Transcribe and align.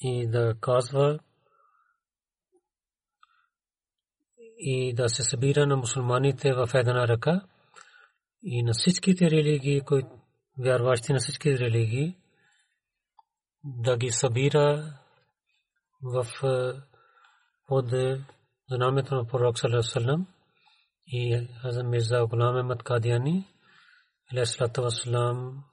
и 0.00 0.26
да 0.28 0.54
казва 0.60 1.18
и 4.58 4.94
да 4.94 5.08
се 5.08 5.22
събира 5.22 5.66
на 5.66 5.76
мусулманите 5.76 6.52
в 6.52 6.70
една 6.74 7.08
ръка 7.08 7.40
и 8.42 8.62
на 8.62 8.72
всичките 8.72 9.30
религии, 9.30 9.80
които 9.80 10.08
вярващи 10.58 11.12
на 11.12 11.18
всички 11.18 11.58
религии, 11.58 12.16
да 13.64 13.96
ги 13.96 14.10
събира 14.10 14.98
в 16.02 16.26
под 17.66 17.86
знамето 18.70 19.14
на 19.14 19.26
пророк 19.26 19.58
саллаллаху 19.58 20.24
и 21.06 21.48
Хазам 21.62 21.90
Мирза 21.90 22.26
Гулам 22.26 22.56
Ахмад 22.56 22.82
Кадияни 22.82 23.48
алейхиссалату 24.32 24.82
вассалам 24.82 25.64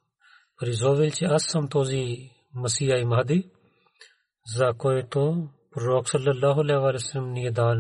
призовил, 0.59 1.11
че 1.11 1.25
аз 1.25 1.44
съм 1.44 1.69
този 1.69 2.31
Масия 2.53 2.99
и 2.99 3.05
Махди, 3.05 3.51
за 4.56 4.74
който 4.78 5.50
пророк 5.72 6.09
саллаллаху 6.09 6.62
алейхи 6.62 7.18
ва 7.18 7.22
ни 7.22 7.46
е 7.46 7.52
дал 7.52 7.75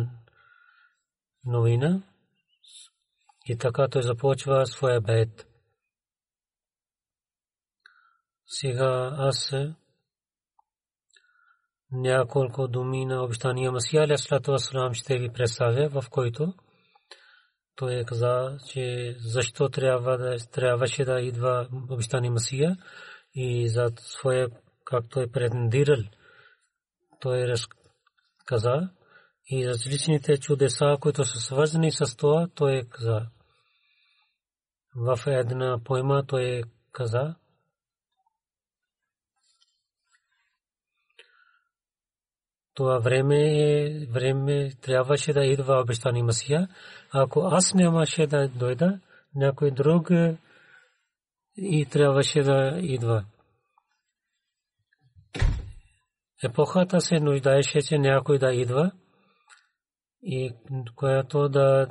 новина 1.45 2.03
и 3.45 3.57
така 3.57 3.87
той 3.87 4.03
започва 4.03 4.65
своя 4.65 5.01
бед. 5.01 5.47
Сега 8.45 9.15
аз 9.17 9.53
няколко 11.91 12.67
думи 12.67 13.05
на 13.05 13.23
обещания 13.23 13.71
Масия 13.71 14.03
алейхиссалату 14.03 14.51
вассалам 14.51 14.93
ще 14.93 15.17
ви 15.17 15.29
представя, 15.29 16.01
в 16.01 16.09
който 16.09 16.53
той 17.75 17.95
е 17.95 18.05
каза, 18.05 18.57
че 18.69 19.15
защо 19.19 19.69
трябва 19.69 20.17
да, 20.17 20.37
трябваше 20.51 21.05
да 21.05 21.21
идва 21.21 21.67
обещания 21.89 22.31
Масия 22.31 22.77
и 23.33 23.69
за 23.69 23.91
своя, 23.97 24.49
както 24.85 25.19
е 25.19 25.31
претендирал 25.31 26.03
той 27.19 27.47
разказа 27.47 28.89
и 29.49 29.67
различните 29.67 30.37
чудеса, 30.37 30.97
които 30.99 31.23
са 31.23 31.39
свързани 31.39 31.91
с 31.91 32.17
това, 32.17 32.47
той 32.55 32.83
каза. 32.89 33.27
В 34.95 35.19
една 35.27 35.79
поема 35.83 36.23
той 36.27 36.63
каза, 36.91 37.35
това 42.77 42.99
време, 42.99 44.07
време 44.09 44.71
трябваше 44.81 45.33
да 45.33 45.45
идва 45.45 45.81
обещани 45.81 46.23
Масия. 46.23 46.67
Ако 47.11 47.39
аз 47.39 47.73
нямаше 47.73 48.27
да 48.27 48.47
дойда, 48.47 48.99
някой 49.35 49.71
друг 49.71 50.09
и 51.57 51.85
трябваше 51.85 52.41
да 52.41 52.79
идва 52.81 53.25
епохата 56.43 57.01
се 57.01 57.19
нуждаеше, 57.19 57.81
че 57.81 57.97
някой 57.97 58.39
да 58.39 58.53
идва 58.53 58.91
и 60.21 60.53
която 60.95 61.49
да 61.49 61.87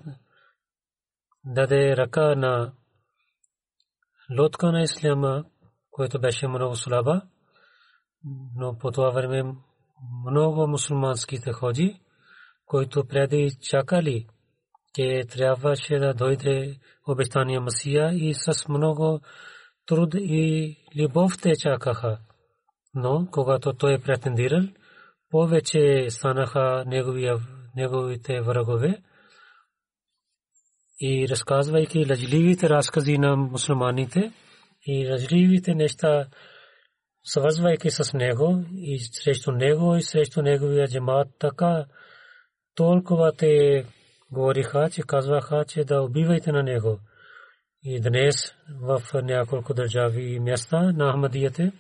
даде 1.45 1.97
ръка 1.97 2.35
на 2.35 2.73
лодка 4.39 4.73
на 4.73 4.83
исляма, 4.83 5.45
което 5.91 6.21
беше 6.21 6.49
много 6.49 6.77
слаба, 6.77 7.23
но 8.57 8.79
по 8.79 8.91
това 8.91 9.11
време 9.11 9.55
много 10.27 10.67
мусулманските 10.67 11.53
ходи, 11.53 12.01
които 12.67 13.07
преди 13.07 13.51
чакали, 13.61 14.27
че 14.95 15.25
трябваше 15.29 15.99
да 15.99 16.15
дойде 16.15 16.79
обещания 17.09 17.61
Масия 17.61 18.15
и 18.15 18.35
с 18.35 18.69
много 18.69 19.21
труд 19.87 20.15
и 20.15 20.77
любов 20.97 21.33
те 21.43 21.57
чакаха 21.57 22.19
но 22.97 23.29
когато 23.31 23.73
той 23.73 23.99
претендирал, 23.99 24.63
повече 25.31 26.07
станаха 26.11 26.85
неговите 27.77 28.41
врагове 28.41 29.03
и 31.01 31.29
разказвайки 31.29 32.07
лъжливите 32.11 32.69
разкази 32.69 33.19
на 33.19 33.37
мусулманите 33.37 34.33
и 34.87 35.11
лъжливите 35.11 35.75
неща, 35.75 36.27
свързвайки 37.25 37.91
с 37.91 38.15
него 38.15 38.65
и 38.75 38.99
срещу 38.99 39.53
него 39.53 39.97
и 39.97 40.03
срещу 40.03 40.43
неговия 40.43 40.89
джемат, 40.89 41.29
така 41.39 41.87
толкова 42.75 43.33
те 43.33 43.85
говориха, 44.31 44.91
че 44.91 45.03
казваха, 45.03 45.65
че 45.69 45.85
да 45.85 46.03
убивайте 46.03 46.53
на 46.53 46.63
него. 46.63 46.99
И 47.83 48.01
днес 48.01 48.35
в 48.81 49.03
няколко 49.23 49.75
държави 49.75 50.35
и 50.35 50.41
места 50.41 50.93
на 50.93 51.13
Ахмадията 51.13 51.73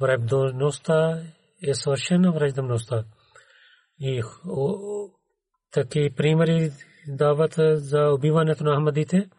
враждебността 0.00 1.22
е 1.62 1.74
съвършена 1.74 2.32
враждебността. 2.32 3.04
И 3.98 4.22
таки 5.70 6.10
примери 6.16 6.70
дават 7.08 7.54
за 7.58 8.10
убиването 8.12 8.64
на 8.64 8.76
Ахмадите. 8.76 9.30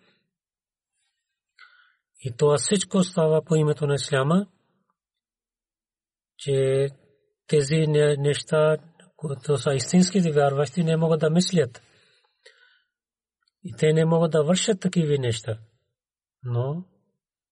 И 2.24 2.36
това 2.38 2.58
всичко 2.58 3.04
става 3.04 3.42
по 3.42 3.56
името 3.56 3.88
на 3.88 3.94
Исляма, 3.94 4.48
че 6.38 6.88
тези 7.48 7.88
неща, 8.18 8.78
които 9.16 9.58
са 9.58 9.74
истинските 9.74 10.32
вярващи, 10.32 10.84
не 10.84 10.98
могат 10.98 11.20
да 11.20 11.30
мислят. 11.30 11.82
И 13.64 13.74
те 13.78 13.94
не 13.94 14.06
могат 14.06 14.32
да 14.32 14.44
вършат 14.44 14.80
такива 14.80 15.18
неща. 15.18 15.60
Но 16.44 16.86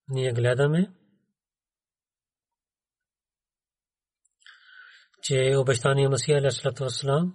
ние 0.08 0.34
гледаме, 0.34 0.92
че 5.26 5.56
обещания 5.58 6.10
Масия 6.10 6.38
Алейхиссалату 6.38 6.84
Вассалам 6.84 7.34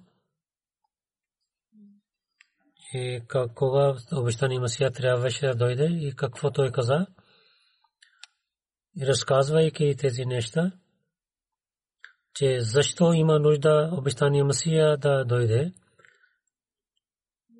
и 2.94 3.22
кога 3.54 3.96
обещания 4.12 4.60
Масия 4.60 4.90
трябваше 4.90 5.46
да 5.46 5.54
дойде 5.54 5.84
и 5.84 6.16
какво 6.16 6.50
той 6.50 6.72
каза. 6.72 7.06
И 8.96 9.06
разказвайки 9.06 9.94
тези 9.98 10.24
неща, 10.24 10.72
че 12.34 12.60
защо 12.60 13.12
има 13.12 13.38
нужда 13.38 13.90
обещания 13.92 14.44
Масия 14.44 14.96
да 14.96 15.24
дойде 15.24 15.72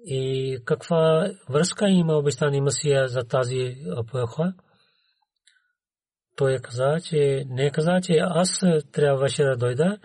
и 0.04 0.58
каква 0.64 1.32
връзка 1.48 1.88
има 1.88 2.14
обещания 2.14 2.62
Масия 2.62 3.08
за 3.08 3.24
тази 3.24 3.76
епоха. 4.00 4.54
Той 6.36 6.58
каза, 6.58 6.96
че 7.04 7.44
не 7.48 7.70
каза, 7.70 8.00
че 8.02 8.16
аз 8.20 8.60
трябваше 8.92 9.42
да 9.42 9.56
дойда. 9.56 9.98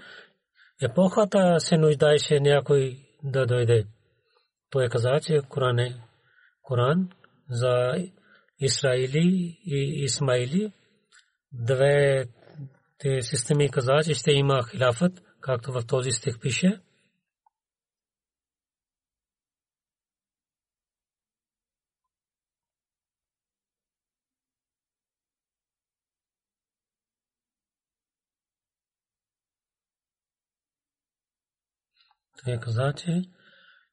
Епохата 0.82 1.60
се 1.60 1.78
нуждаеше 1.78 2.40
някой 2.40 2.98
да 3.24 3.46
дойде. 3.46 3.86
Той 4.70 4.90
каза, 4.90 5.20
че 5.22 5.42
Коран 5.50 5.80
е 5.80 5.96
Коран 6.62 7.10
за 7.50 7.94
Исраили 8.60 9.58
и 9.66 10.04
Исмаили. 10.04 10.72
Две 11.54 12.26
те 12.98 13.22
системи 13.22 13.70
каза, 13.70 14.00
че 14.06 14.14
ще 14.14 14.32
има 14.32 14.64
хилафът, 14.72 15.22
както 15.42 15.72
в 15.72 15.86
този 15.88 16.12
стих 16.12 16.40
пише. 16.40 16.80
Той 32.46 32.60
каза, 32.60 32.94
че, 32.98 33.22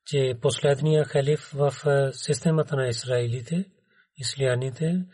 че 0.06 0.34
последния 0.40 1.04
халиф 1.04 1.50
в 1.54 1.72
системата 2.12 2.76
на 2.76 2.88
Израилите, 2.88 3.64
ислияните, 4.16 5.04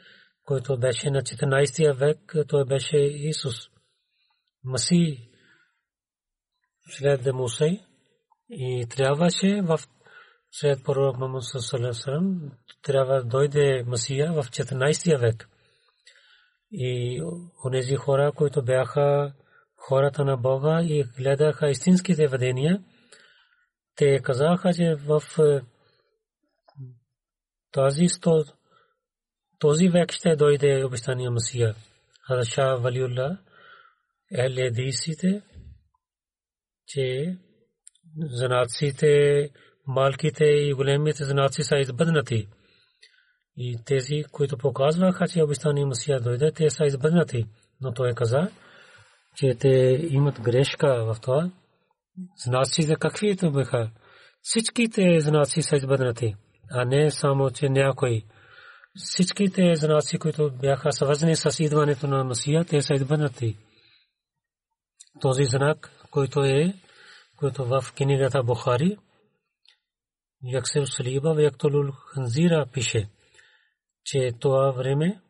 който 0.44 0.78
беше 0.78 1.10
на 1.10 1.22
14 1.22 1.92
век, 1.92 2.34
той 2.48 2.64
беше 2.64 2.96
Исус. 2.98 3.56
Маси 4.64 5.30
след 6.90 7.34
Мусей 7.34 7.80
и 8.50 8.86
трябваше 8.90 9.60
в 9.62 9.80
след 10.50 10.84
пророк 10.84 11.16
саллаллаху 11.42 12.50
трябва 12.82 13.16
да 13.16 13.24
дойде 13.24 13.84
Масия 13.86 14.32
в 14.32 14.44
14 14.44 15.18
век. 15.20 15.48
И 16.72 17.22
онези 17.66 17.96
хора, 17.96 18.32
които 18.32 18.64
бяха 18.64 19.34
хората 19.76 20.24
на 20.24 20.36
Бога 20.36 20.82
и 20.82 21.04
гледаха 21.16 21.70
истинските 21.70 22.28
видения, 22.28 22.84
те 23.98 24.18
казаха, 24.22 24.74
че 24.74 24.94
в 24.94 25.22
е, 25.38 25.60
тази 27.72 28.06
този 29.58 29.88
век 29.88 30.12
ще 30.12 30.36
дойде 30.36 30.84
обещания 30.84 31.30
Масия. 31.30 31.74
Хадаша 32.26 32.76
Валиулла 32.76 33.38
еледисите, 34.32 35.42
че 36.86 37.36
занаците, 38.16 39.50
малките 39.86 40.44
и 40.44 40.74
големите 40.74 41.24
занаци 41.24 41.62
са 41.62 41.76
избъднати. 41.76 42.48
И 43.56 43.78
тези, 43.84 44.24
които 44.32 44.58
показваха, 44.58 45.28
че 45.28 45.42
обещания 45.42 45.86
Масия 45.86 46.20
дойде, 46.20 46.52
те 46.52 46.70
са 46.70 46.84
избъднати. 46.84 47.46
Но 47.80 47.92
той 47.92 48.14
каза, 48.14 48.50
че 49.36 49.54
те 49.54 49.98
имат 50.10 50.40
грешка 50.40 51.04
в 51.04 51.16
това. 51.20 51.50
Знаците 52.36 52.96
каквито 52.96 53.52
бяха. 53.52 53.90
Всичките 54.42 55.20
знаци 55.20 55.62
са 55.62 55.76
избъднати, 55.76 56.34
а 56.70 56.84
не 56.84 57.10
само, 57.10 57.50
че 57.50 57.68
някой. 57.68 58.24
Всичките 58.96 59.74
знаци, 59.74 60.18
които 60.18 60.50
бяха 60.50 60.92
свързани 60.92 61.36
с 61.36 61.64
идването 61.64 62.06
на 62.06 62.24
Масия, 62.24 62.64
те 62.64 62.82
са 62.82 62.94
избъднати. 62.94 63.56
Този 65.20 65.44
знак, 65.44 65.90
който 66.10 66.44
е, 66.44 66.74
който 67.36 67.64
в 67.64 67.84
книгата 67.96 68.42
Бухари, 68.42 68.96
Яксер 70.42 70.84
Салиба 70.84 71.34
в 71.34 71.42
Яктолул 71.42 71.92
Ханзира 71.92 72.66
пише, 72.72 73.08
че 74.04 74.30
това 74.40 74.70
време 74.70 75.20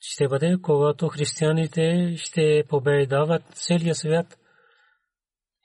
ще 0.00 0.28
бъде, 0.28 0.56
когато 0.62 1.08
християните 1.08 2.14
ще 2.16 2.64
побеждават 2.68 3.42
целия 3.54 3.94
свят– 3.94 4.38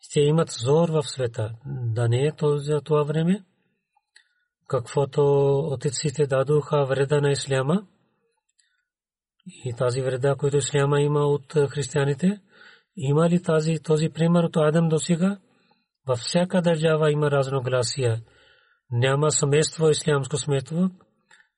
ще 0.10 0.20
имат 0.20 0.50
зор 0.50 0.90
в 0.90 1.04
света. 1.04 1.52
Да 1.66 2.10
не 2.10 2.26
е 2.26 2.32
за 2.42 2.82
това 2.82 3.04
време, 3.04 3.44
каквото 4.68 5.22
отеците 5.60 6.28
дадоха 6.28 6.86
вреда 6.86 7.22
на 7.22 7.32
исляма 7.32 7.88
и 9.66 9.74
тази 9.74 10.02
вреда, 10.02 10.36
която 10.36 10.58
исляма 10.58 11.02
има 11.02 11.20
от 11.20 11.54
християните, 11.70 12.42
има 12.98 13.30
ли 13.30 13.44
тази, 13.44 13.80
този 13.84 14.10
пример 14.10 14.44
от 14.44 14.58
Адам 14.58 14.90
до 14.90 15.00
сега? 15.00 15.40
Във 16.08 16.20
всяка 16.20 16.62
държава 16.62 17.12
има 17.12 17.32
разногласия. 17.32 18.22
Няма 18.92 19.32
семейство, 19.32 19.90
ислямско 19.90 20.38
семейство, 20.38 20.90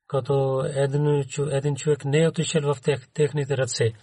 като 0.07 0.65
един, 0.75 1.24
един 1.51 1.75
човек 1.75 2.06
не 2.06 2.24
е 2.24 2.27
отишъл 2.27 2.74
в 2.74 2.81
тех, 2.81 3.07
техните 3.13 3.57
ръце. 3.57 3.94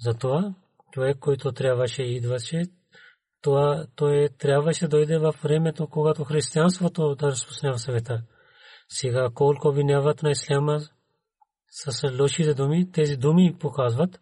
Затова 0.00 0.54
човек, 0.92 1.18
който 1.18 1.52
трябваше 1.52 2.02
идваше, 2.02 2.62
това 3.48 3.86
той 3.96 4.28
трябваше 4.38 4.84
да 4.84 4.88
дойде 4.88 5.18
в 5.18 5.34
времето, 5.42 5.88
когато 5.88 6.24
християнството 6.24 7.14
да 7.14 7.26
разпространява 7.26 7.78
света. 7.78 8.22
Сега 8.88 9.28
колко 9.34 9.72
виняват 9.72 10.22
на 10.22 10.30
исляма 10.30 10.80
с 11.70 12.10
лошите 12.20 12.54
думи, 12.54 12.92
тези 12.92 13.16
думи 13.16 13.56
показват 13.60 14.20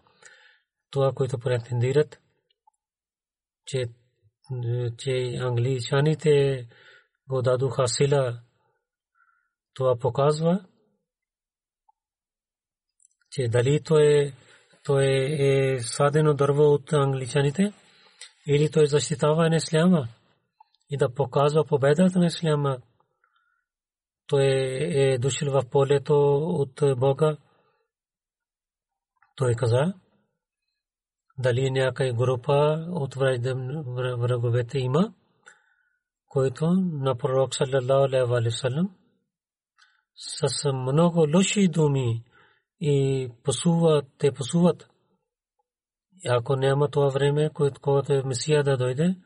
това, 0.90 1.12
което 1.12 1.38
претендират, 1.38 2.20
че, 3.64 3.86
че 4.98 5.38
англичаните 5.40 6.66
го 7.28 7.42
дадоха 7.42 7.88
сила. 7.88 8.40
Това 9.74 9.98
показва, 9.98 10.64
че 13.30 13.48
дали 13.48 13.80
то 13.84 13.98
е, 13.98 14.32
то 14.84 15.00
е, 15.00 15.36
е 15.38 15.80
садено 15.80 16.34
дърво 16.34 16.62
от 16.62 16.92
англичаните, 16.92 17.72
или 18.46 18.70
той 18.70 18.86
защитава 18.86 19.48
на 19.48 19.56
исляма 19.56 20.08
и 20.90 20.96
да 20.96 21.14
показва 21.14 21.64
победата 21.64 22.18
на 22.18 22.26
исляма. 22.26 22.78
Той 24.26 24.44
е 24.44 25.18
дошъл 25.18 25.52
в 25.52 25.70
полето 25.70 26.36
от 26.36 26.98
Бога. 26.98 27.36
Той 29.36 29.54
каза, 29.54 29.94
дали 31.38 31.70
някаква 31.70 32.12
група 32.12 32.86
от 32.90 33.14
враговете 33.14 34.78
има, 34.78 35.14
който 36.28 36.70
на 36.76 37.18
пророк 37.18 37.54
саллалаху 37.54 38.34
алейхи 38.34 38.50
ва 38.50 38.50
саллям 38.50 38.96
с 40.16 40.72
много 40.72 41.26
лоши 41.34 41.68
думи 41.68 42.24
и 42.80 43.28
посуват, 43.44 44.06
те 44.18 44.32
посуват 44.32 44.88
ако 46.28 46.56
няма 46.56 46.90
това 46.90 47.08
време, 47.08 47.50
когато 47.80 48.12
е 48.12 48.22
Месия 48.22 48.64
да 48.64 48.76
дойде, 48.76 49.16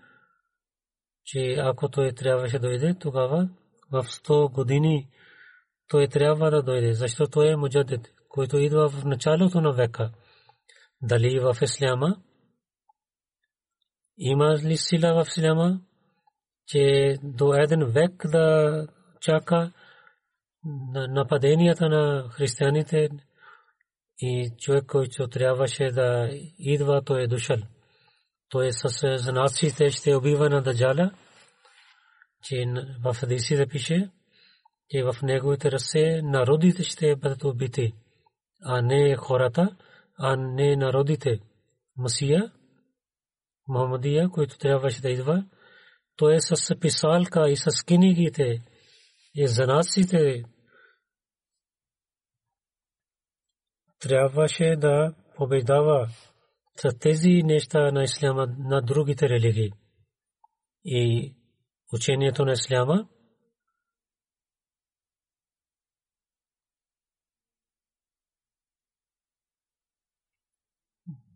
че 1.25 1.57
ако 1.59 1.89
той 1.89 2.13
трябваше 2.13 2.59
да 2.59 2.69
дойде, 2.69 2.95
тогава 3.01 3.49
в 3.93 4.05
100 4.05 4.53
години 4.53 5.09
той 5.89 6.09
трябва 6.09 6.51
да 6.51 6.63
дойде, 6.63 6.95
защото 6.95 7.31
той 7.31 7.53
е 7.53 7.57
муджадид, 7.57 8.13
който 8.29 8.59
идва 8.59 8.89
в 8.89 9.05
началото 9.05 9.61
на 9.61 9.73
века. 9.73 10.13
Дали 11.03 11.41
в 11.41 11.57
Исляма? 11.63 12.17
Има 14.19 14.57
ли 14.57 14.77
сила 14.77 15.25
в 15.25 15.29
Исляма, 15.29 15.81
че 16.67 17.17
до 17.23 17.55
един 17.55 17.85
век 17.85 18.27
да 18.27 18.87
чака 19.21 19.73
нападенията 21.09 21.89
на 21.89 22.29
християните 22.29 23.09
и 24.21 24.51
човек, 24.59 24.85
който 24.87 25.29
трябваше 25.29 25.91
да 25.91 26.31
идва, 26.59 27.03
той 27.05 27.23
е 27.23 27.27
дошъл. 27.27 27.59
Той 28.49 28.67
е 28.67 28.73
с 28.73 29.19
занаците 29.19 29.91
ще 29.91 30.15
убива 30.15 30.51
на 30.51 30.63
Даджаля, 30.63 31.11
че 32.43 32.65
в 33.05 33.15
Хадисите 33.15 33.67
пише, 33.67 34.11
че 34.91 35.03
в 35.03 35.17
неговите 35.23 35.73
ръце 35.73 36.23
народите 36.23 36.83
ще 36.83 37.17
бъдат 37.17 37.45
убити, 37.45 37.95
а 38.65 38.83
не 38.83 39.17
хората, 39.17 39.77
а 40.19 40.37
не 40.37 40.77
народите. 40.77 41.41
Масия, 41.97 42.53
Мухаммадия, 43.69 44.29
който 44.29 44.59
трябваше 44.59 45.01
да 45.03 45.11
идва, 45.11 45.45
той 46.17 46.35
е 46.35 46.41
с 46.41 46.75
писалка 46.81 47.51
и 47.51 47.57
с 47.57 47.85
книгите 47.87 48.63
и 49.35 49.47
занаците 49.47 50.45
трябваше 54.01 54.77
да 54.77 55.15
побеждава 55.37 56.09
с 56.77 56.99
тези 56.99 57.43
неща 57.43 57.93
на 57.93 58.03
исляма 58.05 58.47
на 58.59 58.83
другите 58.83 59.29
религии. 59.29 59.73
И 60.85 61.35
учението 61.93 62.45
на 62.45 62.53
исляма 62.53 63.09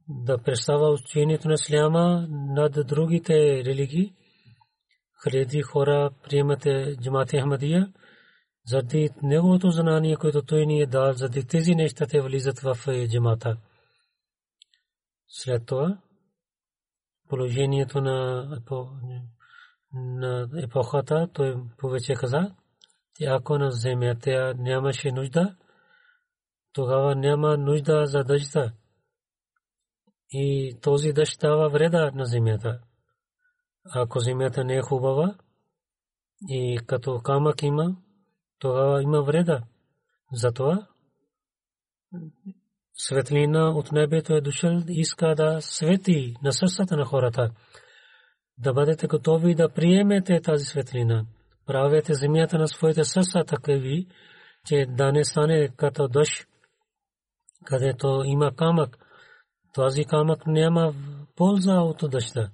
да 0.09 0.43
представя 0.43 0.91
учението 0.91 1.49
на 1.49 1.55
исляма 1.55 2.27
над 2.31 2.87
другите 2.87 3.65
религии. 3.65 4.15
Хиляди 5.23 5.63
хора 5.63 6.11
приемате 6.23 6.97
джамати 7.03 7.39
Ахмадия 7.39 7.93
заради 8.67 9.11
неговото 9.23 9.71
знание, 9.71 10.17
което 10.17 10.43
той 10.43 10.67
ни 10.67 10.81
е 10.81 10.87
дал, 10.87 11.13
заради 11.13 11.47
тези 11.47 11.75
неща 11.75 12.07
те 12.07 12.21
влизат 12.21 12.61
в 12.61 12.77
джамата. 13.09 13.57
След 15.29 15.67
това 15.67 15.99
положението 17.29 18.01
на, 18.01 18.49
на 19.93 20.49
епохата, 20.63 21.29
той 21.33 21.57
повече 21.79 22.15
каза, 22.15 22.55
че 23.17 23.25
ако 23.25 23.59
на 23.59 23.71
земята 23.71 24.55
нямаше 24.59 25.13
нужда, 25.13 25.57
тогава 26.73 27.15
няма 27.15 27.57
нужда 27.57 28.07
за 28.07 28.25
дъжда. 28.25 28.73
И 30.31 30.77
този 30.83 31.13
дъжд 31.13 31.41
дава 31.41 31.69
вреда 31.69 32.11
на 32.15 32.25
земята. 32.25 32.81
Ако 33.95 34.21
земята 34.21 34.65
не 34.65 34.77
е 34.77 34.83
хубава 34.83 35.35
и 36.49 36.81
като 36.87 37.21
камък 37.21 37.63
има, 37.63 37.97
тогава 38.65 39.03
има 39.03 39.23
вреда. 39.23 39.63
Затова 40.33 40.87
светлина 42.95 43.71
от 43.71 43.93
небето 43.93 44.35
е 44.35 44.41
дошъл 44.41 44.83
иска 44.89 45.35
да 45.35 45.61
свети 45.61 46.35
на 46.43 46.53
сърцата 46.53 46.97
на 46.97 47.05
хората. 47.05 47.51
Да 48.59 48.73
бъдете 48.73 49.07
готови 49.07 49.55
да 49.55 49.69
приемете 49.69 50.41
тази 50.41 50.65
светлина. 50.65 51.27
Правете 51.67 52.15
земята 52.15 52.59
на 52.59 52.69
своите 52.69 53.05
сърца 53.05 53.45
такави, 53.45 54.07
че 54.67 54.87
да 54.89 55.13
не 55.13 55.25
стане 55.25 55.69
като 55.77 56.09
дъжд, 56.09 56.49
където 57.65 58.23
има 58.27 58.57
камък. 58.57 58.99
Този 59.75 60.05
камък 60.05 60.47
няма 60.47 60.95
полза 61.37 61.81
от 61.81 62.11
дъжда. 62.11 62.51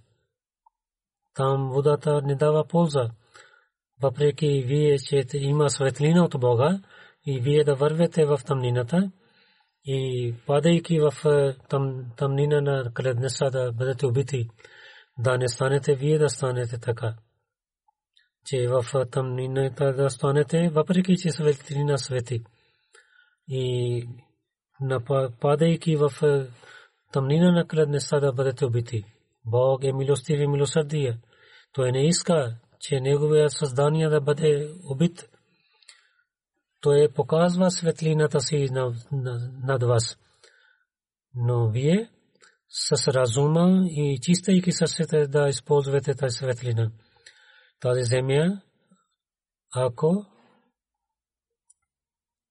Там 1.34 1.70
водата 1.72 2.22
не 2.22 2.34
дава 2.34 2.64
полза. 2.66 3.10
Въпреки 4.02 4.62
вие, 4.66 4.98
че 4.98 5.24
има 5.34 5.70
светлина 5.70 6.24
от 6.24 6.40
Бога 6.40 6.80
и 7.26 7.40
вие 7.40 7.64
да 7.64 7.74
вървете 7.74 8.24
в 8.24 8.40
тъмнината, 8.46 9.10
и 9.84 10.34
падайки 10.46 11.00
в 11.00 11.12
тъмнина 12.16 12.60
на 12.60 12.92
кледнеса 12.94 13.50
да 13.50 13.72
бъдете 13.72 14.06
убити, 14.06 14.48
да 15.18 15.38
не 15.38 15.48
станете 15.48 15.94
вие 15.94 16.18
да 16.18 16.28
станете 16.28 16.78
така. 16.78 17.14
Че 18.46 18.68
в 18.68 18.84
тъмнината 19.10 19.92
да 19.92 20.10
станете, 20.10 20.68
въпреки 20.68 21.16
че 21.16 21.30
светлина 21.30 21.98
свети. 21.98 22.44
И 23.48 24.08
падайки 25.40 25.96
в 25.96 26.12
тъмнина 27.12 27.52
на 27.52 27.66
кледнеса 27.66 28.20
да 28.20 28.32
бъдете 28.32 28.64
убити. 28.64 29.04
Бог 29.44 29.84
е 29.84 29.92
милостив 29.92 30.40
и 30.40 30.46
милосърдие. 30.46 31.18
Той 31.72 31.92
не 31.92 32.06
иска, 32.06 32.56
че 32.80 33.00
неговия 33.00 33.50
създание 33.50 34.08
да 34.08 34.20
бъде 34.20 34.74
убит 34.84 35.30
той 36.80 37.12
показва 37.14 37.70
светлината 37.70 38.40
си 38.40 38.68
над 39.62 39.82
вас. 39.82 40.18
Но 41.34 41.70
вие 41.70 42.10
с 42.68 43.08
разума 43.08 43.86
и 43.86 44.18
чистайки 44.22 44.72
сърцете 44.72 45.26
да 45.26 45.48
използвате 45.48 46.14
тази 46.14 46.36
светлина. 46.36 46.90
Тази 47.80 48.02
земя, 48.02 48.62
ако 49.74 50.26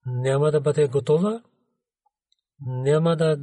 няма 0.06 0.50
да 0.50 0.60
бъде 0.60 0.88
готова, 0.88 1.42
няма 2.60 3.16
да 3.16 3.36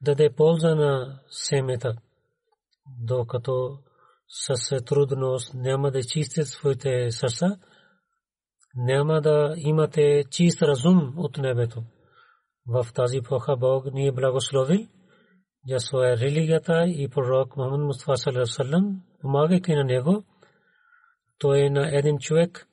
даде 0.00 0.34
полза 0.34 0.74
на 0.74 1.20
семета, 1.30 1.96
докато 2.98 3.78
с 4.32 4.80
трудност 4.84 5.54
няма 5.54 5.90
да 5.90 6.02
чистят 6.02 6.46
своите 6.46 7.10
сърца, 7.10 7.56
няма 8.76 9.20
да 9.20 9.54
имате 9.56 10.24
чист 10.30 10.62
разум 10.62 11.14
от 11.16 11.38
небето. 11.38 11.82
В 12.66 12.86
тази 12.94 13.16
епоха 13.16 13.56
Бог 13.56 13.92
ни 13.92 14.06
е 14.06 14.12
благословил 14.12 14.86
за 15.68 15.78
своя 15.78 16.16
религията 16.16 16.84
и 16.86 17.08
пророк 17.08 17.56
Мухаммад 17.56 17.80
Мустафа 17.80 18.16
саллаллаху 18.16 18.94
помагайки 19.20 19.74
на 19.74 19.84
него, 19.84 20.24
той 21.38 21.60
е 21.60 21.70
на 21.70 21.98
един 21.98 22.18
човек, 22.18 22.66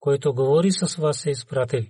който 0.00 0.34
говори 0.34 0.70
с 0.70 0.96
вас 0.96 1.26
е 1.26 1.30
изпратил, 1.30 1.82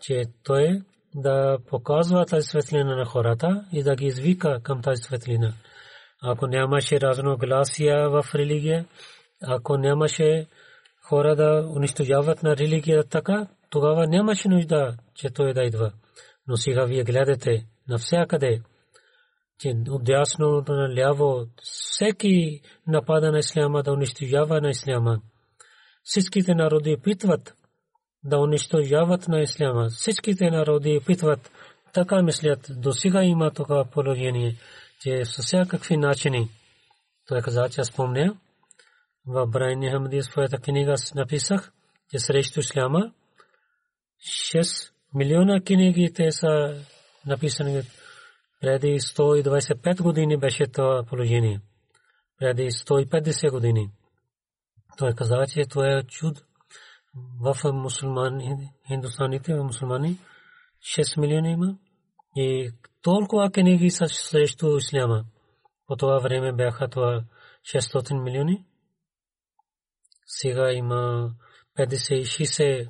че 0.00 0.24
той 0.44 0.82
да 1.14 1.58
показва 1.66 2.26
тази 2.26 2.46
светлина 2.46 2.96
на 2.96 3.04
хората 3.04 3.64
и 3.72 3.82
да 3.82 3.96
ги 3.96 4.06
извика 4.06 4.60
към 4.62 4.82
тази 4.82 5.02
светлина. 5.02 5.54
Ако 6.22 6.46
нямаше 6.46 7.00
разногласия 7.00 8.10
в 8.10 8.24
религия, 8.34 8.86
ако 9.42 9.76
нямаше 9.76 10.46
хора 11.02 11.36
да 11.36 11.68
унищожават 11.76 12.42
на 12.42 12.56
религията 12.56 13.08
така, 13.08 13.46
тогава 13.70 14.06
нямаше 14.06 14.48
нужда, 14.48 14.96
че 15.14 15.30
той 15.30 15.54
да 15.54 15.62
идва. 15.62 15.92
Но 16.48 16.56
сега 16.56 16.84
вие 16.84 17.04
гледате 17.04 17.66
навсякъде, 17.88 18.60
че 19.58 19.74
от 19.88 20.04
дясно 20.04 20.64
на 20.68 20.94
ляво 20.96 21.46
всеки 21.62 22.60
напада 22.86 23.32
на 23.32 23.38
исляма 23.38 23.82
да 23.82 23.92
унищожава 23.92 24.60
на 24.60 24.70
исляма. 24.70 25.20
Всичките 26.02 26.54
народи 26.54 26.96
питват 27.04 27.54
да 28.24 28.38
унищожават 28.38 29.28
на 29.28 29.40
исляма. 29.40 29.88
Всичките 29.88 30.50
народи 30.50 31.00
питват, 31.06 31.50
така 31.94 32.22
мислят, 32.22 32.70
до 32.70 32.92
сега 32.92 33.22
има 33.24 33.50
такова 33.50 33.84
положение, 33.84 34.56
че 35.00 35.24
с 35.24 35.42
всякакви 35.42 35.96
начини. 35.96 36.48
Той 37.28 37.40
каза, 37.40 37.68
че 37.68 37.84
спомня, 37.84 38.36
в 39.26 39.46
Брайни 39.46 39.90
Хамди 39.90 40.22
своята 40.22 40.58
книга 40.58 40.94
написах, 41.14 41.72
че 42.10 42.18
срещу 42.18 42.60
исляма 42.60 43.12
6 44.54 44.92
милиона 45.14 45.60
книги 45.60 46.12
те 46.14 46.32
са 46.32 46.84
написани 47.26 47.82
преди 48.60 49.00
125 49.00 50.02
години 50.02 50.36
беше 50.36 50.66
това 50.66 51.04
положение. 51.08 51.60
Преди 52.38 52.70
150 52.70 53.50
години. 53.50 53.90
Той 54.98 55.14
каза, 55.14 55.46
че 55.48 55.64
това 55.64 55.86
е 55.86 56.02
чуд 56.02 56.44
в 57.40 57.72
мусулмани, 57.72 58.70
хиндустаните, 58.86 59.54
в 59.54 59.64
мусулмани 59.64 60.18
6 60.98 61.20
милиона 61.20 61.50
има. 61.50 61.78
И 62.36 62.70
толкова 63.02 63.50
книги 63.50 63.90
са 63.90 64.08
срещу 64.08 64.76
исляма. 64.76 65.24
По 65.86 65.96
това 65.96 66.18
време 66.18 66.52
бяха 66.52 66.88
това 66.88 67.24
600 67.74 68.22
милиони 68.22 68.64
сега 70.28 70.72
има 70.72 71.30
50-60 71.78 72.88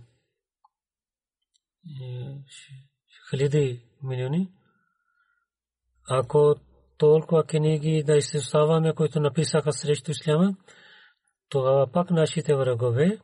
хиляди 3.31 3.85
милиони. 4.03 4.53
Ако 6.09 6.55
толкова 6.99 7.45
книги 7.45 8.03
да 8.07 8.17
изтестваваме, 8.17 8.95
които 8.95 9.21
написаха 9.21 9.73
срещу 9.73 10.11
исляма, 10.11 10.57
тогава 11.49 11.93
пак 11.93 12.11
нашите 12.11 12.55
врагове, 12.55 13.19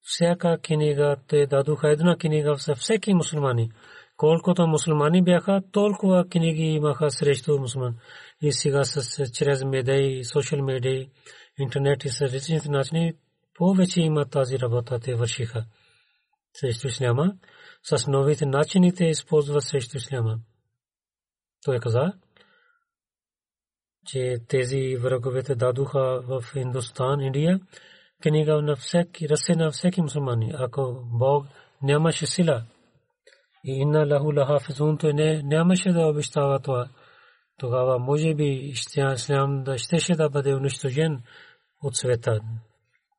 всяка 0.00 0.58
книга, 0.58 1.16
те 1.28 1.46
дадоха 1.46 1.90
една 1.90 2.16
книга 2.16 2.54
за 2.54 2.74
всеки 2.74 3.14
мусулмани. 3.14 3.72
Колкото 4.22 4.66
мусулмани 4.66 5.22
бяха, 5.22 5.62
толкова 5.72 6.28
книги 6.28 6.62
имаха 6.62 7.10
срещу 7.10 7.58
мусулман. 7.58 7.96
И 8.42 8.52
сега 8.52 8.84
с 8.84 9.26
чрез 9.32 9.64
медии, 9.64 10.24
социал 10.24 10.64
медии, 10.64 11.10
интернет 11.58 12.04
и 12.04 12.08
с 12.08 12.20
различните 12.20 12.70
начини 12.70 13.14
повече 13.54 14.00
има 14.00 14.24
тази 14.24 14.58
работа 14.58 15.00
те 15.00 15.14
вършиха. 15.14 15.64
Срещу 16.54 16.86
исляма. 16.86 17.34
с 17.82 18.06
новите 18.06 18.46
начините 18.46 19.04
използва 19.04 19.60
срещу 19.60 19.96
исляма. 19.96 20.38
Той 21.64 21.78
каза, 21.78 22.12
че 24.06 24.36
тези 24.48 24.96
враговете 24.96 25.54
дадоха 25.54 26.20
в 26.22 26.44
Индостан, 26.56 27.20
Индия, 27.20 27.60
книга 28.22 28.62
на 28.62 28.76
всеки, 28.76 29.28
ръсе 29.28 29.54
на 29.56 29.70
всеки 29.70 30.02
мусулмани. 30.02 30.52
Ако 30.58 31.02
Бог 31.04 31.46
нямаше 31.82 32.26
сила 32.26 32.64
и 33.64 33.72
инна 33.72 34.06
лаху 34.06 34.32
лахафизун, 34.32 34.98
той 34.98 35.12
не, 35.12 35.42
нямаше 35.42 35.92
да 35.92 36.06
обещава 36.06 36.60
това. 36.60 36.88
Тогава 37.58 37.98
може 37.98 38.34
би 38.34 38.44
ислям 38.44 39.64
да 39.64 39.78
щеше 39.78 40.14
да 40.14 40.30
бъде 40.30 40.54
унищожен 40.54 41.22
от 41.82 41.96
света. 41.96 42.40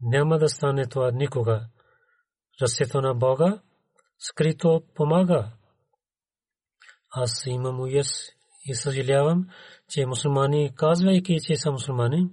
Няма 0.01 0.37
да 0.37 0.49
стане 0.49 0.87
това 0.87 1.11
никога. 1.11 1.65
Ръцето 2.61 3.01
на 3.01 3.13
Бога 3.15 3.61
скрито 4.19 4.83
помага. 4.95 5.51
Аз 7.09 7.43
имам 7.45 7.79
уяс 7.79 8.07
и 8.65 8.75
съжалявам, 8.75 9.47
че 9.89 10.05
мусулмани, 10.05 10.71
казвайки, 10.75 11.37
че 11.47 11.55
са 11.55 11.71
мусулмани, 11.71 12.29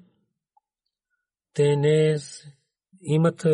те 1.55 1.77
не 1.77 2.17
имат 3.03 3.47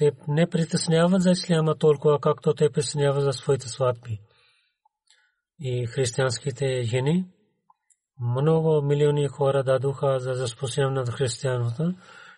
те 0.00 0.12
не 0.28 0.50
притесняват 0.50 1.22
за 1.22 1.30
исляма 1.30 1.74
толкова, 1.74 2.20
както 2.20 2.54
те 2.54 2.70
притесняват 2.70 3.22
за 3.22 3.32
своите 3.32 3.68
сватби. 3.68 4.20
И 5.58 5.86
християнските 5.86 6.82
жени, 6.82 7.24
много 8.20 8.82
милиони 8.82 9.28
хора 9.28 9.64
дадоха 9.64 10.20
за 10.20 10.30
разпространяване 10.30 11.00
на 11.00 11.12
християнството. 11.12 11.94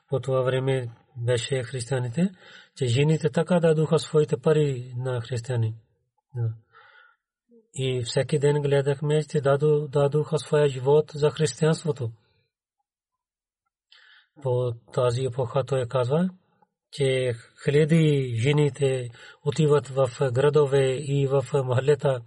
По 0.09 0.21
това 0.21 0.41
време 0.43 0.91
беше 1.17 1.63
християните, 1.63 2.31
че 2.77 2.87
жените 2.87 3.31
така 3.31 3.61
дадоха 3.61 3.99
своите 3.99 4.37
пари 4.37 4.95
на 4.97 5.21
християни. 5.21 5.75
И 7.75 8.03
всеки 8.05 8.39
ден 8.39 8.63
гледахме, 8.63 9.25
че 9.25 9.41
дадоха 9.41 10.39
своя 10.39 10.69
живот 10.69 11.11
за 11.15 11.31
християнството. 11.31 12.11
По 14.43 14.73
тази 14.93 15.25
епоха 15.25 15.65
той 15.65 15.87
казва, 15.89 16.31
че 16.93 17.35
хиляди 17.65 18.35
жените 18.43 19.11
отиват 19.45 19.89
в 19.89 20.09
градове 20.33 20.95
и 20.95 21.27
в 21.27 21.45
махалета 21.65 22.21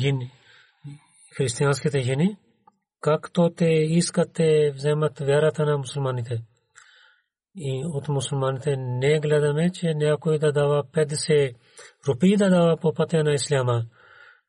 жени, 0.00 0.30
християнските 1.36 2.00
жени, 2.00 2.36
както 3.00 3.50
те 3.56 3.66
искат 3.68 4.32
те 4.34 4.72
вземат 4.74 5.18
вярата 5.18 5.66
на 5.66 5.78
мусулманите. 5.78 6.42
И 7.56 7.82
от 7.86 8.08
мусулманите 8.08 8.76
не 8.76 9.20
гледаме, 9.20 9.70
че 9.72 9.94
някой 9.94 10.38
да 10.38 10.52
дава 10.52 10.84
50 10.84 11.54
рупии 12.08 12.36
да 12.36 12.50
дава 12.50 12.76
по 12.76 12.94
пътя 12.94 13.24
на 13.24 13.32
исляма, 13.32 13.84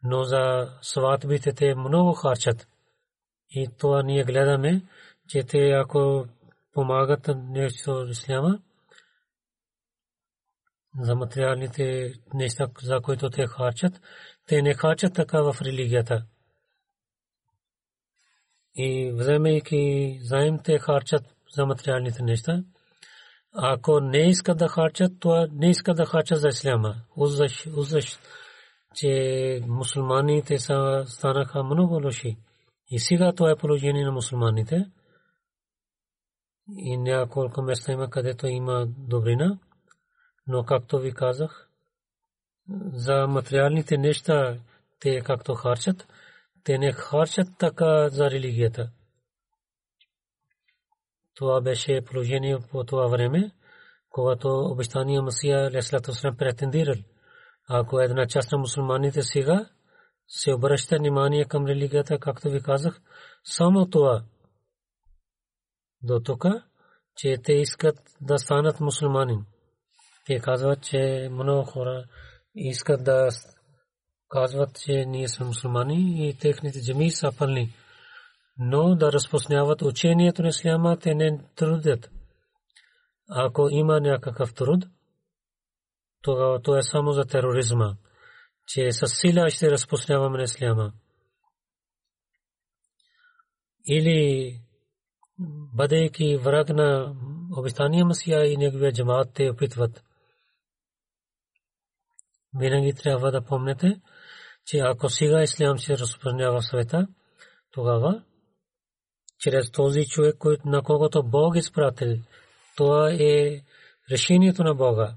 но 0.03 0.23
за 0.23 0.69
сватбите 0.81 1.53
те 1.53 1.75
много 1.75 2.13
харчат. 2.13 2.67
И 3.49 3.67
това 3.77 4.03
ние 4.03 4.23
гледаме, 4.23 4.81
че 5.29 5.43
те 5.43 5.71
ако 5.71 6.25
помагат 6.73 7.29
нещо 7.49 8.07
исляма, 8.09 8.59
за 10.99 11.15
материалните 11.15 12.13
неща, 12.33 12.67
за 12.83 13.01
които 13.01 13.29
те 13.29 13.47
харчат, 13.47 14.01
те 14.47 14.61
не 14.61 14.73
харчат 14.73 15.13
така 15.13 15.41
в 15.41 15.55
религията. 15.61 16.25
И 18.75 19.11
вземайки 19.11 20.19
заем, 20.21 20.59
те 20.63 20.79
харчат 20.79 21.23
за 21.55 21.65
материалните 21.65 22.23
неща. 22.23 22.63
Ако 23.55 23.99
не 23.99 24.29
искат 24.29 24.57
да 24.57 24.67
харчат, 24.67 25.11
то 25.19 25.47
не 25.51 25.69
искат 25.69 25.97
да 25.97 26.05
харчат 26.05 26.39
за 26.39 26.47
исляма. 26.47 26.95
Узаш, 27.17 28.19
че 28.95 29.61
мусулманите 29.67 30.57
станаха 31.05 31.63
много 31.63 31.93
лоши. 32.03 32.37
И 32.87 32.99
сега 32.99 33.33
това 33.33 33.51
е 33.51 33.55
положение 33.55 34.05
на 34.05 34.11
мусулманите. 34.11 34.85
И 36.77 36.97
няколко 36.97 37.61
места 37.61 37.91
има, 37.91 38.09
където 38.09 38.47
има 38.47 38.85
добрина. 38.97 39.59
Но 40.47 40.63
както 40.63 40.99
ви 40.99 41.13
казах, 41.13 41.69
за 42.93 43.27
материалните 43.27 43.97
неща, 43.97 44.57
те 44.99 45.21
както 45.21 45.53
харчат, 45.53 46.07
те 46.63 46.77
не 46.77 46.91
харчат 46.91 47.47
така 47.59 48.09
за 48.09 48.31
религията. 48.31 48.89
Това 51.35 51.61
беше 51.61 52.05
положение 52.05 52.57
по 52.71 52.83
това 52.83 53.07
време, 53.07 53.51
когато 54.09 54.47
обещания 54.47 55.21
Масия 55.21 55.71
Леслата 55.71 56.13
Срам 56.13 56.37
претендирал. 56.37 56.95
Ако 57.69 57.99
една 57.99 58.27
част 58.27 58.51
на 58.51 58.57
мусулманите 58.57 59.21
сега 59.21 59.69
се 60.27 60.53
обръща 60.53 60.97
внимание 60.97 61.45
към 61.45 61.65
религията, 61.65 62.19
както 62.19 62.49
ви 62.49 62.61
казах, 62.61 63.01
само 63.43 63.89
това 63.89 64.23
до 66.01 66.19
тук, 66.19 66.45
че 67.15 67.37
те 67.43 67.53
искат 67.53 67.99
да 68.21 68.37
станат 68.37 68.79
мусулманин. 68.79 69.45
Те 70.25 70.39
казват, 70.39 70.83
че 70.83 71.29
много 71.31 71.63
хора 71.63 72.05
искат 72.55 73.03
да 73.03 73.29
казват, 74.29 74.79
че 74.79 75.05
ние 75.05 75.27
сме 75.27 75.45
мусулмани 75.45 76.29
и 76.29 76.37
техните 76.37 76.81
джами 76.81 77.11
са 77.11 77.31
пълни. 77.37 77.73
Но 78.57 78.95
да 78.95 79.11
разпознават 79.11 79.81
учението 79.81 80.41
на 80.41 80.47
исляма, 80.47 80.97
те 80.97 81.15
не 81.15 81.39
трудят. 81.55 82.09
Ако 83.29 83.69
има 83.71 83.99
някакъв 83.99 84.53
труд, 84.53 84.85
тогава 86.21 86.61
то 86.61 86.77
е 86.77 86.83
само 86.83 87.11
за 87.11 87.25
тероризма, 87.25 87.95
че 88.67 88.91
със 88.91 89.11
сила 89.19 89.49
ще 89.49 89.71
разпознаваме 89.71 90.37
на 90.37 90.43
исляма. 90.43 90.93
Или 93.89 94.59
бъдейки 95.73 96.37
враг 96.37 96.69
на 96.69 97.15
обещания 97.57 98.05
Масия 98.05 98.53
и 98.53 98.57
неговия 98.57 98.93
джамаат, 98.93 99.33
те 99.33 99.49
опитват 99.49 100.03
винаги 102.59 102.93
трябва 102.93 103.31
да 103.31 103.41
помните, 103.41 104.01
че 104.65 104.77
ако 104.77 105.09
сега 105.09 105.43
ислям 105.43 105.79
се 105.79 105.97
разпространява 105.97 106.61
в 106.61 106.65
света, 106.65 107.07
тогава 107.71 108.23
чрез 109.39 109.71
този 109.71 110.05
човек, 110.05 110.35
на 110.65 110.83
когото 110.83 111.23
Бог 111.23 111.55
изпратил, 111.55 112.17
това 112.77 113.11
е 113.11 113.61
решението 114.11 114.63
на 114.63 114.75
Бога. 114.75 115.15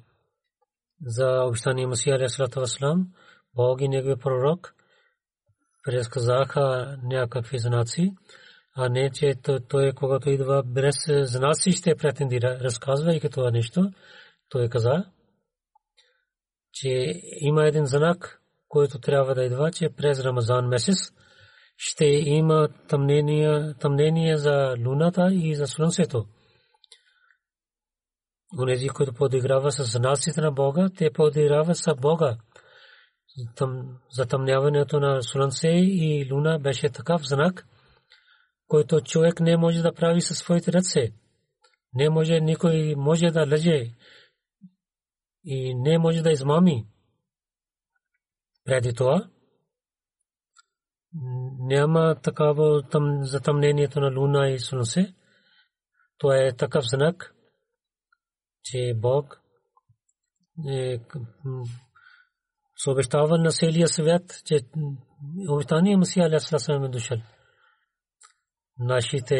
За 1.07 1.45
обещание 1.45 1.87
Масия 1.87 2.17
Алейхиссалату 2.17 2.61
Васлам, 2.61 3.07
Бог 3.55 3.81
и 3.81 3.89
негови 3.89 4.17
пророк 4.17 4.75
предсказаха 5.85 6.97
някакви 7.03 7.59
знаци, 7.59 8.15
а 8.77 8.89
не, 8.89 9.11
че 9.11 9.35
той, 9.69 9.93
когато 9.93 10.31
идва 10.31 10.63
без 10.67 10.97
знаци, 11.09 11.73
ще 11.73 11.97
претендира, 11.97 12.59
разказвайки 12.61 13.29
това 13.29 13.51
нещо, 13.51 13.91
той 14.49 14.69
каза, 14.69 15.05
че 16.81 17.21
има 17.41 17.67
един 17.67 17.87
знак, 17.87 18.43
който 18.69 18.99
трябва 18.99 19.35
да 19.35 19.45
идва, 19.45 19.71
че 19.73 19.89
през 19.97 20.21
Рамазан 20.21 20.69
месец 20.69 20.97
ще 21.77 22.05
има 22.07 22.69
тъмнение, 22.89 23.75
тъмнение 23.81 24.37
за 24.37 24.75
луната 24.87 25.29
и 25.33 25.55
за 25.55 25.67
слънцето. 25.67 26.27
Онези, 28.63 28.89
които 28.89 29.13
подиграва 29.13 29.73
с 29.73 29.85
знаците 29.85 30.41
на 30.41 30.53
Бога, 30.53 30.91
те 30.99 31.11
подиграва 31.11 31.75
с 31.75 31.95
Бога. 31.95 32.37
Затъмняването 34.11 35.01
на 35.01 35.23
слънце 35.23 35.69
и 35.69 36.29
луна 36.33 36.59
беше 36.59 36.89
такъв 36.89 37.23
знак, 37.25 37.67
който 38.69 39.01
човек 39.01 39.41
не 39.41 39.57
може 39.57 39.83
да 39.83 39.95
прави 39.95 40.21
със 40.21 40.39
своите 40.39 40.73
ръце. 40.73 41.13
Не 41.95 42.11
може, 42.11 42.41
никой 42.41 42.95
може 42.97 43.27
да 43.27 43.47
лъже 43.51 43.91
и 45.47 45.75
не 45.75 45.99
може 45.99 46.23
да 46.23 46.31
измами. 46.31 46.87
Преди 48.65 48.95
това 48.95 49.31
няма 51.59 52.17
такава 52.23 52.83
затъмнението 53.21 54.01
на 54.01 54.21
луна 54.21 54.49
и 54.49 54.59
слънце. 54.59 55.15
Това 56.19 56.37
е 56.37 56.57
такъв 56.57 56.85
знак, 56.85 57.35
че 58.65 58.95
Бог 58.97 59.41
е 60.69 60.99
съобщава 62.77 63.39
на 63.39 63.51
целия 63.51 63.89
свят, 63.89 64.43
че 64.45 64.61
обещания 65.49 65.99
Масия 65.99 66.27
Алясалам 66.27 66.85
е 66.85 66.89
дошъл. 66.89 67.19
Нашите 68.79 69.37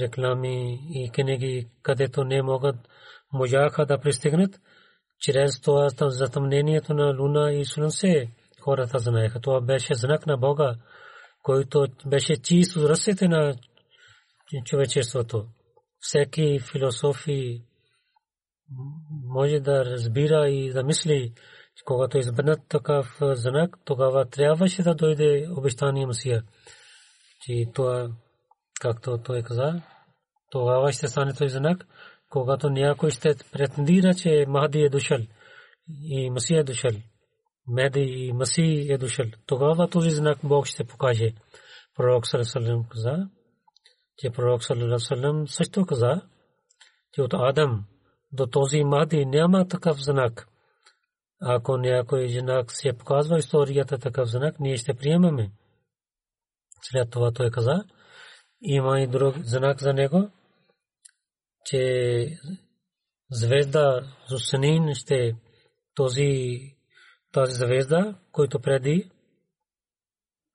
реклами 0.00 0.78
и 0.90 1.10
книги, 1.10 1.70
където 1.82 2.24
не 2.24 2.42
могат 2.42 2.76
можаха 3.32 3.86
да 3.86 4.00
пристигнат, 4.00 4.60
чрез 5.20 5.60
това 5.60 5.88
затъмнението 6.00 6.94
на 6.94 7.14
луна 7.18 7.52
и 7.52 7.64
слънце 7.64 8.28
хората 8.60 8.98
знаеха. 8.98 9.40
Това 9.40 9.60
беше 9.60 9.94
знак 9.94 10.26
на 10.26 10.36
Бога, 10.36 10.74
който 11.42 11.86
беше 12.06 12.42
чист 12.42 12.76
от 12.76 12.90
ръцете 12.90 13.28
на 13.28 13.54
човечеството. 14.64 15.46
Всеки 16.00 16.58
философи 16.72 17.62
може 19.24 19.60
да 19.60 19.84
разбира 19.84 20.48
и 20.48 20.72
да 20.72 20.84
мисли, 20.84 21.32
когато 21.84 22.18
избърнат 22.18 22.60
такъв 22.68 23.16
знак, 23.20 23.76
тогава 23.84 24.26
трябваше 24.26 24.82
да 24.82 24.94
дойде 24.94 25.46
обещания 25.56 26.06
Масия. 26.06 26.42
Че 27.40 27.64
това, 27.74 28.10
както 28.80 29.18
той 29.24 29.42
каза, 29.42 29.82
тогава 30.50 30.92
ще 30.92 31.08
стане 31.08 31.34
този 31.34 31.56
знак, 31.56 31.86
когато 32.30 32.70
някой 32.70 33.10
ще 33.10 33.34
претендира, 33.52 34.14
че 34.14 34.44
Махди 34.48 34.80
е 34.80 34.88
дошъл 34.88 35.18
и 36.02 36.30
Масия 36.30 36.60
е 36.60 36.64
дошъл. 36.64 36.90
Меди 37.68 38.00
и 38.00 38.32
Маси 38.32 38.86
е 38.90 38.98
дошъл. 38.98 39.26
Тогава 39.46 39.88
този 39.88 40.10
знак 40.10 40.38
Бог 40.44 40.66
ще 40.66 40.84
покаже. 40.84 41.32
Пророк 41.96 42.26
Салесалем 42.26 42.84
каза, 42.88 43.28
че 44.18 44.30
пророк 44.30 44.64
Салесалем 44.64 45.48
също 45.48 45.86
каза, 45.86 46.22
че 47.12 47.22
от 47.22 47.34
Адам 47.34 47.84
до 48.32 48.46
този 48.46 48.84
Махди 48.84 49.26
няма 49.26 49.68
такъв 49.68 50.02
знак. 50.02 50.46
Ако 51.42 51.76
някой 51.76 52.28
знак 52.28 52.72
се 52.72 52.92
показва 52.92 53.38
историята 53.38 53.98
такъв 53.98 54.28
знак, 54.28 54.60
ние 54.60 54.76
ще 54.76 54.94
приемаме. 54.94 55.50
След 56.82 57.10
това 57.10 57.32
той 57.32 57.50
каза, 57.50 57.84
има 58.62 59.00
и 59.00 59.06
друг 59.06 59.36
знак 59.36 59.82
за 59.82 59.92
него, 59.92 60.30
че 61.64 62.26
звезда 63.30 64.00
Зусанин 64.28 64.94
ще 64.94 65.36
този 65.94 66.60
тази 67.32 67.52
звезда, 67.52 68.14
който 68.32 68.60
преди 68.60 69.10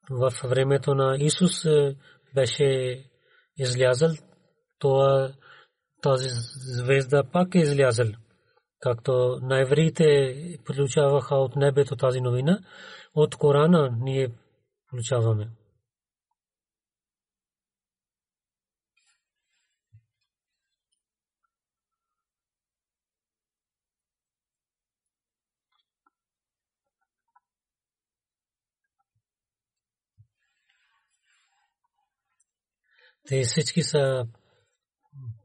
в 0.10 0.32
времето 0.44 0.96
на 0.96 1.18
Исус 1.20 1.65
е, 1.65 1.96
беше 2.36 3.02
излязъл, 3.58 4.12
това 4.80 5.34
тази 6.02 6.28
звезда 6.76 7.24
пак 7.24 7.56
е 7.56 7.60
излязъл. 7.60 8.08
Както 8.80 9.39
на 9.41 9.62
евреите 9.62 10.36
получаваха 10.65 11.36
от 11.36 11.56
небето 11.56 11.96
тази 11.96 12.22
новина, 12.22 12.60
от 13.15 13.36
Корана 13.36 13.98
ние 14.00 14.30
получаваме. 14.89 15.50
Те 33.28 33.44
всички 33.44 33.84
са 33.84 34.28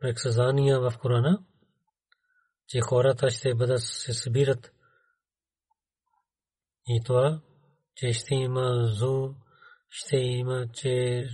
предсказания 0.00 0.80
в 0.80 0.98
Корана, 0.98 1.44
че 2.66 2.80
хората 2.80 3.30
ще 3.30 3.54
бъдат 3.54 3.82
се 3.82 4.12
събират. 4.12 4.72
И 6.86 7.02
това, 7.04 7.40
че 7.94 8.12
ще 8.12 8.34
има 8.34 8.86
зу, 8.86 9.34
ще 9.88 10.16
има, 10.16 10.68
че 10.72 11.24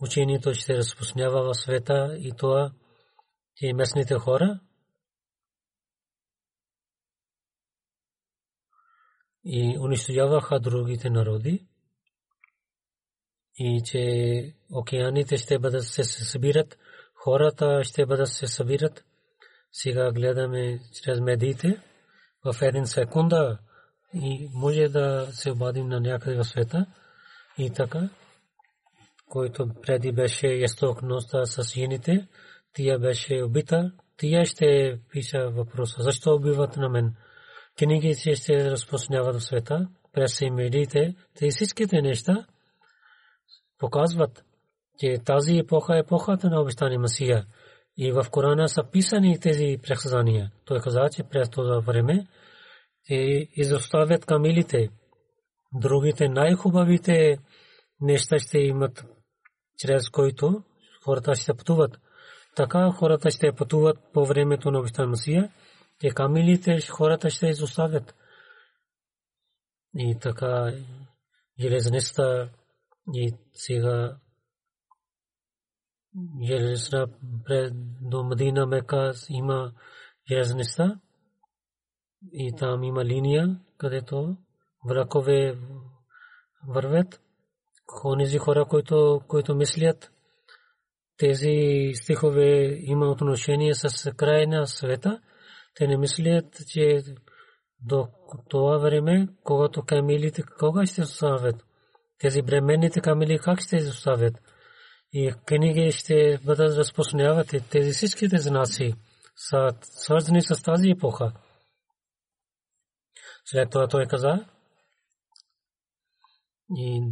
учението 0.00 0.54
ще 0.54 0.76
разпространява 0.76 1.42
в 1.42 1.54
света 1.54 2.16
и 2.18 2.32
това, 2.38 2.72
че 3.54 3.72
местните 3.72 4.14
хора. 4.14 4.60
И 9.44 9.78
унищожаваха 9.78 10.60
другите 10.60 11.10
народи 11.10 11.66
и 13.58 13.82
че 13.84 14.54
океаните 14.72 15.36
ще 15.36 15.58
бъдат 15.58 15.84
се 15.84 16.04
събират, 16.04 16.78
хората 17.14 17.84
ще 17.84 18.06
бъдат 18.06 18.28
се 18.28 18.46
събират. 18.46 19.04
Сега 19.72 20.12
гледаме 20.12 20.80
чрез 21.02 21.20
медиите 21.20 21.80
в 22.44 22.62
един 22.62 22.86
секунда 22.86 23.58
и 24.14 24.48
може 24.54 24.88
да 24.88 25.28
се 25.30 25.50
обадим 25.50 25.88
на 25.88 26.00
някъде 26.00 26.36
в 26.36 26.44
света 26.44 26.86
и 27.58 27.70
така, 27.70 28.08
който 29.28 29.68
преди 29.82 30.12
беше 30.12 30.62
есток 30.62 31.02
носта 31.02 31.46
с 31.46 31.72
жените, 31.72 32.28
тия 32.72 32.98
беше 32.98 33.42
убита, 33.42 33.92
тия 34.16 34.44
ще 34.44 34.98
пиша 35.10 35.50
въпроса, 35.50 36.02
защо 36.02 36.34
убиват 36.34 36.76
на 36.76 36.88
мен? 36.88 37.14
Книги 37.78 38.14
ще 38.14 38.70
разпространяват 38.70 39.36
в 39.36 39.44
света, 39.44 39.88
през 40.12 40.40
медиите, 40.40 41.14
те 41.34 41.48
всичките 41.50 42.02
неща, 42.02 42.46
показват, 43.78 44.44
че 44.98 45.18
тази 45.24 45.58
епоха 45.58 45.96
е 45.96 45.98
епохата 45.98 46.50
на 46.50 46.60
обещания 46.60 47.00
Масия. 47.00 47.46
И 47.96 48.12
в 48.12 48.26
Корана 48.30 48.68
са 48.68 48.84
писани 48.92 49.40
тези 49.40 49.78
предсказания. 49.82 50.52
Той 50.64 50.80
каза, 50.80 51.08
че 51.12 51.22
през 51.22 51.50
това 51.50 51.80
време 51.80 52.26
изоставят 53.56 54.26
камилите. 54.26 54.88
Другите 55.74 56.28
най-хубавите 56.28 57.38
неща 58.00 58.38
ще 58.38 58.58
имат, 58.58 59.04
чрез 59.78 60.10
които 60.10 60.62
хората 61.04 61.34
ще 61.34 61.54
пътуват. 61.54 61.98
Така 62.56 62.90
хората 62.90 63.30
ще 63.30 63.52
пътуват 63.52 63.98
по 64.12 64.26
времето 64.26 64.70
на 64.70 64.78
обещания 64.78 65.08
Масия, 65.08 65.50
че 66.00 66.10
камилите 66.10 66.80
хората 66.90 67.30
ще 67.30 67.46
изоставят. 67.46 68.14
И 69.98 70.18
така 70.20 70.72
железниста 71.60 72.48
и 73.14 73.34
сега 73.54 74.16
железна 76.42 77.06
до 78.00 78.24
Мадина 78.24 78.66
Мека 78.66 79.12
има 79.28 79.72
железница 80.30 81.00
и 82.32 82.52
там 82.58 82.82
има 82.82 83.04
линия, 83.04 83.60
където 83.78 84.36
вракове 84.88 85.58
вървят. 86.68 87.20
Онези 88.04 88.38
хора, 88.38 88.64
които, 88.64 89.20
които 89.28 89.54
мислят, 89.54 90.12
тези 91.16 91.90
стихове 91.94 92.78
има 92.82 93.06
отношение 93.06 93.74
с 93.74 94.12
края 94.12 94.48
на 94.48 94.66
света, 94.66 95.20
те 95.74 95.86
не 95.86 95.96
мислят, 95.96 96.44
че 96.68 97.02
до 97.80 98.08
това 98.48 98.78
време, 98.78 99.28
когато 99.44 99.82
камилите, 99.82 100.42
кога 100.58 100.86
ще 100.86 101.02
оставят? 101.02 101.65
Тези 102.18 102.42
бременните 102.42 103.00
камили 103.00 103.38
как 103.38 103.60
ще 103.60 103.76
изоставят? 103.76 104.34
И 105.12 105.34
книги 105.46 105.92
ще 105.92 106.38
бъдат 106.44 106.78
разпространяват 106.78 107.54
тези 107.70 107.92
всичките 107.92 108.38
знаци 108.38 108.94
са 109.36 109.68
свързани 109.82 110.42
с 110.42 110.62
тази 110.62 110.90
епоха. 110.90 111.32
След 113.44 113.70
това 113.70 113.88
той 113.88 114.06
каза 114.06 114.46
и 116.76 117.02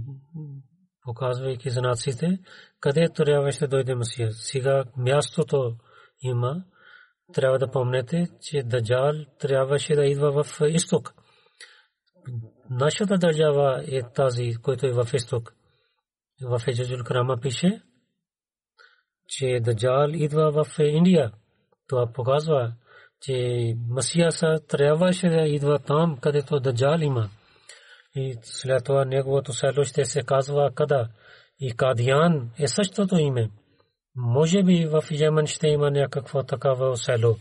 показвайки 1.03 1.71
знаците, 1.71 2.38
къде 2.81 3.09
трябваше 3.14 3.61
да 3.61 3.69
дойде 3.69 3.95
Масия. 3.95 4.33
Сега 4.33 4.85
мястото 4.97 5.77
има, 6.23 6.64
трябва 7.35 7.59
да 7.59 7.71
помнете, 7.71 8.27
че 8.40 8.62
Даджал 8.62 9.12
трябваше 9.38 9.95
да 9.95 10.05
идва 10.05 10.45
в 10.45 10.61
изток 10.69 11.14
нашата 12.70 13.18
държава 13.18 13.85
е 13.88 14.03
тази, 14.03 14.55
която 14.62 14.87
е 14.87 14.92
в 14.92 15.09
изток. 15.14 15.55
В 16.42 16.61
Еджаджул 16.66 17.05
Крама 17.05 17.37
пише, 17.42 17.83
че 19.29 19.61
Даджал 19.61 20.09
идва 20.12 20.64
в 20.64 20.79
Индия. 20.79 21.33
Това 21.88 22.12
показва, 22.12 22.72
че 23.20 23.74
Масия 23.88 24.33
са 24.33 24.59
трябваше 24.68 25.29
да 25.29 25.46
идва 25.46 25.79
там, 25.79 26.18
където 26.20 26.61
Даджал 26.61 26.98
има. 27.00 27.31
И 28.14 28.38
след 28.42 28.85
това 28.85 29.05
неговото 29.05 29.53
село 29.53 29.85
ще 29.85 30.05
се 30.05 30.22
казва 30.22 30.70
Када. 30.74 31.09
И 31.61 31.77
Кадиян 31.77 32.50
е 32.59 32.68
същото 32.68 33.16
име. 33.16 33.50
Може 34.16 34.62
би 34.62 34.87
в 34.87 35.05
Йемен 35.11 35.46
ще 35.46 35.68
има 35.68 35.90
някакво 35.90 36.42
такава 36.42 36.96
село. 36.96 37.37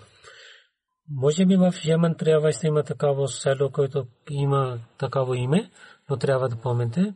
Може 1.16 1.46
би 1.46 1.56
в 1.56 1.74
Йемен 1.86 2.16
трябва 2.16 2.52
да 2.62 2.68
има 2.68 2.84
такава 2.84 3.28
село, 3.28 3.72
което 3.72 4.08
има 4.30 4.80
такава 4.98 5.38
име, 5.38 5.72
но 6.10 6.18
трябва 6.18 6.50
да 6.50 6.62
помните, 6.62 7.14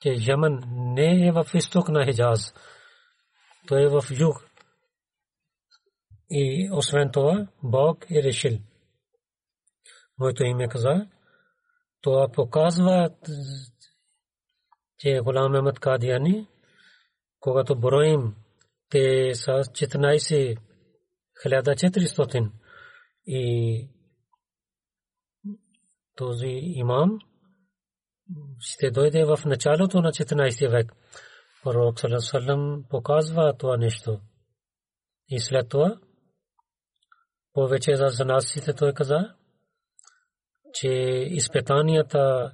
че 0.00 0.16
Йемен 0.18 0.62
не 0.70 1.26
е 1.28 1.32
в 1.32 1.46
изток 1.54 1.88
на 1.88 2.04
Хиджаз. 2.04 2.54
То 3.68 3.78
е 3.78 3.88
в 3.88 4.02
юг. 4.20 4.36
И 6.30 6.70
освен 6.72 7.10
това, 7.12 7.46
Бог 7.62 8.10
е 8.10 8.22
решил. 8.22 8.58
Моето 10.18 10.44
име 10.44 10.68
каза, 10.68 11.06
това 12.00 12.28
показва, 12.28 13.10
че 14.98 15.20
голям 15.20 15.52
Мехмед 15.52 15.78
Кадияни, 15.78 16.48
когато 17.40 17.78
броим, 17.78 18.34
те 18.90 19.34
са 19.34 19.50
14 19.50 20.58
1400 21.44 22.50
и 23.26 23.88
този 26.14 26.60
имам 26.62 27.18
ще 28.60 28.90
дойде 28.90 29.24
в 29.24 29.38
началото 29.44 30.02
на 30.02 30.08
14 30.12 30.70
век. 30.70 30.92
Пророк 31.62 32.00
Салам 32.18 32.84
показва 32.90 33.56
това 33.58 33.76
нещо. 33.76 34.20
И 35.28 35.40
след 35.40 35.68
това 35.68 35.98
повече 37.52 37.96
за 37.96 38.06
занасите 38.08 38.74
той 38.74 38.92
каза, 38.92 39.34
че 40.72 40.88
изпитанията 41.30 42.52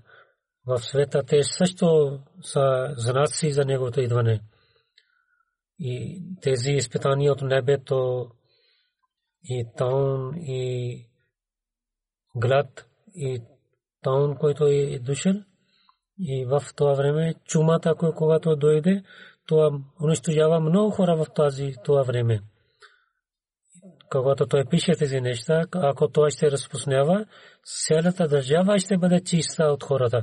в 0.66 0.78
света 0.78 1.22
те 1.22 1.42
също 1.42 2.18
са 2.42 2.94
знаци 2.96 3.52
за 3.52 3.64
неговото 3.64 4.00
идване. 4.00 4.40
И 5.78 6.22
тези 6.42 6.72
изпитания 6.72 7.32
от 7.32 7.42
небето 7.42 8.30
и 9.44 9.64
таун 9.76 10.34
и 10.36 11.06
глад 12.34 12.86
и 13.14 13.42
таун, 14.02 14.36
който 14.36 14.64
е 14.66 14.98
дошъл. 14.98 15.34
И 16.18 16.44
в 16.44 16.62
това 16.76 16.94
време 16.94 17.34
чумата, 17.44 17.94
когато 18.16 18.56
дойде, 18.56 19.02
това 19.46 19.70
унищожава 20.02 20.60
много 20.60 20.90
хора 20.90 21.16
в 21.16 21.26
тази 21.34 21.74
това 21.84 22.02
време. 22.02 22.40
Когато 24.10 24.46
той 24.46 24.64
пише 24.64 24.92
тези 24.92 25.20
неща, 25.20 25.64
ако 25.72 26.08
той 26.08 26.30
ще 26.30 26.50
разпуснява, 26.50 27.26
цялата 27.86 28.28
държава 28.28 28.78
ще 28.78 28.98
бъде 28.98 29.20
чиста 29.20 29.64
от 29.64 29.84
хората. 29.84 30.22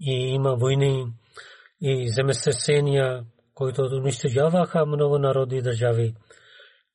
И 0.00 0.12
има 0.12 0.56
войни 0.56 1.06
и 1.80 2.08
земестресения, 2.08 3.24
които 3.54 3.82
унищожаваха 3.82 4.86
много 4.86 5.18
народи 5.18 5.56
и 5.56 5.62
държави. 5.62 6.14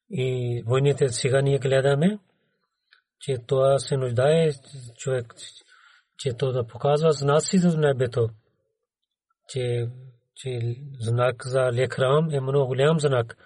И 0.10 0.64
войните 0.66 1.08
сега 1.08 1.42
ние 1.42 1.60
гледаме, 1.60 2.20
че 3.20 3.38
това 3.48 3.80
се 3.80 3.98
нуждае 3.98 4.52
човек, 4.98 5.34
че 6.18 6.34
то 6.34 6.52
да 6.52 6.68
показва 6.68 7.12
знаци 7.12 7.58
за 7.58 7.78
небето, 7.78 8.30
че, 9.48 9.90
че 10.36 10.76
знак 11.00 11.36
за 11.46 11.72
лекрам 11.72 12.30
е 12.32 12.40
много 12.40 12.68
голям 12.68 13.00
знак 13.00 13.38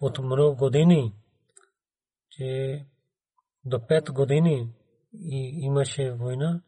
от 0.00 0.18
много 0.18 0.56
години, 0.56 1.12
че 2.30 2.80
до 3.64 3.76
5 3.76 4.12
години 4.12 4.68
и 5.12 5.58
имаше 5.62 6.10
война. 6.10 6.60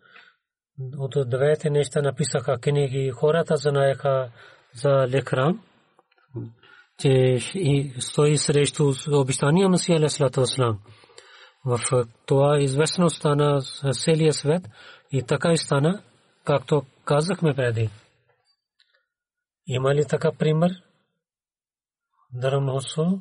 От 0.98 1.28
двете 1.28 1.70
неща 1.70 2.02
написаха 2.02 2.58
книги, 2.58 3.10
хората 3.10 3.56
знаеха 3.56 4.30
за 4.74 5.08
лекрам, 5.08 5.64
че 7.02 7.38
стои 8.00 8.38
срещу 8.38 8.92
обещания 9.12 9.68
Масия 9.68 10.00
Вассалам. 10.36 10.78
В 11.64 11.78
това 12.26 12.60
известно 12.60 13.10
стана 13.10 13.60
целия 13.92 14.32
свет 14.32 14.62
и 15.12 15.22
така 15.22 15.52
и 15.52 15.58
стана, 15.58 16.02
както 16.44 16.82
казахме 17.04 17.54
преди. 17.54 17.90
Има 19.66 19.94
ли 19.94 20.04
така 20.08 20.32
пример? 20.38 20.72
Дарамхосо, 22.32 23.20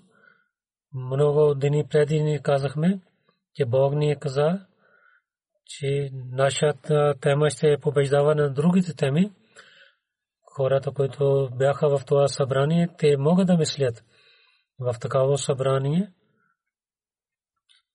много 0.94 1.54
дни 1.56 1.86
преди 1.90 2.22
ни 2.22 2.42
казахме, 2.44 3.00
че 3.56 3.66
Бог 3.66 3.96
ни 3.96 4.12
е 4.12 4.16
каза, 4.16 4.66
че 5.66 6.10
нашата 6.32 7.14
тема 7.22 7.50
ще 7.50 7.78
побеждава 7.82 8.36
на 8.36 8.54
другите 8.54 8.94
теми. 8.94 9.32
Хората, 10.56 10.92
които 10.92 11.50
бяха 11.56 11.98
в 11.98 12.06
това 12.06 12.28
събрание, 12.28 12.88
те 12.98 13.18
могат 13.18 13.48
да 13.48 13.58
мислят 13.58 14.04
в 14.80 14.96
такава 15.00 15.38
събрание. 15.38 16.14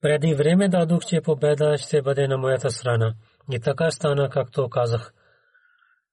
Преди 0.01 0.35
време 0.35 0.69
дадох, 0.69 1.05
че 1.05 1.21
победа 1.21 1.79
ще 1.79 2.03
бъде 2.03 2.29
на 2.29 2.38
моята 2.38 2.71
страна. 2.71 3.14
И 3.53 3.61
така 3.61 3.90
стана, 3.90 4.31
както 4.31 4.69
казах. 4.69 5.12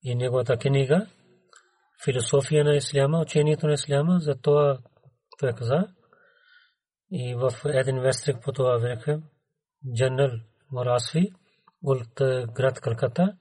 И 0.03 0.15
неговата 0.15 0.57
книга, 0.57 1.07
философия 2.03 2.63
на 2.63 2.75
исляма, 2.75 3.19
учението 3.19 3.67
на 3.67 3.73
исляма, 3.73 4.19
за 4.19 4.35
това 4.35 4.77
той 5.39 5.53
каза. 5.53 5.87
И 7.11 7.35
в 7.35 7.51
един 7.65 7.99
вестрик 7.99 8.43
по 8.43 8.51
това 8.51 8.77
време, 8.77 9.21
Дженерал 9.95 10.39
Морасви, 10.71 11.31
от 11.83 12.13
град 12.53 12.79
Калката, 12.81 13.37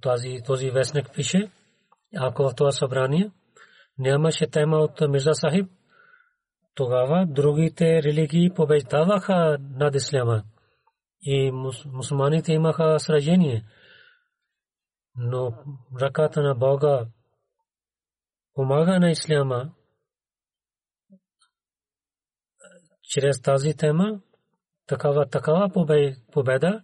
този, 0.00 0.38
този 0.46 0.70
вестник 0.70 1.10
пише, 1.14 1.50
ако 2.16 2.42
в 2.42 2.54
това 2.54 2.72
събрание 2.72 3.30
нямаше 3.98 4.46
тема 4.46 4.76
от 4.76 5.00
Мирза 5.08 5.34
Сахиб, 5.34 5.70
тогава 6.74 7.26
другите 7.28 8.02
религии 8.02 8.54
побеждаваха 8.54 9.58
над 9.60 9.94
исляма 9.94 10.42
и 11.22 11.50
мусулманите 11.86 12.52
имаха 12.52 13.00
сражение. 13.00 13.64
Но 15.16 15.52
ръката 16.00 16.42
на 16.42 16.54
Бога 16.54 17.06
помага 18.54 19.00
на 19.00 19.10
исляма 19.10 19.70
чрез 23.02 23.42
тази 23.42 23.74
тема, 23.74 24.20
такава, 24.86 25.26
такава 25.26 25.68
победа, 26.32 26.82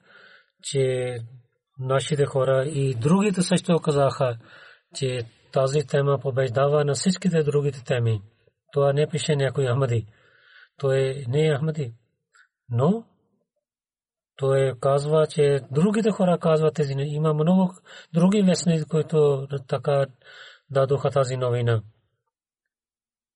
че 0.63 1.17
нашите 1.81 2.27
хора 2.27 2.65
и 2.65 2.95
другите 2.95 3.43
също 3.43 3.81
казаха, 3.81 4.39
че 4.95 5.23
тази 5.53 5.87
тема 5.87 6.19
побеждава 6.19 6.85
на 6.85 6.95
всичките 6.95 7.43
другите 7.43 7.85
теми. 7.85 8.23
Това 8.73 8.93
не 8.93 9.07
пише 9.07 9.37
някой 9.37 9.67
Ахмади. 9.67 10.07
Той 10.77 11.25
не 11.29 11.47
е 11.47 11.57
Ахмади. 11.57 11.95
Но 12.69 13.05
той 14.37 14.75
казва, 14.81 15.27
че 15.27 15.61
другите 15.71 16.11
хора 16.11 16.39
казват 16.39 16.75
тези 16.75 16.95
има 16.97 17.35
много 17.35 17.73
други 18.13 18.43
вестници, 18.43 18.85
които 18.89 19.49
така 19.69 20.07
дадоха 20.71 21.11
тази 21.11 21.37
новина. 21.37 21.83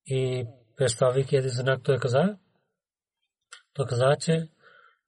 И 0.06 0.46
представики 0.76 1.36
един 1.36 1.50
знак 1.50 1.80
той 1.82 1.98
каза, 1.98 2.36
той 3.74 3.86
каза, 3.86 4.16
че 4.20 4.48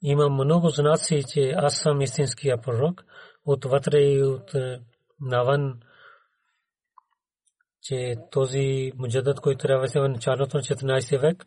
има 0.02 0.28
много 0.28 0.68
знаци, 0.68 1.22
че 1.32 1.54
аз 1.56 1.78
съм 1.78 2.00
истинския 2.00 2.60
пророк 2.60 3.04
от 3.46 3.64
вътре 3.64 3.98
и 3.98 4.22
от 4.22 4.54
е, 4.54 4.80
навън, 5.20 5.80
че 7.82 8.16
този 8.30 8.92
муджадът, 8.96 9.40
който 9.40 9.58
трябва 9.58 9.86
да 9.86 9.98
е 9.98 10.02
в 10.02 10.08
началото 10.08 10.56
на 10.56 10.62
14 10.62 11.20
век 11.20 11.46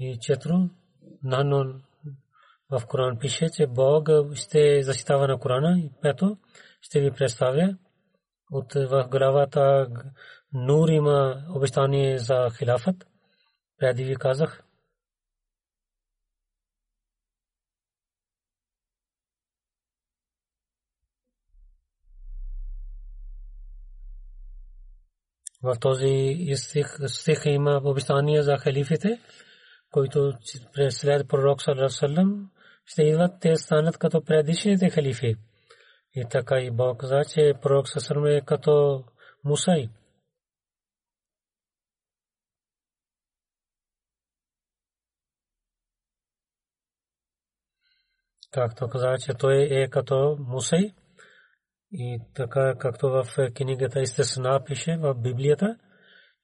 и 0.00 0.18
четро, 0.20 0.54
нано 1.22 1.80
в 2.70 2.86
Коран 2.86 3.18
пише, 3.18 3.50
че 3.50 3.66
Бог 3.66 4.08
ще 4.34 4.82
защитава 4.82 5.26
на 5.26 5.38
Корана 5.38 5.78
и 5.78 5.90
пето 6.02 6.36
ще 6.80 7.00
ви 7.00 7.10
представя 7.10 7.76
от 8.52 8.74
в 8.74 9.08
главата 9.10 9.88
Нур 10.52 10.88
има 10.88 11.44
обещание 11.54 12.18
за 12.18 12.48
хилафът. 12.58 13.06
Преди 13.78 14.04
ви 14.04 14.16
казах. 14.16 14.62
В 25.62 25.76
този 25.80 26.36
стих 27.08 27.46
има 27.46 27.80
обещание 27.84 28.42
за 28.42 28.58
халифите, 28.58 29.20
които 29.90 30.32
след 30.90 31.28
пророк 31.28 31.62
Салам 31.88 32.50
ще 32.86 33.02
идват, 33.02 33.40
те 33.40 33.56
станат 33.56 33.98
като 33.98 34.24
предишните 34.24 34.90
халифи. 34.90 35.36
И 36.14 36.24
така 36.30 36.60
и 36.60 36.70
Бог 36.70 37.00
каза, 37.00 37.22
че 37.34 37.54
пророк 37.62 37.88
Сасърм 37.88 38.26
е 38.26 38.40
като 38.40 39.04
Мусай. 39.44 39.88
Както 48.50 48.88
каза, 48.88 49.14
че 49.24 49.34
той 49.34 49.68
е 49.70 49.88
като 49.88 50.36
Мусай. 50.40 50.94
И 51.92 52.20
така, 52.34 52.74
както 52.78 53.08
в 53.08 53.24
книгата 53.54 54.00
Истесна 54.00 54.64
пише 54.64 54.96
в 54.96 55.14
Библията, 55.14 55.76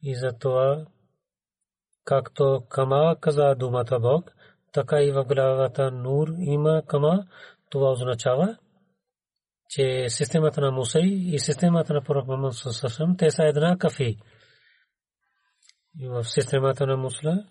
и 0.03 0.15
за 0.15 0.33
това, 0.41 0.87
както 2.05 2.63
Кама 2.69 3.17
каза 3.21 3.55
думата 3.55 3.99
Бог, 4.01 4.33
така 4.73 5.03
и 5.03 5.13
в 5.13 5.25
главата 5.25 5.91
Нур 5.91 6.29
има 6.39 6.83
кама, 6.87 7.27
това 7.71 7.91
означава, 7.91 8.59
че 9.69 10.07
системата 10.09 10.61
на 10.61 10.71
Мусей 10.71 11.07
и 11.07 11.39
системата 11.39 11.95
на 11.95 12.03
пророк 12.03 12.55
Сасасам, 12.55 13.17
те 13.17 13.31
са 13.31 13.45
една 13.45 13.79
кафи. 13.79 14.19
И 16.01 16.09
в 16.09 16.25
системата 16.25 16.87
на 16.87 16.97
Мусла, 16.97 17.45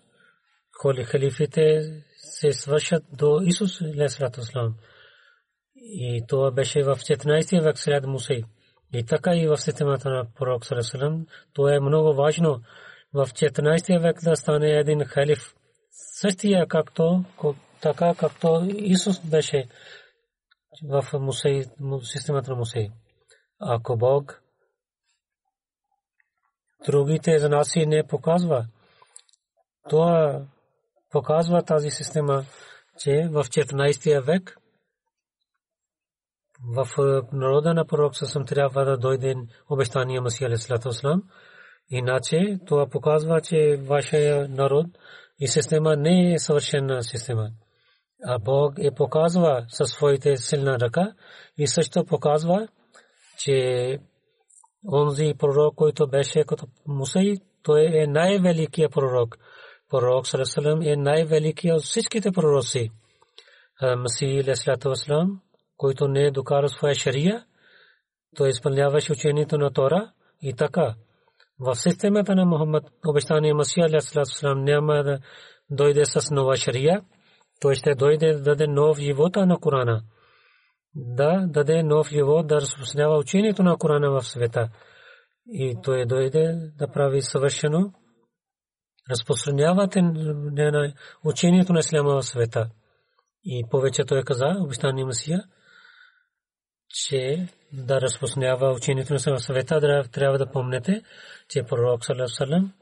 коли 0.80 1.04
халифите 1.04 1.82
се 2.16 2.52
свършат 2.52 3.04
до 3.12 3.40
Исус 3.42 3.82
Лесалатуслам. 3.82 4.74
И 5.86 6.24
това 6.28 6.50
беше 6.50 6.82
в 6.82 6.96
14 6.96 7.62
век 7.62 7.78
след 7.78 8.06
Мусей. 8.06 8.42
И 8.92 9.04
така 9.04 9.34
и 9.34 9.46
в 9.46 9.56
системата 9.56 10.10
на 10.10 10.26
пророк 10.34 10.66
Сасасам, 10.66 11.26
това 11.52 11.74
е 11.74 11.80
много 11.80 12.14
важно 12.14 12.60
в 13.12 13.26
14 13.26 14.02
век 14.02 14.20
да 14.24 14.36
стане 14.36 14.70
един 14.70 15.04
халиф 15.04 15.54
същия 15.90 16.66
както 16.68 17.24
така 17.82 18.14
както 18.18 18.66
Исус 18.74 19.20
беше 19.20 19.68
в 20.82 21.18
Мусей, 21.18 21.64
системата 22.02 22.50
на 22.50 22.56
Мусей. 22.56 22.90
Ако 23.60 23.96
Бог 23.96 24.42
другите 26.86 27.38
знаси 27.38 27.86
не 27.86 28.06
показва, 28.06 28.66
това 29.88 30.42
показва 31.10 31.62
тази 31.62 31.90
система, 31.90 32.44
че 32.98 33.28
в 33.30 33.44
14 33.44 34.20
век 34.20 34.58
в 36.62 36.88
народа 37.32 37.74
на 37.74 37.86
пророк 37.86 38.16
съм 38.16 38.44
трябва 38.44 38.84
да 38.84 38.96
дойде 38.96 39.34
обещания 39.70 40.22
Масия 40.22 40.48
Алисалату 40.48 40.90
Иначе 41.90 42.58
това 42.66 42.86
показва, 42.86 43.40
че 43.40 43.76
вашия 43.76 44.48
народ 44.48 44.86
и 45.40 45.48
система 45.48 45.96
не 45.96 46.32
е 46.32 46.38
съвършена 46.38 47.02
система. 47.02 47.50
А 48.24 48.38
Бог 48.38 48.74
е 48.78 48.90
показва 48.90 49.64
със 49.68 49.90
своите 49.90 50.36
силна 50.36 50.80
ръка 50.80 51.12
и 51.58 51.66
също 51.66 52.04
показва, 52.04 52.68
че 53.38 53.98
онзи 54.92 55.34
пророк, 55.38 55.74
който 55.74 56.08
беше 56.08 56.44
като 56.44 56.66
Мусей, 56.86 57.36
той 57.62 57.90
е 57.92 58.06
най-великият 58.06 58.92
пророк. 58.92 59.36
Пророк 59.90 60.26
Сарасалам 60.26 60.82
е 60.82 60.96
най-великият 60.96 61.76
от 61.76 61.84
всичките 61.84 62.32
пророци. 62.32 62.90
Масih 63.82 64.44
Леслату 64.48 64.88
Васлам, 64.88 65.40
който 65.76 66.08
не 66.08 66.24
е 66.24 66.30
докарал 66.30 66.68
своя 66.68 66.94
шария, 66.94 67.44
той 68.36 68.48
изпълняваше 68.48 69.12
учението 69.12 69.58
на 69.58 69.72
Тора 69.72 70.12
и 70.42 70.54
така. 70.54 70.94
В 71.58 71.74
системата 71.74 72.34
на 72.34 72.44
Мухаммад 72.44 72.84
обещания 73.06 73.54
Масия 73.54 73.88
Леслату 73.88 74.54
няма 74.54 75.02
да 75.02 75.18
дойде 75.70 76.04
с 76.04 76.30
нова 76.30 76.56
шария, 76.56 77.02
той 77.60 77.74
ще 77.74 77.94
дойде 77.94 78.32
да 78.32 78.42
даде 78.42 78.66
нов 78.66 78.98
живот 78.98 79.36
на 79.36 79.58
Корана. 79.58 80.02
Да 80.94 81.46
даде 81.46 81.82
нов 81.82 82.08
живот, 82.08 82.46
да 82.46 82.56
разпространява 82.56 83.18
учението 83.18 83.62
на 83.62 83.76
Корана 83.76 84.10
в 84.10 84.22
света. 84.22 84.68
И 85.46 85.76
той 85.82 86.06
дойде 86.06 86.72
да 86.78 86.88
прави 86.88 87.22
съвършено 87.22 87.92
разпространявате 89.10 90.02
учението 91.24 91.72
на 91.72 91.78
Исляма 91.78 92.14
в 92.14 92.22
света. 92.22 92.70
И 93.44 93.64
повече 93.70 94.04
той 94.04 94.22
каза, 94.22 94.46
обещани 94.60 95.04
Масия, 95.04 95.44
че 96.94 97.48
да 97.72 98.00
разпространява 98.00 98.72
учението 98.72 99.12
на 99.12 99.38
света, 99.38 100.04
трябва 100.12 100.38
да 100.38 100.50
помнете, 100.50 101.02
че 101.48 101.62
пророк 101.62 102.04
Салам, 102.04 102.72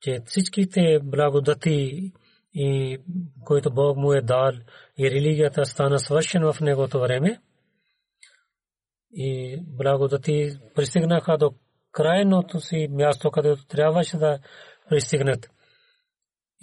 че 0.00 0.20
всичките 0.26 0.98
благодати 1.02 2.12
и 2.54 2.98
който 3.44 3.70
Бог 3.70 3.96
му 3.96 4.12
е 4.12 4.20
дал 4.20 4.52
и 4.98 5.10
религията 5.10 5.64
стана 5.64 5.98
свършена 5.98 6.52
в 6.52 6.60
негото 6.60 7.00
време 7.00 7.40
и 9.12 9.58
благодати 9.60 10.58
пристигнаха 10.74 11.38
до 11.38 11.54
крайното 11.92 12.60
си 12.60 12.88
място, 12.90 13.30
където 13.30 13.66
трябваше 13.66 14.16
да 14.16 14.38
пристигнат. 14.88 15.50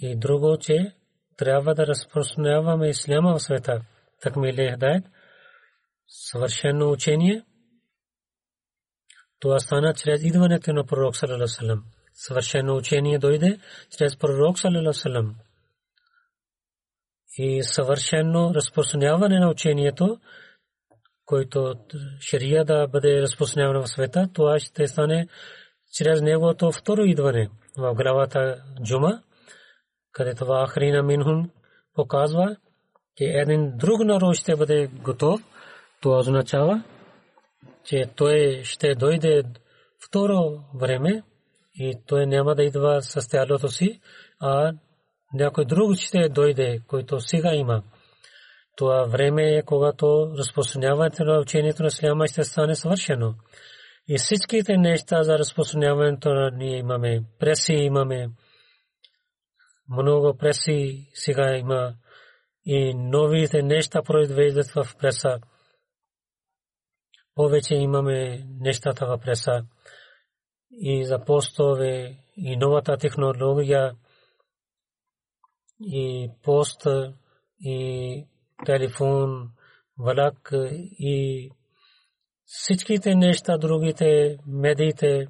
И 0.00 0.16
друго, 0.16 0.56
че 0.60 0.92
трябва 1.36 1.74
да 1.74 1.86
разпространяваме 1.86 2.88
исляма 2.88 3.34
в 3.34 3.42
света. 3.42 3.80
Так 4.22 4.36
ми 4.36 4.52
ли 4.52 4.70
хедайт? 4.70 5.04
Съвършено 6.08 6.90
учение. 6.90 7.44
Това 9.40 9.58
стана 9.60 9.94
чрез 9.94 10.22
идването 10.22 10.72
на 10.72 10.84
пророк 10.86 11.16
Салалалалалалам. 11.16 11.84
Съвършено 12.14 12.76
учение 12.76 13.18
дойде 13.18 13.58
чрез 13.98 14.16
пророк 14.16 14.58
Салалалалалам 14.58 15.36
и 17.38 17.62
съвършено 17.62 18.54
разпространяване 18.54 19.38
на 19.38 19.50
учението, 19.50 20.20
който 21.24 21.74
шария 22.20 22.64
да 22.64 22.86
бъде 22.86 23.22
разпространявано 23.22 23.82
в 23.82 23.88
света, 23.88 24.28
това 24.34 24.58
ще 24.58 24.88
стане 24.88 25.28
чрез 25.92 26.22
неговото 26.22 26.72
второ 26.72 27.02
идване 27.02 27.48
в 27.76 27.94
главата 27.94 28.64
Джума, 28.82 29.22
където 30.12 30.46
Ахрина 30.46 31.02
Минхун 31.02 31.50
показва, 31.94 32.56
че 33.16 33.24
един 33.24 33.76
друг 33.76 34.04
народ 34.04 34.36
ще 34.36 34.56
бъде 34.56 34.86
готов. 34.86 35.40
Това 36.00 36.18
означава, 36.18 36.82
че 37.84 38.06
той 38.16 38.60
ще 38.64 38.94
дойде 38.94 39.42
второ 40.08 40.60
време 40.74 41.22
и 41.74 41.94
той 42.06 42.26
няма 42.26 42.54
да 42.54 42.64
идва 42.64 43.02
с 43.02 43.28
тялото 43.28 43.68
си, 43.68 44.00
а 44.40 44.72
някой 45.34 45.64
друг 45.64 45.96
ще 45.96 46.28
дойде, 46.28 46.80
който 46.86 47.20
сега 47.20 47.54
има. 47.54 47.82
Това 48.76 49.04
време 49.04 49.56
е, 49.56 49.62
когато 49.62 50.34
разпространяването 50.38 51.24
на 51.24 51.38
учението 51.38 51.82
на 51.82 51.86
Исляма 51.86 52.26
ще 52.26 52.44
стане 52.44 52.74
съвършено. 52.74 53.34
И 54.08 54.18
всичките 54.18 54.76
неща 54.76 55.22
за 55.22 55.38
разпространяването 55.38 56.34
на 56.34 56.50
ние 56.50 56.78
имаме. 56.78 57.22
Преси 57.38 57.72
имаме. 57.72 58.28
Много 59.88 60.36
преси 60.36 61.08
сега 61.14 61.56
има. 61.56 61.94
И 62.66 62.94
новите 62.94 63.62
неща 63.62 64.02
произвеждат 64.02 64.70
в 64.70 64.96
преса. 64.98 65.38
Повече 67.38 67.74
имаме 67.74 68.46
нещата 68.60 69.06
в 69.06 69.18
преса. 69.18 69.64
И 70.70 71.04
за 71.04 71.24
постове 71.24 72.18
и 72.36 72.56
новата 72.56 72.96
технология 72.96 73.94
и 75.80 76.30
пост 76.42 76.86
и 77.60 78.26
телефон, 78.66 79.50
валак 79.98 80.52
и 80.98 81.50
всичките 82.44 83.14
неща, 83.14 83.58
другите 83.58 84.38
медиите, 84.46 85.26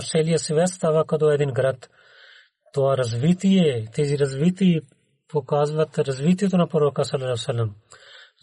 целият 0.00 0.40
свет 0.40 0.68
става 0.68 1.04
като 1.04 1.30
един 1.30 1.50
град. 1.50 1.90
Това 2.72 2.96
развитие, 2.96 3.86
тези 3.94 4.18
развитие 4.18 4.80
показват 5.28 5.98
развитието 5.98 6.56
на 6.56 6.68
пророка 6.68 7.04
Салалалалалам. 7.04 7.74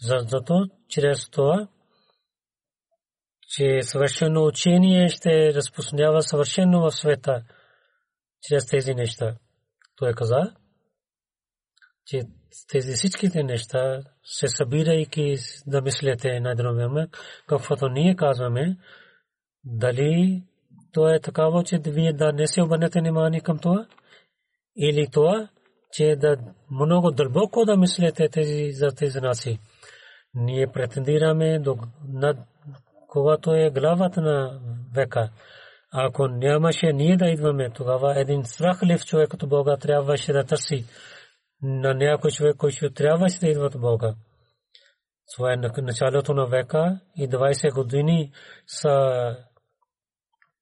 Защото 0.02 0.68
чрез 0.88 1.30
това, 1.30 1.68
че 3.50 3.82
съвършено 3.82 4.44
учение 4.44 5.08
ще 5.08 5.54
разпространява 5.54 6.22
съвършено 6.22 6.80
в 6.80 6.90
света 6.90 7.42
чрез 8.42 8.66
тези 8.66 8.94
неща. 8.94 9.36
Той 9.96 10.12
каза, 10.12 10.54
че 12.06 12.22
тези 12.68 12.92
всичките 12.92 13.42
неща 13.42 14.02
се 14.24 14.48
събирайки 14.48 15.36
да 15.66 15.82
мислете 15.82 16.40
на 16.40 16.50
едно 16.50 16.74
време, 16.74 17.08
каквото 17.46 17.88
ние 17.88 18.16
казваме, 18.16 18.76
дали 19.64 20.42
то 20.92 21.08
е 21.08 21.20
такава, 21.20 21.64
че 21.64 21.80
вие 21.86 22.12
да 22.12 22.32
не 22.32 22.46
се 22.46 22.62
обърнете 22.62 23.00
внимание 23.00 23.40
към 23.40 23.58
това, 23.58 23.86
или 24.76 25.08
това, 25.12 25.48
че 25.92 26.16
да 26.16 26.36
много 26.70 27.10
дълбоко 27.10 27.64
да 27.64 27.76
мислете 27.76 28.28
тези 28.28 28.72
за 28.72 28.88
тези 28.88 29.20
наси. 29.20 29.58
Ние 30.34 30.66
претендираме 30.72 31.58
до 31.58 31.78
над 32.08 32.36
когато 33.10 33.54
е 33.54 33.70
главата 33.70 34.20
на 34.20 34.60
века. 34.94 35.30
Ако 35.92 36.28
нямаше 36.28 36.92
ние 36.92 37.16
да 37.16 37.26
идваме, 37.26 37.70
тогава 37.70 38.20
един 38.20 38.44
страхлив 38.44 39.04
човек 39.04 39.30
като 39.30 39.46
Бога 39.46 39.76
трябваше 39.76 40.32
да 40.32 40.44
търси 40.44 40.84
на 41.62 41.94
някой 41.94 42.30
човек, 42.30 42.56
който 42.56 42.90
трябваше 42.90 43.40
да 43.40 43.48
идва 43.48 43.66
от 43.66 43.80
Бога. 43.80 44.14
Това 45.34 45.52
е 45.52 45.82
началото 45.82 46.34
на 46.34 46.46
века 46.46 47.00
и 47.16 47.28
20 47.28 47.74
години 47.74 48.32
са 48.66 49.36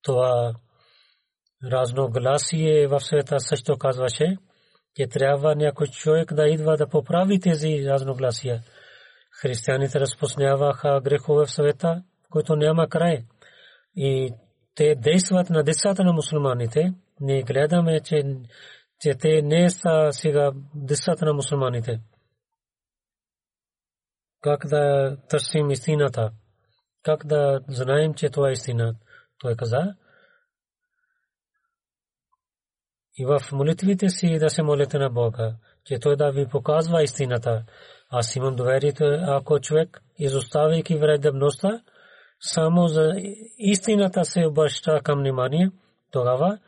това 0.02 0.54
разногласие 1.64 2.86
в 2.86 3.00
света 3.00 3.40
също 3.40 3.78
казваше, 3.78 4.36
че 4.96 5.06
трябва 5.06 5.54
някой 5.54 5.86
човек 5.86 6.34
да 6.34 6.48
идва 6.48 6.76
да 6.76 6.88
поправи 6.88 7.40
тези 7.40 7.84
разногласия. 7.88 8.62
Християните 9.40 10.00
разпознаваха 10.00 11.00
грехове 11.04 11.46
в 11.46 11.50
света, 11.50 12.02
които 12.30 12.56
няма 12.56 12.88
край. 12.88 13.24
И 13.96 14.34
те 14.74 14.94
действат 14.94 15.50
на 15.50 15.62
децата 15.62 16.04
на 16.04 16.12
мусулманите. 16.12 16.94
Ние 17.20 17.42
гледаме, 17.42 18.00
че 18.00 18.22
че 19.00 19.14
те 19.14 19.42
не 19.42 19.70
са 19.70 20.08
сега 20.10 20.52
децата 20.74 21.24
на 21.24 21.32
мусулманите. 21.32 22.00
Как 24.40 24.66
да 24.66 25.16
търсим 25.28 25.70
истината? 25.70 26.30
Как 27.02 27.26
да 27.26 27.60
знаем, 27.68 28.14
че 28.14 28.30
това 28.30 28.48
е 28.48 28.52
истина? 28.52 28.94
Той 29.38 29.56
каза. 29.56 29.94
И 33.18 33.26
в 33.26 33.40
молитвите 33.52 34.08
си 34.08 34.38
да 34.38 34.50
се 34.50 34.62
молите 34.62 34.98
на 34.98 35.10
Бога, 35.10 35.56
че 35.84 35.98
Той 35.98 36.16
да 36.16 36.30
ви 36.30 36.48
показва 36.48 37.02
истината. 37.02 37.64
Аз 38.10 38.36
имам 38.36 38.56
доверието, 38.56 39.04
ако 39.26 39.60
човек, 39.60 40.02
изоставяйки 40.18 40.96
вредебността, 40.96 41.82
само 42.40 42.88
за 42.88 43.12
истината 43.58 44.24
се 44.24 44.46
обръща 44.46 45.00
към 45.04 45.18
внимание, 45.18 45.70
тогава 46.10 46.58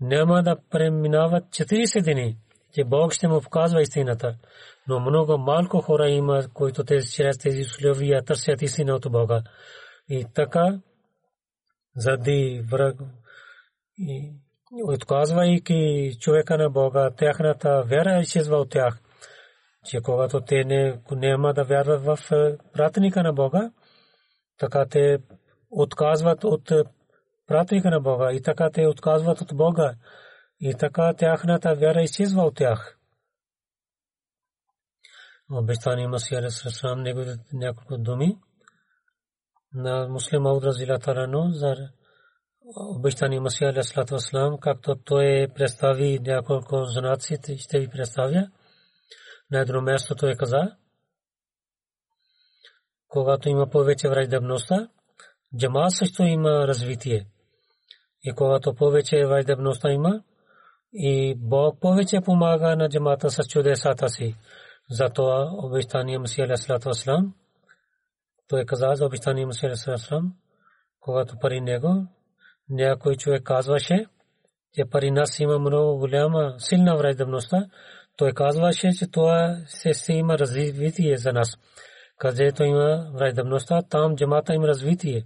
няма 0.00 0.42
да 0.42 0.56
преминават 0.70 1.44
40 1.44 2.12
дни, 2.12 2.36
че 2.74 2.84
Бог 2.84 3.12
ще 3.12 3.28
му 3.28 3.40
показва 3.40 3.82
истината. 3.82 4.36
Но 4.88 5.00
много 5.00 5.38
малко 5.38 5.80
хора 5.80 6.08
има, 6.08 6.42
които 6.54 6.84
тези 6.84 7.12
чрез 7.12 7.38
тези 7.38 7.60
условия 7.60 8.24
търсят 8.24 8.62
истина 8.62 8.94
от 8.94 9.12
Бога. 9.12 9.42
И 10.08 10.26
така, 10.34 10.80
заради 11.96 12.64
враг, 12.70 12.96
отказвайки 14.88 16.10
човека 16.20 16.58
на 16.58 16.70
Бога, 16.70 17.10
тяхната 17.10 17.82
вяра 17.86 18.20
изчезва 18.20 18.56
от 18.56 18.70
тях. 18.70 18.98
Че 19.84 20.00
когато 20.00 20.40
те 20.40 20.64
не, 20.64 21.00
няма 21.10 21.54
да 21.54 21.64
вярват 21.64 22.04
в 22.04 22.18
пратника 22.72 23.22
на 23.22 23.32
Бога, 23.32 23.70
така 24.60 24.86
те 24.86 25.18
отказват 25.70 26.44
от 26.44 26.72
пратника 27.46 27.90
на 27.90 28.00
Бога 28.00 28.32
и 28.32 28.42
така 28.42 28.70
те 28.70 28.86
отказват 28.86 29.40
от 29.40 29.56
Бога 29.56 29.94
и 30.60 30.74
така 30.74 31.14
тяхната 31.14 31.74
вяра 31.74 32.02
изчезва 32.02 32.42
от 32.42 32.56
тях. 32.56 32.98
Обещани 35.52 36.06
Масия 36.06 36.42
Расрам 36.42 37.02
неговите 37.02 37.38
няколко 37.52 37.98
думи 37.98 38.38
на 39.74 40.08
муслим 40.08 40.46
Ауд 40.46 40.64
Разила 40.64 40.98
Тарано 40.98 41.50
за 41.50 41.74
обещани 42.96 43.40
Масия 43.40 43.70
Алейхиссалату 43.70 44.14
Вассалам, 44.14 44.58
както 44.58 44.96
той 44.96 45.48
представи 45.54 46.18
няколко 46.18 46.84
знаци, 46.84 47.38
ще 47.58 47.80
ви 47.80 47.88
представя. 47.88 48.48
На 49.50 49.60
едно 49.60 49.82
място 49.82 50.14
той 50.14 50.34
каза, 50.34 50.76
когато 53.10 53.48
има 53.48 53.66
повече 53.70 54.08
враждебността, 54.08 54.88
джама 55.58 55.90
също 55.90 56.22
има 56.22 56.68
развитие. 56.68 57.26
И 58.24 58.32
когато 58.32 58.74
повече 58.74 59.26
враждебността 59.26 59.90
има, 59.90 60.22
и 60.92 61.34
Бог 61.38 61.80
повече 61.80 62.20
помага 62.20 62.76
на 62.76 62.88
джамата 62.88 63.30
с 63.30 63.48
чудесата 63.48 64.08
си. 64.08 64.36
Затова 64.90 65.50
обещание 65.52 66.16
Алейхиссалату 66.16 66.88
Вассалам, 66.88 67.34
той 68.48 68.64
каза 68.64 68.92
за 68.94 69.06
обещание 69.06 69.44
Алейхиссалату 69.44 69.90
Вассалам, 69.90 70.32
когато 71.00 71.38
пари 71.38 71.60
него, 71.60 72.06
някой 72.68 73.16
човек 73.16 73.42
казваше, 73.42 74.06
че 74.74 74.84
пари 74.90 75.10
нас 75.10 75.40
има 75.40 75.58
много 75.58 75.98
голяма, 75.98 76.54
силна 76.58 76.96
враждебността, 76.96 77.66
той 78.16 78.32
казваше, 78.32 78.92
че 78.92 79.10
това 79.10 79.56
се 79.92 80.12
има 80.12 80.38
развитие 80.38 81.16
за 81.16 81.32
нас. 81.32 81.58
Където 82.20 82.64
има 82.64 83.10
враждебността, 83.14 83.82
там 83.82 84.16
джамата 84.16 84.54
има 84.54 84.68
развитие. 84.68 85.24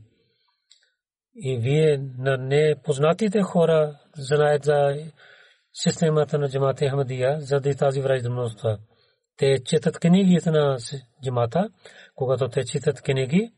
И 1.36 1.56
вие 1.56 1.98
на 2.18 2.36
непознатите 2.36 3.42
хора 3.42 3.98
знаят 4.16 4.64
за 4.64 4.96
системата 5.72 6.38
на 6.38 6.48
джамата 6.48 6.88
Ахмадия, 6.88 7.40
за 7.40 7.60
да 7.60 7.74
тази 7.74 8.00
враждебността. 8.00 8.78
Те 9.36 9.58
четат 9.64 9.98
книгите 9.98 10.50
на 10.50 10.78
джамата, 11.24 11.68
когато 12.14 12.48
те 12.48 12.64
четат 12.64 13.02
книги, 13.02 13.52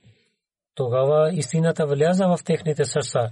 тогава 0.75 1.31
истината 1.33 1.87
вляза 1.87 2.27
в 2.27 2.39
техните 2.45 2.85
сърца. 2.85 3.31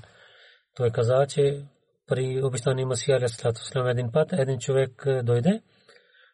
Той 0.74 0.90
каза, 0.90 1.26
че 1.28 1.64
при 2.06 2.42
обещани 2.42 2.84
Масия 2.84 3.16
Алейхиссалату 3.16 3.88
един 3.88 4.12
път 4.12 4.32
един 4.32 4.58
човек 4.58 5.06
дойде, 5.22 5.62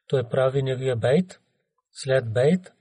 той 0.09 0.29
прави 0.29 0.63
неговия 0.63 0.97
бейт, 0.97 1.41
след 1.93 2.33
бейт, 2.33 2.73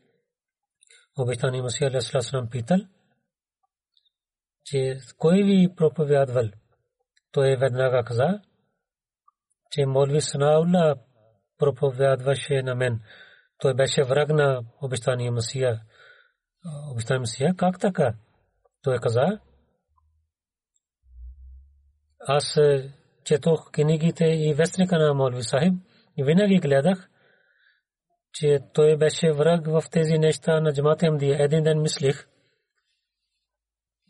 обещани 1.20 1.61
Масия 1.61 1.88
Алейхиссалату 1.89 2.49
питал, 2.49 2.78
че 4.65 4.99
кой 5.17 5.43
ви 5.43 5.76
проповядвал? 5.76 6.49
Той 7.32 7.55
веднага 7.55 8.03
каза, 8.03 8.41
че 9.72 9.86
Молви 9.86 10.22
Санаула 10.22 10.95
проповядваше 11.57 12.61
на 12.63 12.76
мен. 12.76 13.01
Той 13.57 13.74
беше 13.74 14.03
враг 14.03 14.30
на 14.30 14.61
обещания 14.82 15.32
Масия. 15.32 15.82
Обещания 16.91 17.20
Масия, 17.20 17.55
как 17.55 17.80
така? 17.80 18.13
Той 18.84 18.97
каза, 18.97 19.39
аз 22.20 22.59
четох 23.24 23.72
книгите 23.72 24.26
и 24.26 24.53
вестника 24.53 24.99
на 24.99 25.13
Молви 25.13 25.43
Сахиб 25.43 25.74
и 26.17 26.24
винаги 26.24 26.59
гледах, 26.59 27.09
че 28.34 28.59
той 28.73 28.97
беше 28.97 29.32
враг 29.32 29.67
в 29.67 29.84
тези 29.91 30.17
неща 30.17 30.59
на 30.59 30.73
джамата 30.73 31.05
Амдия. 31.05 31.43
Един 31.43 31.63
ден 31.63 31.82
мислих, 31.82 32.27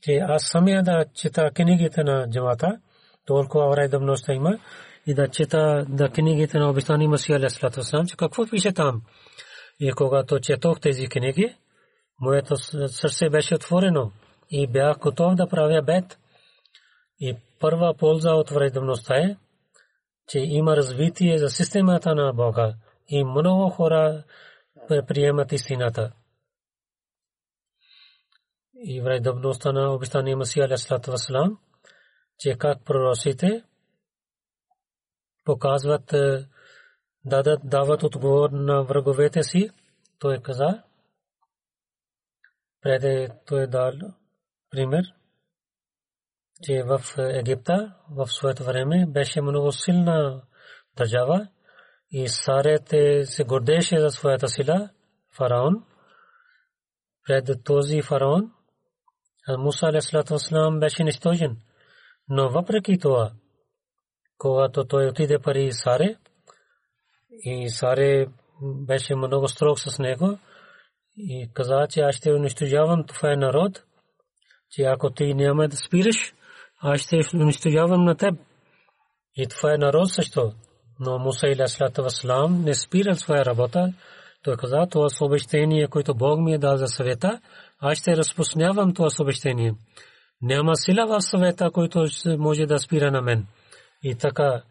че 0.02 0.16
аз 0.16 0.44
самия 0.44 0.84
да 0.84 1.06
чета 1.14 1.52
книгите 1.52 2.04
на 2.04 2.30
джамата, 2.30 2.80
толкова 3.26 3.70
враждебността 3.70 4.34
има, 4.34 4.60
и 5.08 5.14
да 5.14 5.28
чета 5.28 5.86
да 5.90 6.10
книгите 6.10 6.60
на 6.60 6.70
обещани 6.70 7.08
Масия 7.08 7.36
Алейхиссалату 7.36 7.80
Вассалам, 7.80 8.08
че 8.08 8.18
какво 8.18 8.48
пише 8.48 8.72
там. 8.72 9.02
И 9.80 9.92
когато 9.92 10.40
четох 10.40 10.80
тези 10.80 11.08
книги, 11.08 11.56
моето 12.22 12.56
сърце 12.88 13.30
беше 13.30 13.56
отворено 13.56 14.12
и 14.50 14.68
бях 14.68 14.98
готов 14.98 15.36
да 15.36 15.48
правя 15.48 15.82
бед. 15.82 16.20
И 17.20 17.36
първа 17.60 17.94
полза 17.94 18.34
от 18.34 18.50
враждебността 18.50 19.16
е, 19.16 19.38
че 20.28 20.40
има 20.40 20.78
развитие 20.78 21.38
за 21.38 21.50
системата 21.50 22.16
на 22.16 22.34
Бога 22.34 22.74
и 23.10 23.24
много 23.24 23.70
хора 23.70 24.24
приемат 25.08 25.52
истината. 25.52 26.14
И 28.74 29.02
враждебността 29.02 29.72
на 29.72 29.94
обещания 29.94 30.38
Масия 30.38 30.66
Алейхиссалату 30.66 31.12
Вассалам, 31.12 31.60
че 32.40 32.58
как 32.58 32.86
пророците 32.86 33.64
показват, 35.44 36.14
е, 36.14 36.48
дадат, 37.26 37.60
дават 37.64 38.04
отговор 38.04 38.50
на 38.50 38.84
враговете 38.84 39.44
си. 39.44 39.70
Той 40.20 40.42
каза, 40.42 40.84
преди 42.82 43.30
той 43.46 43.68
дал 43.68 43.92
пример, 44.70 45.04
че 46.64 46.84
в 46.84 47.02
Египта 47.18 47.96
в 48.12 48.28
своето 48.28 48.64
време 48.64 49.06
беше 49.08 49.42
много 49.42 49.72
силна 49.72 50.42
държава 50.98 51.48
и 52.12 52.28
Сарете 52.28 53.26
се 53.26 53.44
гордеше 53.44 54.00
за 54.00 54.10
своята 54.10 54.48
сила, 54.48 54.90
фараон. 55.38 55.84
Пред 57.28 57.64
този 57.64 58.02
фараон 58.02 58.52
Муса 59.58 59.88
алейхиссалам 59.88 60.80
беше 60.80 61.04
нищожен. 61.04 61.58
Но 62.30 62.50
въпреки 62.50 62.98
това, 63.00 63.32
когато 64.38 64.86
той 64.86 65.08
отиде 65.08 65.40
пари 65.40 65.72
Саре 65.72 66.16
и 67.44 67.70
Саре 67.70 68.28
беше 68.62 69.16
много 69.16 69.48
строг 69.48 69.80
с 69.80 70.00
него 70.00 70.38
и 71.18 71.50
каза, 71.54 71.88
че 71.90 72.02
аз 72.02 72.16
ще 72.16 72.34
унищожавам 72.34 73.04
това 73.04 73.36
народ, 73.36 73.84
че 74.72 74.84
ако 74.84 75.10
ти 75.10 75.34
няма 75.34 75.68
да 75.68 75.78
спираш, 75.78 76.34
аз 76.82 77.00
ще 77.00 77.22
унищожавам 77.34 78.04
на 78.04 78.16
теб. 78.16 78.36
И 79.36 79.48
това 79.48 79.78
народ 79.78 80.12
също. 80.12 80.54
Но 81.00 81.20
Муса 81.20 81.48
и 81.48 81.56
Васлам 81.98 82.62
не 82.62 82.74
спирал 82.74 83.16
своя 83.16 83.46
работа. 83.46 83.94
Той 84.44 84.58
каза, 84.58 84.88
това 84.92 85.10
съобщение, 85.10 85.88
което 85.88 86.16
Бог 86.16 86.40
ми 86.40 86.54
е 86.54 86.58
дал 86.58 86.78
за 86.78 86.88
съвета, 86.88 87.42
аз 87.80 87.98
ще 87.98 88.18
разпуснявам 88.18 88.94
това 88.94 89.10
съобщение. 89.10 89.74
Няма 90.42 90.76
сила 90.76 91.06
в 91.08 91.22
съвета, 91.22 91.72
който 91.72 92.06
може 92.38 92.66
да 92.66 92.80
спира 92.80 93.12
на 93.12 93.22
мен. 93.22 93.48
И 94.04 94.16
така 94.16 94.62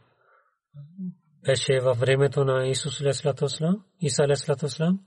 беше 1.47 1.81
във 1.81 1.99
времето 1.99 2.45
на 2.45 2.67
Исус 2.67 3.01
Алейхиссалам, 3.01 3.85
Иса 4.01 4.23
Алейхиссалам. 4.23 5.01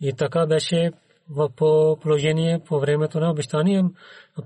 И 0.00 0.12
така 0.12 0.46
беше 0.46 0.90
в 1.30 1.50
положение 2.00 2.60
по 2.66 2.80
времето 2.80 3.20
на 3.20 3.30
обещания 3.30 3.84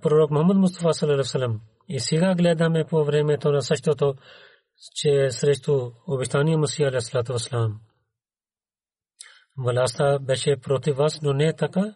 пророк 0.02 0.30
Мухаммад 0.30 0.56
Мустафа 0.56 0.92
Салалалаху 0.92 1.58
И 1.88 2.00
сега 2.00 2.34
гледаме 2.34 2.84
по 2.84 3.04
времето 3.04 3.52
на 3.52 3.62
същото, 3.62 4.14
че 4.94 5.30
срещу 5.30 5.90
обещания 6.06 6.58
Масия 6.58 6.88
Алейхиссалам. 6.88 7.80
Властта 9.58 10.18
беше 10.18 10.56
против 10.56 10.96
вас, 10.96 11.22
но 11.22 11.32
не 11.32 11.44
е 11.44 11.56
така. 11.56 11.94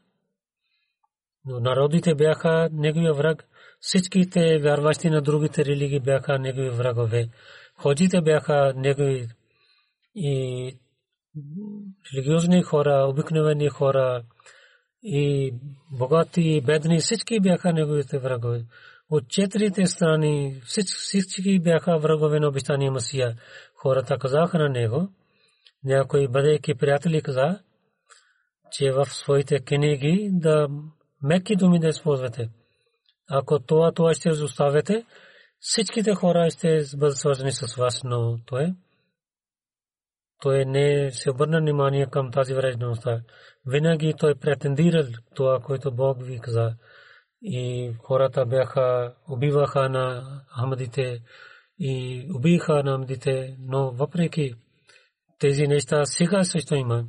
Но 1.45 1.61
народите 1.61 2.15
бяха 2.15 2.69
неговия 2.73 3.15
враг. 3.15 3.45
Всичките 3.81 4.59
вярващи 4.59 5.11
на 5.11 5.23
другите 5.23 5.65
религии 5.65 6.01
бяха 6.01 6.39
негови 6.39 6.71
врагове. 6.71 7.29
Ходжите 7.77 8.21
бяха 8.21 8.73
негови 8.77 9.29
и 10.15 10.79
религиозни 12.15 12.63
хора, 12.63 13.07
обикновени 13.09 13.69
хора 13.69 14.23
и 15.03 15.55
богати 15.91 16.43
и 16.43 16.61
бедни, 16.61 16.99
всички 16.99 17.41
бяха 17.41 17.73
неговите 17.73 18.19
врагове. 18.19 18.65
От 19.11 19.29
четирите 19.29 19.87
страни 19.87 20.61
всички 20.65 21.61
бяха 21.61 21.99
врагове 21.99 22.41
на 22.41 22.49
обещания 22.49 22.93
Масия. 22.93 23.37
Хората 23.75 24.19
казаха 24.19 24.59
на 24.59 24.69
него, 24.69 25.09
някой 25.85 26.29
бъдейки 26.29 26.75
приятели 26.75 27.23
каза, 27.23 27.61
че 28.73 28.93
в 28.93 29.05
своите 29.05 29.61
книги 29.61 30.29
да 30.33 30.69
меки 31.23 31.57
думи 31.57 31.81
да 31.81 31.89
използвате. 31.89 32.51
Ако 33.31 33.59
това, 33.59 33.93
това 33.93 34.15
ще 34.15 34.31
оставите, 34.31 35.05
всичките 35.61 36.15
хора 36.15 36.51
ще 36.51 36.85
бъдат 36.97 37.17
свързани 37.17 37.53
с 37.53 37.75
вас, 37.77 38.01
но 38.05 38.39
той, 38.47 38.75
той 40.43 40.65
не 40.65 41.11
се 41.13 41.31
обърна 41.31 41.61
внимание 41.61 42.07
към 42.07 42.31
тази 42.31 42.55
вредността. 42.55 43.21
Винаги 43.67 44.15
той 44.19 44.35
претендирал 44.35 45.05
това, 45.35 45.61
което 45.61 45.93
Бог 45.93 46.23
ви 46.23 46.39
каза. 46.39 46.75
И 47.43 47.93
хората 48.03 48.47
бяха, 48.47 49.15
убиваха 49.29 49.89
на 49.89 50.25
Ахмадите 50.59 51.21
и 51.79 52.27
убиха 52.35 52.83
намдите, 52.83 53.57
но 53.61 53.91
въпреки 53.91 54.55
тези 55.39 55.67
неща 55.67 56.05
сега 56.05 56.45
също 56.45 56.75
има. 56.75 57.05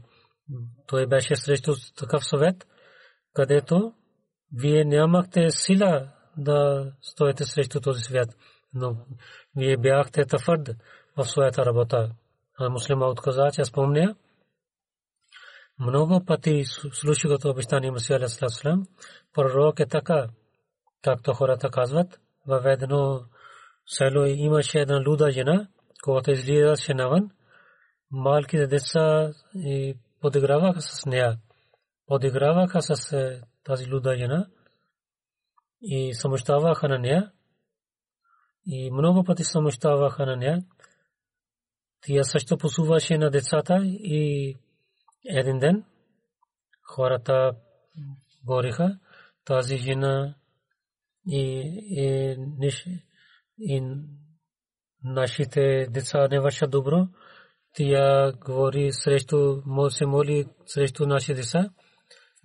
Той 0.88 1.08
беше 1.08 1.36
срещу 1.36 1.74
такъв 1.98 2.26
съвет, 2.26 2.68
където 3.34 3.94
вие 4.54 4.86
нямахте 4.86 5.50
сила 5.50 6.08
да 6.38 6.92
стоите 7.02 7.46
срещу 7.46 7.82
този 7.82 8.02
свят, 8.02 8.30
но 8.74 8.96
вие 9.56 9.78
бяхте 9.78 10.26
твърд 10.26 10.70
в 11.18 11.26
своята 11.26 11.66
работа. 11.66 12.12
А 12.60 12.70
муслима 12.70 13.06
отказа, 13.06 13.50
че 13.54 13.66
спомня, 13.66 14.16
много 15.82 16.26
пъти 16.26 16.64
слушах 16.94 17.32
обещание 17.46 17.92
Масия 17.92 18.18
Алейхиссалам, 18.18 18.88
пророк 19.34 19.80
е 19.80 19.86
така, 19.86 20.28
както 21.02 21.34
хората 21.34 21.70
казват, 21.70 22.20
във 22.48 22.66
едно 22.66 23.22
село 23.86 24.26
имаше 24.26 24.80
една 24.80 25.04
луда 25.08 25.32
жена, 25.32 25.68
когато 26.04 26.32
излизаше 26.32 26.94
навън, 26.94 27.30
малките 28.12 28.68
деца 28.68 29.32
подиграваха 30.22 30.82
с 30.82 31.06
нея. 31.06 31.38
Подиграваха 32.08 32.82
с 32.82 33.16
тази 33.64 33.94
луда 33.94 34.18
жена 34.18 34.48
и 35.82 36.14
самощаваха 36.14 36.88
на 36.88 37.00
нея. 37.00 37.32
И 38.66 38.92
много 38.92 39.24
пъти 39.24 39.44
самощаваха 39.44 40.26
на 40.26 40.36
нея. 40.36 40.64
Тя 42.02 42.24
също 42.24 42.58
посуваше 42.58 43.18
на 43.18 43.30
децата 43.30 43.80
и 43.86 44.58
един 45.26 45.60
ден 45.60 45.84
хората 46.96 47.54
гориха 48.46 49.00
тази 49.46 49.78
жена 49.78 50.36
и, 51.28 51.62
и, 51.90 52.72
и 53.60 53.84
нашите 55.04 55.88
деца 55.90 56.28
не 56.28 56.40
вършат 56.40 56.72
добро. 56.72 57.08
Тя 57.74 58.32
говори 58.46 58.92
срещу, 58.92 59.62
се 59.90 60.06
моли 60.06 60.46
срещу 60.66 61.06
нашите 61.06 61.34
деца. 61.34 61.70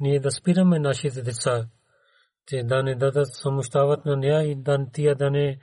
Ние 0.01 0.21
да 0.21 0.31
спираме 0.31 0.79
нашите 0.79 1.23
деца. 1.23 1.69
Те 2.47 2.63
да 2.63 2.83
не 2.83 2.95
дадат 2.95 3.27
самощават 3.31 4.05
на 4.05 4.17
нея 4.17 4.43
и 4.43 4.55
да 4.57 4.87
тия 4.93 5.17
да 5.17 5.31
не 5.31 5.59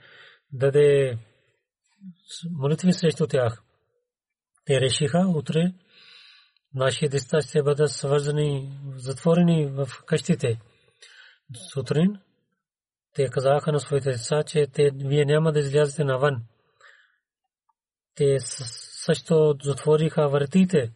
даде 0.52 1.18
молитви 2.50 2.92
срещу 2.92 3.26
тях. 3.26 3.62
Те 4.64 4.80
решиха 4.80 5.18
утре 5.18 5.72
нашите 6.74 7.08
деца 7.08 7.40
ще 7.42 7.62
бъдат 7.62 7.90
свързани, 7.90 8.78
затворени 8.96 9.66
в 9.66 9.88
къщите. 10.06 10.60
Сутрин 11.72 12.18
те 13.14 13.28
казаха 13.28 13.72
на 13.72 13.80
своите 13.80 14.10
деца, 14.10 14.42
че 14.42 14.66
те, 14.66 14.90
вие 14.94 15.24
няма 15.24 15.52
да 15.52 15.58
излязете 15.58 16.04
навън. 16.04 16.42
Те 18.14 18.36
също 18.40 19.56
затвориха 19.62 20.28
вратите. 20.28 20.92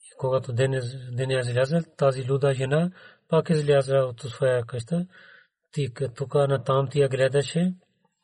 И 0.00 0.16
когато 0.18 0.52
ден, 0.52 0.80
ден 1.12 1.30
излязъл, 1.30 1.80
тази 1.96 2.30
луда 2.30 2.54
жена 2.54 2.90
пак 3.28 3.50
излязла 3.50 3.98
от 3.98 4.20
своя 4.20 4.64
къща. 4.64 5.06
Тук 6.16 6.34
на 6.34 6.64
там 6.64 6.88
тя 6.90 7.08
гледаше 7.08 7.74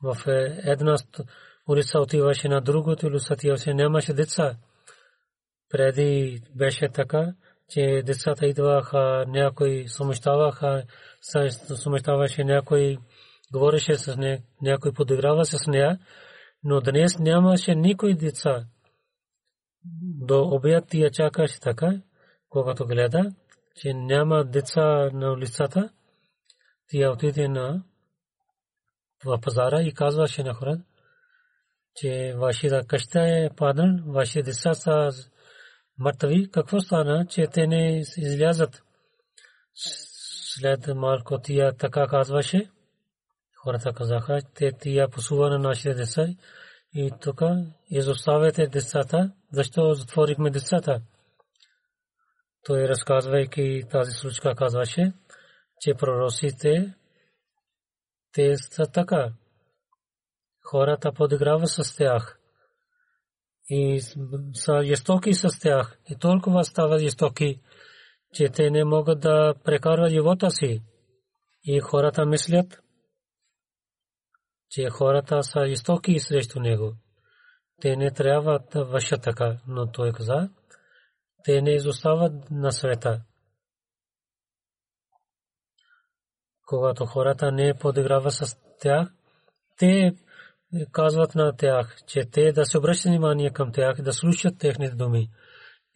в 0.02 0.16
една 0.64 0.96
улица 1.68 2.00
отиваше 2.00 2.48
на 2.48 2.60
другото 2.60 3.06
улица 3.06 3.34
отиваше, 3.34 3.74
нямаше 3.74 4.12
деца. 4.12 4.56
Преди 5.68 6.40
беше 6.54 6.88
така, 6.88 7.34
че 7.68 8.02
децата 8.06 8.46
идваха, 8.46 9.24
някой 9.28 9.84
сумещаваха, 9.88 10.84
сумещаваше 11.82 12.44
някой, 12.44 12.98
говореше 13.52 13.94
с 13.94 14.16
нея, 14.16 14.42
някой 14.62 14.92
подиграва 14.92 15.44
с 15.44 15.66
нея, 15.66 15.98
но 16.64 16.80
днес 16.80 17.18
нямаше 17.18 17.74
никой 17.74 18.14
деца. 18.14 18.66
До 20.02 20.42
обяд 20.42 20.84
тия 20.88 21.10
чакаше 21.10 21.60
така, 21.60 22.00
когато 22.48 22.86
гледа, 22.86 23.32
че 23.76 23.94
няма 23.94 24.44
деца 24.44 25.10
на 25.12 25.32
улицата, 25.32 25.90
тия 26.88 27.12
отиде 27.12 27.48
на 27.48 27.82
в 29.24 29.40
пазара 29.40 29.82
и 29.82 29.94
казваше 29.94 30.42
на 30.42 30.54
хората, 30.54 30.82
че 31.94 32.34
вашата 32.36 32.86
къща 32.86 33.20
е 33.20 33.50
паднал, 33.56 34.12
вашите 34.12 34.42
деца 34.42 34.74
са 34.74 35.10
мъртви, 35.98 36.50
какво 36.50 36.80
стана, 36.80 37.26
че 37.26 37.46
те 37.46 37.66
не 37.66 37.98
излязат. 38.16 38.82
След 39.74 40.86
малко 40.94 41.38
тия 41.38 41.76
така 41.76 42.06
казваше, 42.06 42.70
хората 43.62 43.92
казаха, 43.92 44.40
те 44.54 44.72
тия 44.72 45.08
посува 45.08 45.50
на 45.50 45.58
нашите 45.58 45.94
деца 45.94 46.26
и 46.94 47.10
тук 47.20 47.42
изоставяте 47.90 48.66
децата, 48.66 49.32
защо 49.52 49.94
затворихме 49.94 50.50
децата. 50.50 51.02
Той 52.62 52.88
разказвайки 52.88 53.82
тази 53.90 54.10
случка 54.10 54.54
казваше, 54.54 55.12
че 55.80 55.94
пророците 55.94 56.94
те 58.32 58.56
са 58.56 58.86
така. 58.86 59.32
Хората 60.64 61.12
подиграват 61.12 61.68
с 61.68 61.96
тях 61.96 62.35
и 63.68 64.00
са 64.54 64.82
жестоки 64.84 65.34
с 65.34 65.60
тях. 65.60 65.98
И 66.10 66.16
толкова 66.18 66.64
стават 66.64 67.00
жестоки, 67.00 67.60
че 68.34 68.48
те 68.48 68.70
не 68.70 68.84
могат 68.84 69.20
да 69.20 69.54
прекарват 69.64 70.10
живота 70.10 70.50
си. 70.50 70.82
И 71.64 71.80
хората 71.80 72.26
мислят, 72.26 72.82
че 74.70 74.90
хората 74.90 75.42
са 75.42 75.66
жестоки 75.66 76.20
срещу 76.20 76.60
него. 76.60 76.94
Те 77.80 77.96
не 77.96 78.10
трябва 78.10 78.60
да 78.72 78.84
вършат 78.84 79.22
така, 79.22 79.58
но 79.66 79.90
той 79.90 80.12
каза, 80.12 80.50
те 81.44 81.62
не 81.62 81.70
изостават 81.70 82.50
на 82.50 82.72
света. 82.72 83.22
Когато 86.66 87.06
хората 87.06 87.52
не 87.52 87.78
подиграват 87.78 88.32
с 88.32 88.56
тях, 88.80 89.08
те 89.78 90.16
казват 90.92 91.34
на 91.34 91.56
тях, 91.56 91.96
че 92.06 92.24
те 92.24 92.52
да 92.52 92.66
се 92.66 92.78
обръщат 92.78 93.10
внимание 93.10 93.50
към 93.50 93.72
тях, 93.72 94.02
да 94.02 94.12
слушат 94.12 94.58
техните 94.58 94.94
думи 94.94 95.30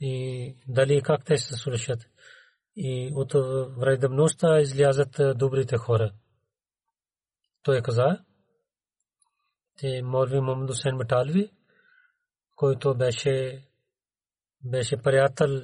и 0.00 0.56
дали 0.68 1.02
как 1.02 1.24
те 1.24 1.38
се 1.38 1.54
слушат. 1.54 2.00
И 2.76 3.10
от 3.14 3.32
вредността 3.78 4.60
излязат 4.60 5.38
добрите 5.38 5.76
хора. 5.76 6.12
Той 7.62 7.82
каза, 7.82 8.18
че 9.78 10.02
Молви 10.04 10.40
Мамду 10.40 10.74
Сен 10.74 10.96
Маталви, 10.96 11.50
който 12.56 12.94
беше 12.94 13.62
беше 14.64 14.96
приятел 14.96 15.62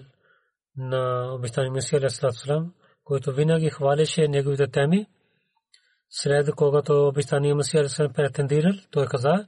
на 0.76 1.32
обещания 1.34 1.72
Месия 1.72 1.98
Алейхиссалам, 1.98 2.74
който 3.04 3.32
винаги 3.32 3.70
хвалеше 3.70 4.28
неговите 4.28 4.66
теми, 4.66 5.06
след 6.10 6.54
когато 6.54 7.08
обещания 7.08 7.54
Месия 7.54 7.80
Алейхиссалам 7.80 8.12
претендирал, 8.12 8.72
той 8.90 9.06
каза, 9.06 9.46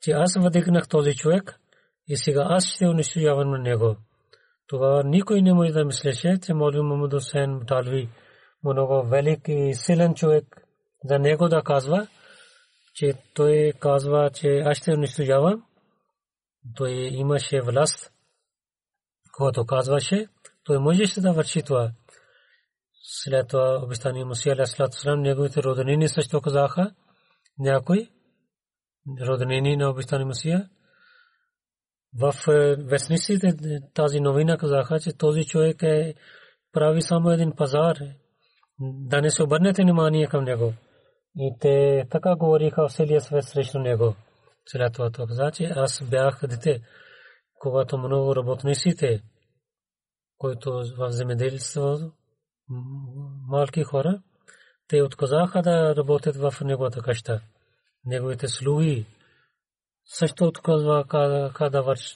че 0.00 0.10
аз 0.10 0.36
въдигнах 0.36 0.88
този 0.88 1.14
човек 1.14 1.58
и 2.08 2.16
сега 2.16 2.46
аз 2.48 2.66
ще 2.66 2.88
унищожавам 2.88 3.50
на 3.50 3.58
него. 3.58 3.96
Тогава 4.66 5.04
никой 5.04 5.42
не 5.42 5.54
може 5.54 5.72
да 5.72 5.84
мислеше, 5.84 6.38
че 6.42 6.54
Молви 6.54 6.80
Мамуд 6.80 7.12
Хусейн 7.12 7.50
Муталви 7.50 8.08
много 8.64 9.08
велик 9.08 9.40
и 9.48 9.74
силен 9.74 10.14
човек 10.14 10.44
за 11.04 11.18
него 11.18 11.48
да 11.48 11.62
казва, 11.62 12.06
че 12.94 13.14
той 13.34 13.72
казва, 13.80 14.30
че 14.30 14.48
аз 14.48 14.76
ще 14.76 14.92
унищожавам. 14.92 15.64
Той 16.76 16.90
имаше 16.92 17.60
власт, 17.60 18.12
когато 19.32 19.66
казваше, 19.66 20.26
той 20.64 20.78
можеше 20.78 21.20
да 21.20 21.32
върши 21.32 21.62
това. 21.62 21.90
След 23.10 23.48
това 23.48 23.80
обещание 23.84 24.24
Мусия 24.24 24.52
Алейхиссалам, 24.52 25.20
неговите 25.20 25.62
роднини 25.62 26.08
също 26.08 26.40
казаха, 26.40 26.94
някой 27.58 28.08
роднини 29.28 29.76
на 29.76 29.90
обещание 29.90 30.26
Мусия, 30.26 30.68
в 32.14 32.34
е, 32.48 32.76
вестниците 32.76 33.56
тази 33.94 34.20
новина 34.20 34.56
казаха, 34.56 35.00
че 35.00 35.16
този 35.16 35.44
човек 35.44 35.82
е 35.82 36.14
прави 36.72 37.02
само 37.02 37.30
един 37.30 37.52
пазар, 37.56 37.96
да 38.80 39.20
не 39.20 39.30
се 39.30 39.42
обърнете 39.42 39.82
внимание 39.82 40.26
към 40.26 40.44
него. 40.44 40.74
И 41.36 41.54
те 41.60 42.06
така 42.10 42.36
говориха 42.36 42.88
в 42.88 42.92
целия 42.92 43.20
свет 43.20 43.44
срещу 43.44 43.78
него. 43.78 44.14
След 44.66 44.92
това 44.92 45.10
това 45.10 45.26
каза, 45.26 45.50
че 45.50 45.64
аз 45.64 46.02
бях 46.10 46.40
дете, 46.46 46.80
когато 47.60 47.98
много 47.98 48.36
работниците, 48.36 49.22
които 50.38 50.72
в 50.98 51.10
земеделието, 51.10 52.12
малки 53.48 53.82
хора, 53.82 54.22
те 54.88 55.02
отказаха 55.02 55.62
да 55.62 55.96
работят 55.96 56.36
в 56.36 56.54
неговата 56.60 57.02
къща. 57.02 57.40
Неговите 58.04 58.48
слуги 58.48 59.06
също 60.04 60.44
отказваха 60.44 61.70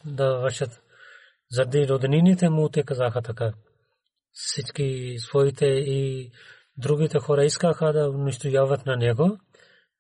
да 0.05 0.37
вършат. 0.39 0.83
Заради 1.51 1.89
роднините 1.89 2.49
му 2.49 2.69
те 2.69 2.83
казаха 2.83 3.23
така. 3.23 3.53
Всички 4.33 5.17
своите 5.19 5.67
и 5.67 6.31
другите 6.77 7.19
хора 7.19 7.45
искаха 7.45 7.93
да 7.93 8.11
унищожават 8.11 8.87
на 8.87 8.97
него, 8.97 9.39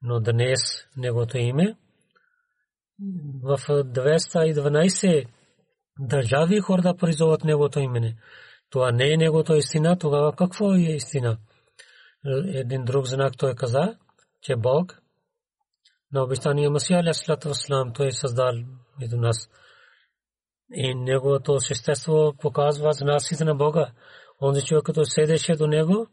но 0.02 0.20
днес 0.20 0.60
неговото 0.96 1.38
име 1.38 1.76
в 3.42 3.58
212 3.58 5.26
държави 5.98 6.60
хора 6.60 6.82
да 6.82 6.96
призоват 6.96 7.44
неговото 7.44 7.80
име. 7.80 8.16
Това 8.72 8.92
не 8.92 9.12
е 9.12 9.16
неговото 9.16 9.54
истина, 9.54 9.98
тогава 9.98 10.32
какво 10.32 10.74
е 10.74 10.80
истина? 10.80 11.38
Един 12.54 12.84
друг 12.84 13.06
знак 13.06 13.32
той 13.38 13.54
каза, 13.54 13.96
че 14.42 14.56
Бог 14.56 14.98
на 16.12 16.22
обещания 16.22 16.70
Масия 16.70 17.00
Алясалату 17.00 17.48
Васлам 17.48 17.92
той 17.92 18.06
е 18.06 18.12
създал 18.12 18.54
между 19.00 19.16
нас. 19.16 19.50
И 20.74 20.94
неговото 20.94 21.60
същество 21.60 22.32
показва 22.40 22.92
знаците 22.92 23.44
на 23.44 23.54
Бога. 23.54 23.92
Онзи 24.42 24.62
човек, 24.62 24.84
като 24.84 25.04
седеше 25.04 25.56
до 25.56 25.66
него, 25.66 26.06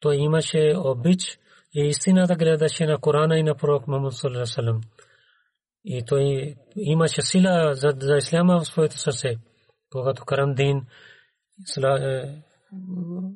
той 0.00 0.16
имаше 0.16 0.74
обич 0.76 1.38
и 1.74 1.86
истина 1.86 2.26
да 2.26 2.36
гледаше 2.36 2.86
на 2.86 2.98
Корана 2.98 3.38
и 3.38 3.42
на 3.42 3.54
пророк 3.54 3.88
Мухаммад 3.88 4.14
саллаллаху 4.14 4.80
И 5.84 6.04
той 6.06 6.54
имаше 6.76 7.22
сила 7.22 7.74
за, 7.74 7.92
за 8.00 8.16
исляма 8.16 8.58
в 8.58 8.66
своето 8.66 8.98
сърце. 8.98 9.36
Когато 9.90 10.24
Карамдин 10.24 10.76
е, 10.78 10.84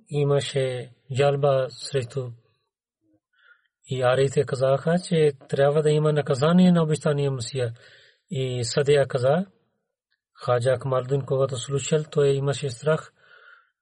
имаше 0.09 0.93
жалба 1.13 1.67
срещу 1.69 2.31
и 3.91 4.03
арите 4.03 4.45
казаха, 4.45 4.97
че 5.09 5.33
трябва 5.49 5.83
да 5.83 5.91
има 5.91 6.13
наказание 6.13 6.73
на 6.73 6.83
обещания 6.83 7.31
Мусия. 7.31 7.73
И 8.31 8.65
съдия 8.65 9.07
каза, 9.07 9.47
Хаджа 10.35 10.79
Камалдин, 10.79 11.23
когато 11.23 11.57
слушал, 11.57 12.03
той 12.11 12.29
имаше 12.29 12.71
страх. 12.71 13.13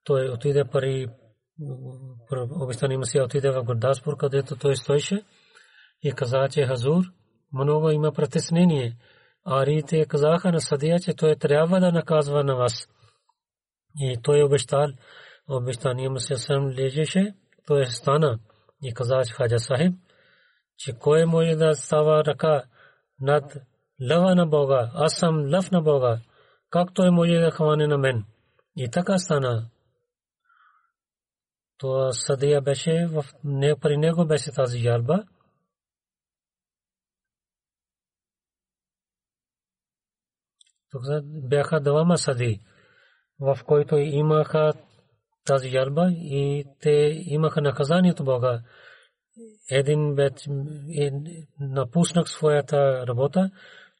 Той 0.03 0.29
отиде 0.29 0.65
пари 0.65 1.07
обещания 2.61 2.97
Мусия 2.97 3.23
отиде 3.23 3.51
в 3.51 3.63
Гурдаспур, 3.63 4.17
където 4.17 4.55
той 4.55 4.75
стоеше 4.75 5.23
и 6.03 6.11
каза, 6.11 6.47
че 6.51 6.65
Хазур 6.65 7.03
много 7.53 7.89
има 7.89 8.11
притеснение. 8.11 8.97
Арите 9.45 10.05
казаха 10.05 10.51
на 10.51 10.61
съдия, 10.61 10.99
че 10.99 11.13
той 11.13 11.35
трябва 11.35 11.79
да 11.79 11.91
наказва 11.91 12.43
на 12.43 12.55
вас. 12.55 12.87
И 13.97 14.17
той 14.23 14.43
обещал, 14.43 14.87
обещания 15.47 16.09
Мусия 16.09 16.37
сам 16.37 16.69
лежеше, 16.69 17.35
той 17.67 17.85
стана 17.85 18.39
и 18.83 18.93
каза 18.93 19.23
Хаджа 19.33 19.59
Сахиб, 19.59 19.93
че 20.77 20.93
кой 20.93 21.25
може 21.25 21.55
да 21.55 21.75
става 21.75 22.25
ръка 22.25 22.63
над 23.19 23.57
лъва 24.09 24.35
на 24.35 24.47
Бога, 24.47 24.91
аз 24.93 25.13
съм 25.13 25.53
лъв 25.53 25.71
на 25.71 25.81
Бога, 25.81 26.21
как 26.69 26.93
той 26.93 27.11
може 27.11 27.33
да 27.33 27.51
хване 27.51 27.87
на 27.87 27.97
мен. 27.97 28.25
И 28.75 28.89
така 28.91 29.17
стана. 29.17 29.69
То 31.77 32.11
съдия 32.11 32.61
беше, 32.61 33.07
в 33.11 33.25
не, 33.43 33.79
при 33.79 33.97
него 33.97 34.25
беше 34.25 34.51
тази 34.51 34.79
жалба. 34.79 35.23
Тук 40.91 41.01
бяха 41.23 41.79
двама 41.79 42.17
съди, 42.17 42.59
в 43.39 43.59
който 43.65 43.97
имаха 43.97 44.73
тази 45.45 45.69
жалба 45.69 46.11
и 46.11 46.65
те 46.81 47.21
имаха 47.25 47.61
наказанието 47.61 48.23
Бога. 48.23 48.61
Един 49.71 50.15
бед 50.15 50.33
напуснах 51.59 52.29
своята 52.29 53.07
работа 53.07 53.49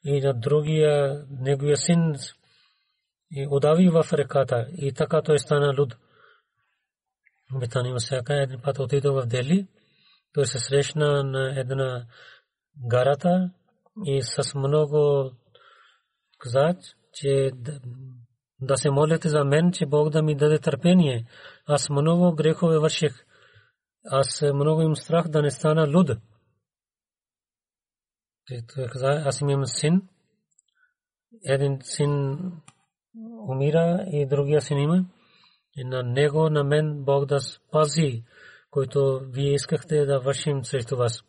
и 0.03 0.21
на 0.21 0.33
другия 0.33 1.25
неговия 1.29 1.77
син 1.77 2.15
и 3.31 3.47
удави 3.49 3.89
в 3.89 4.05
реката 4.13 4.67
и 4.77 4.93
така 4.93 5.21
той 5.21 5.39
стана 5.39 5.73
луд. 5.79 5.95
Битани 7.59 7.91
Масяка 7.91 8.41
един 8.41 8.61
път 8.61 8.79
отидох 8.79 9.23
в 9.23 9.27
Дели. 9.27 9.67
Той 10.33 10.45
се 10.45 10.59
срещна 10.59 11.23
на 11.23 11.59
една 11.59 12.05
гарата 12.89 13.51
и 14.05 14.21
с 14.21 14.55
много 14.55 15.31
каза, 16.39 16.75
че 17.13 17.51
да 18.61 18.77
се 18.77 18.89
молите 18.89 19.29
за 19.29 19.43
мен, 19.43 19.71
че 19.71 19.85
Бог 19.85 20.09
да 20.09 20.23
ми 20.23 20.35
даде 20.35 20.59
търпение. 20.59 21.25
Аз 21.65 21.89
много 21.89 22.35
грехове 22.35 22.79
върших. 22.79 23.25
Аз 24.05 24.41
много 24.53 24.81
им 24.81 24.95
страх 24.95 25.27
да 25.27 25.41
не 25.41 25.51
стана 25.51 25.97
луд. 25.97 26.09
Каза, 28.91 29.07
аз 29.07 29.41
имам 29.41 29.65
син. 29.65 30.01
Един 31.45 31.79
син 31.81 32.39
умира 33.49 34.05
и 34.11 34.25
другия 34.25 34.61
син 34.61 34.77
има. 34.77 35.05
И 35.75 35.83
на 35.83 36.03
него, 36.03 36.49
на 36.49 36.63
мен 36.63 37.03
Бог 37.03 37.25
да 37.25 37.39
спази, 37.39 38.23
който 38.71 39.21
вие 39.23 39.53
искахте 39.53 40.05
да 40.05 40.19
вършим 40.19 40.65
срещу 40.65 40.97
вас. 40.97 41.23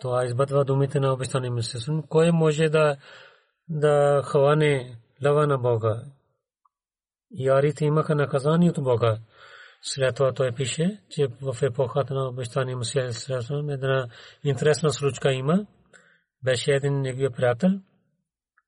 Това 0.00 0.24
избъдва 0.24 0.64
думите 0.64 1.00
на 1.00 1.12
обещания 1.12 1.52
Месесун. 1.52 2.02
Кой 2.08 2.32
може 2.32 2.68
да 2.68 2.96
да 3.68 4.22
хване 4.24 4.96
лъва 5.24 5.46
на 5.46 5.58
Бога. 5.58 6.04
Ярите 7.30 7.84
имаха 7.84 8.14
наказание 8.14 8.70
от 8.70 8.84
Бога. 8.84 9.18
След 9.82 10.16
това 10.16 10.32
той 10.32 10.52
пише, 10.52 11.00
че 11.10 11.26
в 11.42 11.62
епохата 11.62 12.14
на 12.14 12.28
обещания 12.28 12.76
Мусия 12.76 13.06
Исрасам 13.06 13.70
една 13.70 14.08
интересна 14.44 14.92
случка 14.92 15.32
има. 15.32 15.66
Беше 16.42 16.72
един 16.72 17.00
неговия 17.00 17.30
приятел, 17.30 17.70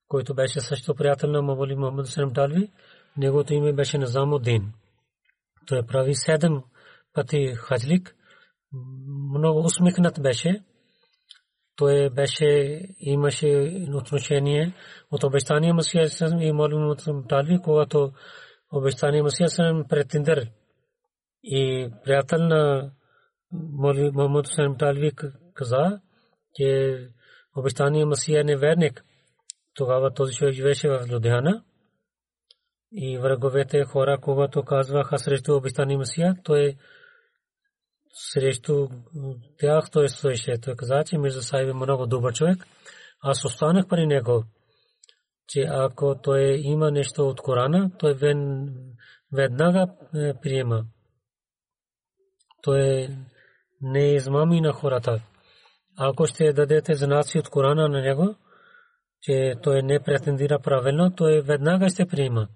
който 0.08 0.34
беше 0.34 0.60
също 0.60 0.94
приятел 0.94 1.30
на 1.30 1.42
Мавали 1.42 1.74
Мухаммад 1.74 2.06
Салам 2.06 2.34
Талви. 2.34 2.72
Неговото 3.16 3.54
име 3.54 3.72
беше 3.72 3.98
Назамудин. 3.98 4.72
Той 5.66 5.86
прави 5.86 6.14
седем 6.14 6.62
пъти 7.12 7.54
хаджлик. 7.56 8.14
Много 9.34 9.58
усмихнат 9.58 10.22
беше 10.22 10.64
той 11.76 12.10
беше 12.10 12.80
имаше 13.00 13.46
отношение 13.94 14.74
от 15.10 15.24
обещания 15.24 15.74
Масия 15.74 16.08
и 16.40 16.52
Молим 16.52 16.94
Талви, 17.28 17.58
когато 17.64 18.12
обещания 18.72 19.22
Масия 19.22 19.48
съм 19.48 19.84
претендер 19.88 20.50
и 21.44 21.90
приятел 22.04 22.38
на 22.38 22.90
Мохаммад 23.52 24.46
Сам 24.46 24.76
Талви 24.78 25.12
каза, 25.54 26.00
че 26.54 26.98
обещания 27.56 28.06
Масия 28.06 28.44
не 28.44 28.56
верник. 28.56 29.04
Тогава 29.74 30.14
този 30.14 30.34
човек 30.34 30.54
живеше 30.54 30.88
в 30.88 31.06
Лудхиана 31.12 31.64
и 32.92 33.18
враговете 33.18 33.84
хора, 33.84 34.18
когато 34.22 34.62
казваха 34.62 35.18
срещу 35.18 35.56
обещания 35.56 35.98
Масия, 35.98 36.36
той 36.44 36.76
срещу 38.16 38.88
тях 39.58 39.90
той 39.90 40.08
стоеше. 40.08 40.58
Той 40.58 40.76
каза, 40.76 41.04
че 41.06 41.18
Мирза 41.18 41.42
Сайб 41.42 41.68
е 41.68 41.72
много 41.72 42.06
добър 42.06 42.34
човек. 42.34 42.66
Аз 43.22 43.44
останах 43.44 43.88
при 43.88 44.06
него, 44.06 44.44
че 45.48 45.66
ако 45.70 46.20
той 46.22 46.60
има 46.62 46.90
нещо 46.90 47.28
от 47.28 47.40
Корана, 47.40 47.90
той 47.98 48.14
веднага 49.32 49.86
е, 50.14 50.34
приема. 50.42 50.84
Той 52.62 53.08
не 53.80 54.14
измами 54.14 54.60
на 54.60 54.72
хората. 54.72 55.22
Ако 55.98 56.26
ще 56.26 56.52
дадете 56.52 56.94
знаци 56.94 57.38
от 57.38 57.48
Корана 57.48 57.88
на 57.88 58.00
него, 58.00 58.34
че 59.20 59.54
той 59.62 59.82
не 59.82 60.02
претендира 60.02 60.58
правилно, 60.58 61.14
той 61.16 61.42
веднага 61.42 61.88
ще 61.88 62.06
приема. 62.06 62.48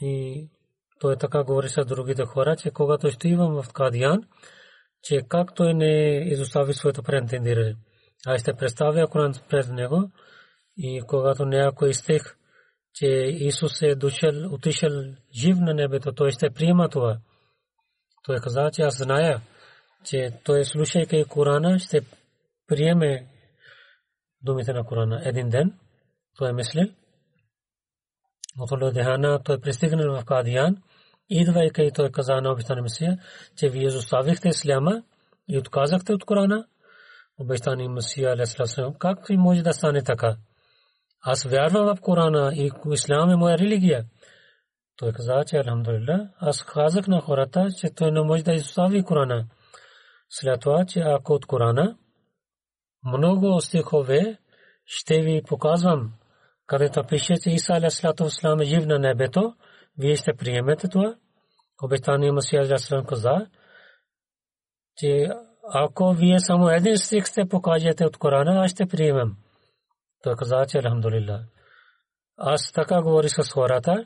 И 0.00 0.48
той 1.00 1.16
така 1.16 1.44
говори 1.44 1.68
с 1.68 1.84
другите 1.84 2.24
хора, 2.24 2.56
че 2.56 2.70
когато 2.70 3.10
ще 3.10 3.28
имам 3.28 3.62
в 3.62 3.72
Кадиян, 3.72 4.22
че 5.02 5.22
както 5.28 5.64
е 5.64 5.74
не 5.74 6.22
изостави 6.26 6.74
своето 6.74 7.02
претендиране. 7.02 7.76
Аз 8.26 8.40
ще 8.40 8.52
представя 8.52 9.08
Коран 9.08 9.32
пред 9.48 9.68
него 9.68 10.10
и 10.76 11.02
когато 11.06 11.44
някой 11.44 11.94
стих, 11.94 12.22
че 12.94 13.06
Исус 13.30 13.82
е 13.82 13.94
дошъл, 13.94 14.54
отишъл 14.54 14.90
жив 15.34 15.56
на 15.60 15.74
небето, 15.74 16.12
той 16.12 16.30
ще 16.30 16.50
приема 16.50 16.88
това. 16.88 17.18
Той 18.24 18.36
каза, 18.36 18.70
че 18.72 18.82
аз 18.82 18.98
зная, 18.98 19.40
че 20.04 20.32
той 20.44 20.64
слушайки 20.64 21.24
Корана 21.24 21.78
ще 21.78 22.00
приеме 22.66 23.26
думите 24.42 24.72
на 24.72 24.84
Корана 24.84 25.22
един 25.24 25.48
ден. 25.48 25.78
Той 26.38 26.50
е 26.50 26.52
мислил. 26.52 26.86
От 28.58 28.82
Лудехана 28.82 29.42
той 29.42 29.60
пристигнал 29.60 30.20
в 30.20 30.24
Кадиян 30.24 30.82
идвайки 31.30 31.90
той 31.94 32.10
каза 32.10 32.40
на 32.40 32.52
обещания 32.52 32.82
Месия, 32.82 33.18
че 33.56 33.68
вие 33.68 33.86
изоставихте 33.86 34.48
исляма 34.48 35.02
и 35.48 35.58
отказахте 35.58 36.12
от 36.12 36.24
Корана. 36.24 36.66
Обещания 37.40 37.90
Месия, 37.90 38.32
алейхиссалам, 38.32 38.94
как 38.98 39.18
може 39.30 39.62
да 39.62 39.72
стане 39.72 40.02
така? 40.02 40.36
Аз 41.20 41.44
вярвам 41.44 41.96
в 41.96 42.00
Корана 42.00 42.52
и 42.54 42.70
ислам 42.92 43.30
е 43.30 43.36
моя 43.36 43.58
религия. 43.58 44.04
Той 44.96 45.12
каза, 45.12 45.44
че 45.46 45.56
Алхамдулилlah, 45.56 46.28
аз 46.38 46.62
казах 46.62 47.06
на 47.06 47.20
хората, 47.20 47.68
че 47.80 47.94
той 47.94 48.12
не 48.12 48.20
може 48.22 48.44
да 48.44 48.52
изостави 48.52 49.02
Корана. 49.02 49.46
След 50.30 50.60
това, 50.60 50.84
че 50.84 51.00
ако 51.00 51.32
от 51.32 51.46
Корана 51.46 51.96
много 53.04 53.60
стихове 53.60 54.38
ще 54.86 55.20
ви 55.20 55.42
показвам, 55.48 56.12
където 56.66 57.04
пише, 57.08 57.34
че 57.42 57.50
Иса 57.50 57.72
алейхиссалам 57.72 58.60
е 58.60 58.64
жив 58.64 58.86
на 58.86 58.98
небето, 58.98 59.54
вие 59.98 60.16
ще 60.16 60.32
приемете 60.32 60.88
това. 60.88 61.14
Обещание 61.82 62.32
Масия 62.32 62.64
Жасрам 62.64 63.04
каза, 63.04 63.46
че 64.96 65.30
ако 65.72 66.12
вие 66.12 66.40
само 66.40 66.68
един 66.68 66.96
стих 66.98 67.26
сте 67.26 67.48
покажете 67.48 68.04
от 68.04 68.16
Корана, 68.16 68.64
аз 68.64 68.70
ще 68.70 68.86
приемам. 68.86 69.36
Той 70.22 70.34
каза, 70.36 70.66
че 70.68 70.78
Алхамдулилlah. 70.78 71.44
Аз 72.36 72.72
така 72.72 73.02
говори 73.02 73.28
с 73.28 73.50
хората, 73.50 74.04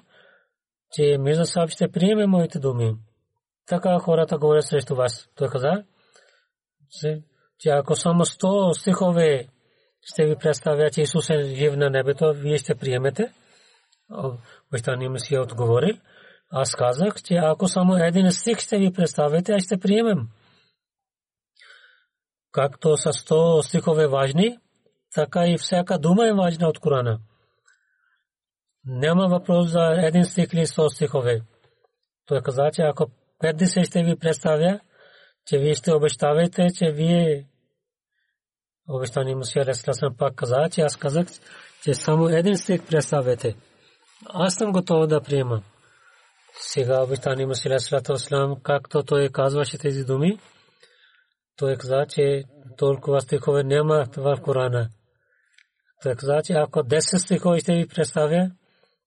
че 0.93 1.19
Мирза 1.19 1.45
Саб 1.45 1.71
ще 1.71 1.91
приеме 1.93 2.27
моите 2.27 2.59
думи. 2.59 2.95
Така 3.67 3.99
хората 3.99 4.39
говорят 4.39 4.65
срещу 4.65 4.95
вас. 4.95 5.29
Той 5.37 5.49
каза, 5.49 5.85
че 7.59 7.69
ако 7.69 7.97
само 7.97 8.25
100 8.25 8.81
стихове 8.81 9.49
ще 10.01 10.27
ви 10.27 10.37
представя, 10.37 10.91
че 10.91 11.01
Исус 11.01 11.31
е 11.31 11.43
жив 11.43 11.77
на 11.77 11.91
небето, 11.91 12.33
вие 12.35 12.59
ще 12.59 12.75
приемете. 12.75 13.33
Обещания 14.73 15.11
Месия 15.11 15.43
отговорил. 15.43 15.97
Аз 16.51 16.75
казах, 16.75 17.23
че 17.23 17.35
ако 17.35 17.69
само 17.69 17.97
един 17.97 18.31
стих 18.31 18.59
ще 18.59 18.79
ви 18.79 18.93
представите, 18.93 19.53
аз 19.53 19.63
ще 19.63 19.81
приемем. 19.81 20.29
Както 22.53 22.97
са 22.97 23.09
100 23.09 23.61
стихове 23.61 24.07
важни, 24.07 24.59
така 25.15 25.47
и 25.47 25.59
всяка 25.59 25.99
дума 25.99 26.29
е 26.29 26.33
важна 26.33 26.69
от 26.69 26.79
Корана. 26.79 27.19
Няма 28.85 29.29
въпрос 29.29 29.71
за 29.71 29.95
един 29.99 30.25
стих 30.25 30.53
или 30.53 30.67
100 30.67 30.89
стихове. 30.89 31.43
Той 32.27 32.43
каза, 32.43 32.71
че 32.73 32.83
ако 32.83 33.07
50 33.43 33.87
ще 33.87 34.03
ви 34.03 34.17
представя, 34.17 34.81
че 35.47 35.59
вие 35.59 35.75
ще 35.75 35.95
обещавате, 35.95 36.67
че 36.79 36.93
вие 36.93 37.47
обещание 38.89 39.35
Мусия 39.35 39.63
Алейхиссалам 39.63 40.17
пак 40.19 40.35
каза, 40.35 40.69
че 40.71 40.81
аз 40.81 40.97
казах, 40.97 41.27
че 41.83 41.95
само 41.95 42.29
един 42.29 42.57
стих 42.57 42.87
представете. 42.87 43.57
Аз 44.27 44.55
съм 44.55 44.73
готов 44.73 45.07
да 45.07 45.21
приема. 45.21 45.63
Сега 46.61 47.03
обещание 47.03 47.47
Мусия 47.47 47.71
Алейхиссалам, 47.71 48.57
както 48.63 49.03
той 49.03 49.29
казваше 49.29 49.79
тези 49.79 50.05
думи, 50.05 50.39
той 51.57 51.77
каза, 51.77 52.07
че 52.09 52.45
толкова 52.77 53.21
стихове 53.21 53.65
няма 53.65 54.07
в 54.17 54.37
Корана. 54.43 54.89
Той 56.03 56.15
каза, 56.15 56.41
че 56.45 56.53
ако 56.53 56.79
10 56.79 57.25
стихове 57.25 57.59
ще 57.59 57.75
ви 57.75 57.89
представя, 57.89 58.51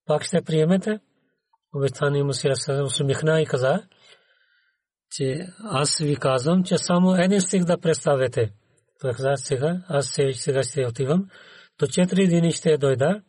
пак 0.06 0.24
ще 0.24 0.42
приемете. 0.42 1.00
Обещание 1.76 2.24
Мусия 2.24 2.50
Алейхиссалам 2.50 2.86
усмихна 2.86 3.42
и 3.42 3.46
каза, 3.46 3.84
че 5.12 5.48
аз 5.64 5.98
ви 5.98 6.16
казвам, 6.16 6.64
че 6.64 6.78
само 6.78 7.16
един 7.16 7.42
стих 7.42 7.64
да 7.64 7.78
представете. 7.78 8.52
Той 9.02 9.14
каза 9.14 9.34
сега, 9.36 9.82
аз 9.88 10.20
сега 10.34 10.64
ще 10.64 10.86
отивам. 10.86 11.30
До 11.80 11.88
четири 11.88 12.28
дни 12.28 12.52
ще 12.52 12.78
дойда 12.78 13.22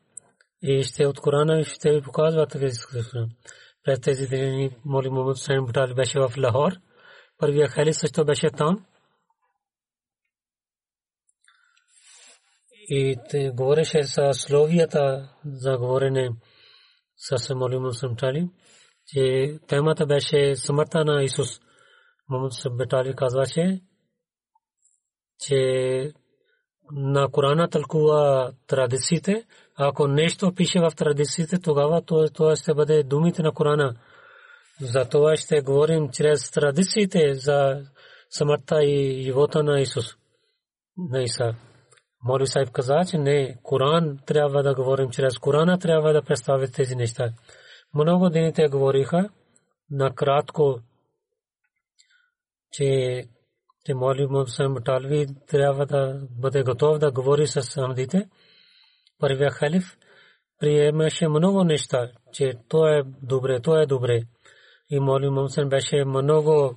и 0.69 0.83
ще 0.83 1.07
от 1.07 1.21
Корана 1.21 1.65
ще 1.65 1.93
ви 1.93 2.03
показва 2.03 2.47
така 2.47 2.67
през 3.85 4.01
тези 4.01 4.29
дни 4.29 4.77
моли 4.85 5.11
Мухаммад 5.11 5.39
Сайм 5.39 5.67
Бутали 5.67 5.95
беше 5.95 6.21
в 6.21 6.33
Лахор. 6.39 6.73
Първия 7.39 7.69
хали 7.69 7.93
също 7.93 8.25
беше 8.25 8.51
там. 8.51 8.87
И 12.89 13.17
те 13.31 13.51
говореше 13.51 14.03
с 14.03 14.35
словията 14.35 15.29
за 15.45 15.79
говорене 15.79 16.31
с 17.17 17.55
моли 17.55 17.79
Мухаммад 17.79 18.21
Сайм 18.21 18.51
че 19.07 19.59
темата 19.69 20.07
беше 20.07 20.57
смъртта 20.57 21.05
на 21.05 21.23
Исус. 21.23 21.49
Мухаммад 22.29 22.53
Сайм 22.89 23.15
казваше, 23.17 23.81
че 25.39 26.13
на 26.93 27.29
Корана 27.29 27.69
тълкува 27.69 28.53
традициите. 28.67 29.47
Ако 29.79 30.07
нещо 30.09 30.53
пише 30.55 30.81
в 30.81 30.91
традициите, 30.97 31.59
тогава 31.59 32.03
това 32.35 32.57
ще 32.57 32.75
бъде 32.75 33.03
думите 33.03 33.43
на 33.43 33.53
Корана. 33.53 33.95
За 34.81 35.09
това 35.09 35.37
ще 35.37 35.61
говорим 35.61 36.09
чрез 36.13 36.51
традициите 36.51 37.35
за 37.35 37.83
смъртта 38.31 38.85
и 38.85 39.23
живота 39.23 39.63
на 39.63 39.81
Исус. 39.81 40.07
На 40.97 41.23
Иса. 41.23 41.55
Моли 42.25 42.47
Сайб 42.47 42.71
каза, 42.71 43.05
че 43.11 43.19
не, 43.19 43.59
Коран 43.63 44.19
трябва 44.27 44.63
да 44.63 44.75
говорим 44.75 45.11
чрез 45.11 45.39
Корана, 45.39 45.79
трябва 45.79 46.13
да 46.13 46.23
представят 46.23 46.73
тези 46.73 46.97
неща. 46.97 47.33
Много 47.95 48.29
дените 48.29 48.69
говориха 48.69 49.29
накратко, 49.91 50.81
че 52.73 53.23
че 53.87 53.95
моли 53.95 54.27
Мусам 54.27 54.75
Баталви 54.75 55.27
трябва 55.47 55.87
да 55.87 56.21
бъде 56.31 56.63
готов 56.63 56.99
да 56.99 57.11
говори 57.11 57.47
с 57.47 57.75
Хамдите. 57.75 58.29
Първия 59.19 59.51
халиф 59.51 59.97
приемаше 60.59 61.29
много 61.29 61.65
неща, 61.65 62.11
че 62.33 62.55
то 62.69 62.87
е 62.87 63.03
добре, 63.23 63.61
то 63.61 63.81
е 63.81 63.87
добре. 63.87 64.23
И 64.91 65.01
моли 65.01 65.31
Мусам 65.31 65.69
беше 65.69 66.05
много, 66.05 66.75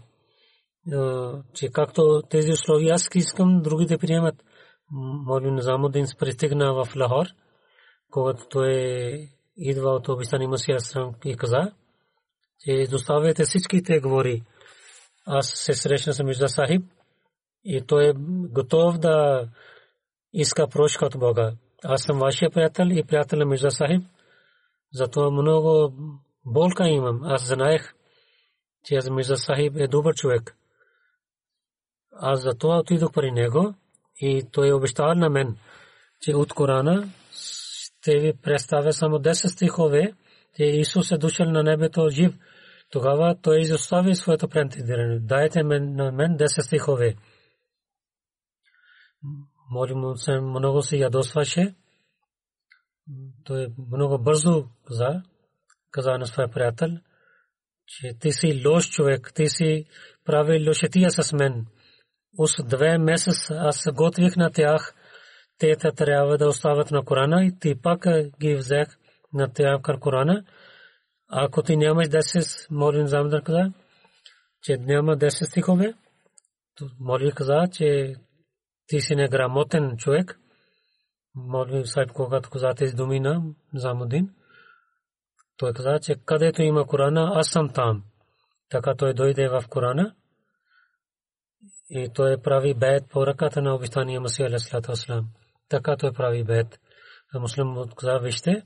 че 1.53 1.69
както 1.69 2.21
тези 2.29 2.51
условия 2.51 2.93
аз 2.93 3.07
искам 3.15 3.61
другите 3.61 3.97
приемат. 3.97 4.35
Моли 5.25 5.51
Низамудин 5.51 6.05
пристигна 6.19 6.73
в 6.73 6.95
Лахор, 6.95 7.25
когато 8.11 8.47
той 8.49 8.73
идва 9.57 9.89
от 9.89 10.07
обистани 10.07 10.47
Масия 10.47 10.75
Асрам 10.75 11.15
и 11.25 11.37
каза, 11.37 11.71
че 12.59 12.87
доставяйте 12.91 13.43
всичките 13.43 13.99
говори. 13.99 14.43
Аз 15.25 15.51
се 15.55 15.73
срещна 15.73 16.13
с 16.13 16.23
Мижда 16.23 16.47
Сахиб, 16.47 16.83
и 17.63 17.81
той 17.81 18.09
е 18.09 18.13
готов 18.49 18.97
да 18.97 19.47
иска 20.33 20.67
прошка 20.67 21.05
от 21.05 21.19
Бога. 21.19 21.53
Аз 21.83 22.03
съм 22.03 22.19
вашия 22.19 22.49
приятел 22.49 22.85
и 22.85 23.03
приятел 23.03 23.39
на 23.39 23.45
Мирза 23.45 23.69
Сахиб. 23.69 24.03
Затова 24.93 25.31
много 25.31 25.93
болка 26.45 26.87
имам. 26.87 27.19
Аз 27.23 27.47
знаех, 27.47 27.93
че 28.85 28.95
аз 28.95 29.09
Мирза 29.09 29.35
Сахиб 29.35 29.75
е 29.75 29.87
добър 29.87 30.15
човек. 30.15 30.55
Аз 32.11 32.41
затова 32.41 32.77
отидох 32.77 33.11
при 33.13 33.31
него 33.31 33.73
и 34.19 34.43
той 34.51 34.71
обещал 34.71 35.15
на 35.15 35.29
мен, 35.29 35.57
че 36.21 36.35
от 36.35 36.53
Корана 36.53 37.09
ще 38.01 38.19
ви 38.19 38.33
представя 38.33 38.93
само 38.93 39.17
10 39.17 39.47
стихове, 39.47 40.13
че 40.55 40.63
Исус 40.63 41.11
е 41.11 41.17
дошъл 41.17 41.51
на 41.51 41.63
небето 41.63 42.09
жив. 42.09 42.33
Тогава 42.89 43.35
той 43.41 43.59
изостави 43.59 44.15
своето 44.15 44.47
претендиране. 44.47 45.19
Дайте 45.19 45.63
на 45.63 46.11
мен 46.11 46.37
10 46.37 46.61
стихове. 46.61 47.15
Може 49.71 49.93
му 49.93 50.17
се 50.17 50.39
много 50.39 50.81
се 50.81 50.97
ядосваше. 50.97 51.75
Той 53.43 53.67
много 53.91 54.17
бързо 54.23 54.65
каза, 54.87 55.23
каза 55.91 56.17
на 56.17 56.27
своя 56.27 56.51
приятел, 56.51 56.89
че 57.87 58.19
ти 58.19 58.31
си 58.31 58.63
лош 58.65 58.89
човек, 58.89 59.31
ти 59.35 59.47
си 59.47 59.85
прави 60.25 60.67
лошетия 60.67 61.11
с 61.11 61.33
мен. 61.33 61.65
Ус 62.37 62.55
две 62.63 62.97
месец 62.97 63.51
аз 63.51 63.83
готвих 63.93 64.35
на 64.35 64.51
тях, 64.51 64.95
те 65.59 65.75
трябва 65.75 66.37
да 66.37 66.47
остават 66.47 66.91
на 66.91 67.05
Корана 67.05 67.45
и 67.45 67.59
ти 67.59 67.81
пак 67.81 68.05
ги 68.41 68.55
взех 68.55 68.87
на 69.33 69.53
тях 69.53 69.81
към 69.81 69.99
Корана. 69.99 70.43
Ако 71.27 71.63
ти 71.63 71.77
нямаш 71.77 72.07
10, 72.07 72.71
Молин 72.71 73.07
Замдар 73.07 73.43
каза, 73.43 73.73
че 74.61 74.77
няма 74.77 75.17
10 75.17 75.49
стихове, 75.49 75.93
Молин 76.99 77.31
каза, 77.31 77.67
че 77.71 78.15
ти 78.89 79.01
си 79.01 79.15
неграмотен 79.15 79.97
човек. 79.97 80.39
Молви 81.35 81.85
Сайб, 81.85 82.11
когато 82.11 82.49
каза 82.49 82.73
тези 82.77 82.95
думи 82.95 83.19
на 83.19 83.41
Замудин, 83.73 84.29
той 85.57 85.73
каза, 85.73 85.99
че 86.01 86.15
където 86.25 86.61
има 86.61 86.87
Корана, 86.87 87.31
аз 87.35 87.49
съм 87.49 87.69
там. 87.73 88.03
Така 88.69 88.95
той 88.95 89.13
дойде 89.13 89.49
в 89.49 89.63
Корана 89.69 90.15
и 91.89 92.09
той 92.13 92.41
прави 92.41 92.73
бед 92.73 93.09
по 93.09 93.27
ръката 93.27 93.61
на 93.61 93.75
обещания 93.75 94.21
Масия 94.21 94.47
Алейхиссалату 94.47 94.91
Вассалам. 94.91 95.27
Така 95.69 95.97
той 95.97 96.13
прави 96.13 96.43
бед. 96.43 96.79
Муслим 97.33 97.75
каза, 97.95 98.19
вижте, 98.19 98.63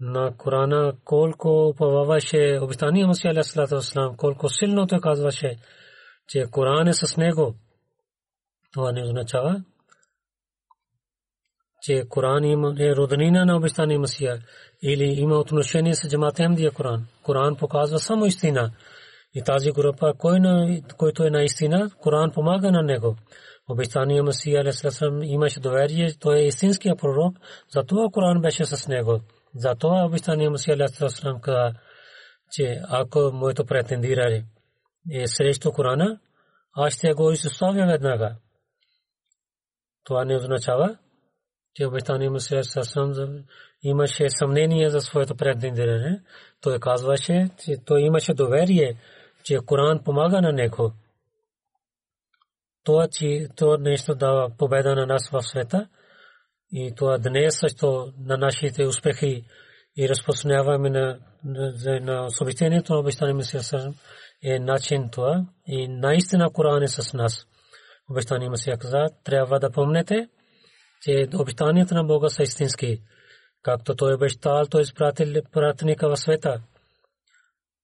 на 0.00 0.36
Корана 0.36 0.92
колко 1.04 1.68
уповаваше 1.68 2.58
обещания 2.62 3.06
Масия 3.06 3.30
Алейхиссалату 3.30 3.74
Вассалам, 3.74 4.16
колко 4.16 4.48
силно 4.48 4.86
той 4.86 5.00
казваше, 5.00 5.56
че 6.28 6.44
Коран 6.50 6.88
е 6.88 6.92
с 6.92 7.16
него. 7.16 7.54
Това 8.74 8.92
не 8.92 9.02
означава, 9.02 9.62
че 11.82 12.04
Коран 12.08 12.44
е 12.78 12.96
роднина 12.96 13.44
на 13.44 13.56
обещания 13.56 13.98
Масия 13.98 14.38
или 14.82 15.04
има 15.04 15.38
отношение 15.38 15.94
с 15.94 16.08
джамат 16.08 16.38
Ахмадия 16.38 16.70
Коран. 16.70 17.06
Коран 17.22 17.56
показва 17.56 17.98
само 17.98 18.26
истина. 18.26 18.70
И 19.34 19.42
тази 19.42 19.72
група, 19.72 20.14
който 20.96 21.24
е 21.24 21.30
на 21.30 21.42
истина, 21.42 21.90
Коран 22.00 22.32
помага 22.32 22.72
на 22.72 22.82
него. 22.82 23.16
Обещания 23.68 24.22
Масия 24.22 24.60
Алесалам 24.60 25.22
имаше 25.22 25.60
доверие, 25.60 26.14
той 26.20 26.38
е 26.38 26.46
истинския 26.46 26.96
пророк, 26.96 27.36
затова 27.74 28.08
Коран 28.12 28.40
беше 28.40 28.64
с 28.64 28.88
него. 28.88 29.20
Затова 29.54 30.04
обещания 30.04 30.50
Масия 30.50 30.74
Алесалам 30.74 31.40
каза, 31.40 31.72
че 32.50 32.80
ако 32.88 33.30
моето 33.32 33.64
претендиране 33.64 34.44
е 35.12 35.26
срещу 35.26 35.72
Корана, 35.72 36.18
аз 36.76 36.92
ще 36.92 37.12
го 37.12 37.30
изоставя 37.30 37.86
веднага. 37.86 38.36
Това 40.04 40.24
не 40.24 40.36
означава, 40.36 40.98
че 41.74 41.86
обещание 41.86 42.30
Мусия 42.30 42.64
Сасам 42.64 43.44
имаше 43.82 44.28
съмнение 44.28 44.90
за 44.90 45.00
своето 45.00 45.34
предвидение. 45.34 46.22
Той 46.60 46.78
казваше, 46.78 47.48
че 47.64 47.76
той 47.86 48.00
имаше 48.00 48.34
доверие, 48.34 48.96
че 49.44 49.58
Коран 49.66 50.04
помага 50.04 50.40
на 50.40 50.52
него. 50.52 50.92
това, 52.84 53.08
че 53.08 53.48
това 53.56 53.76
нещо 53.78 54.14
дава 54.14 54.50
победа 54.58 54.94
на 54.94 55.06
нас 55.06 55.30
в 55.30 55.42
света 55.42 55.88
и 56.72 56.92
това 56.96 57.18
днес 57.18 57.58
също 57.58 58.12
на 58.18 58.36
нашите 58.36 58.86
успехи 58.86 59.44
и 59.96 60.08
разпространяваме 60.08 60.90
на, 60.90 61.18
на, 61.44 62.00
на 62.00 62.30
съобщението 62.30 62.92
на 62.92 62.98
обещание 62.98 63.34
Месия 63.34 63.62
е 64.44 64.58
начин 64.58 65.08
това 65.12 65.44
и 65.66 65.88
наистина 65.88 66.50
Коран 66.52 66.82
е 66.82 66.88
с 66.88 67.12
нас. 67.14 67.46
Обещание 68.10 68.50
Месия 68.50 68.78
каза, 68.78 69.06
трябва 69.24 69.60
да 69.60 69.70
помнете, 69.70 70.28
че 71.02 71.28
обещанията 71.34 71.94
на 71.94 72.04
Бога 72.04 72.28
са 72.28 72.42
истински. 72.42 73.02
Както 73.62 73.94
той 73.96 74.14
обещал, 74.14 74.66
той 74.66 74.82
изпратил 74.82 75.42
пратника 75.52 76.08
в 76.08 76.16
света. 76.16 76.60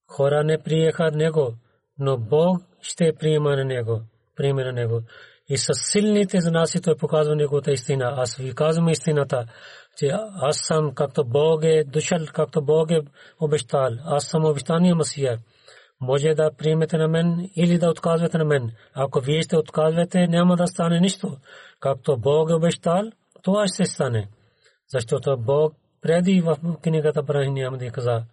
Хора 0.07 0.45
не 0.45 0.62
приеха 0.62 1.11
него, 1.11 1.55
но 1.99 2.18
Бог 2.18 2.62
ще 2.83 3.12
приема 3.12 3.57
на 3.57 3.64
него. 3.64 4.03
Приема 4.37 4.64
на 4.64 4.73
него. 4.73 5.03
И 5.49 5.59
с 5.59 5.66
силните 5.75 6.41
знаси 6.41 6.81
той 6.83 6.97
показва 6.97 7.37
неговата 7.37 7.73
истина. 7.73 8.14
Аз 8.16 8.37
ви 8.37 8.55
казвам 8.55 8.89
истината, 8.89 9.47
че 9.97 10.11
аз 10.41 10.57
съм 10.59 10.95
както 10.95 11.25
Бог 11.25 11.64
е 11.64 11.85
дошъл, 11.85 12.27
както 12.35 12.62
Бог 12.62 12.91
е 12.91 13.01
обещал. 13.41 13.91
Аз 14.05 14.25
съм 14.25 14.45
обещания 14.45 14.95
Масия. 14.95 15.39
Може 16.01 16.34
да 16.34 16.51
приемете 16.59 16.96
на 16.96 17.09
мен 17.09 17.51
или 17.57 17.78
да 17.78 17.90
отказвате 17.90 18.38
на 18.38 18.44
мен. 18.44 18.72
Ако 18.94 19.20
вие 19.20 19.42
ще 19.42 19.57
отказвате, 19.57 20.26
няма 20.26 20.57
да 20.57 20.66
стане 20.66 21.01
нищо. 21.01 21.36
Както 21.80 22.18
Бог 22.18 22.51
е 22.51 22.55
обещал, 22.55 23.11
това 23.42 23.66
ще 23.66 23.84
стане. 23.84 24.28
Защото 24.88 25.36
Бог 25.38 25.74
преди 26.01 26.40
в 26.40 26.59
книгата 26.82 27.22
Брахини 27.22 27.62
Амади 27.62 27.90
каза, 27.90 28.24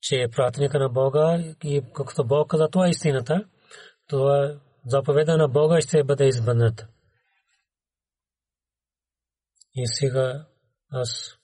че 0.00 0.28
пратника 0.36 0.78
на 0.78 0.88
Бога 0.88 1.38
и 1.64 1.82
както 1.94 2.24
Бог 2.24 2.50
каза, 2.50 2.68
това 2.68 2.86
е 2.86 2.90
истината, 2.90 3.44
това 4.06 4.60
заповеда 4.86 5.36
на 5.36 5.48
Бога 5.48 5.80
ще 5.80 6.04
бъде 6.04 6.28
избъдната. 6.28 6.88
И 9.74 9.86
сега 9.86 10.46
аз 10.92 11.39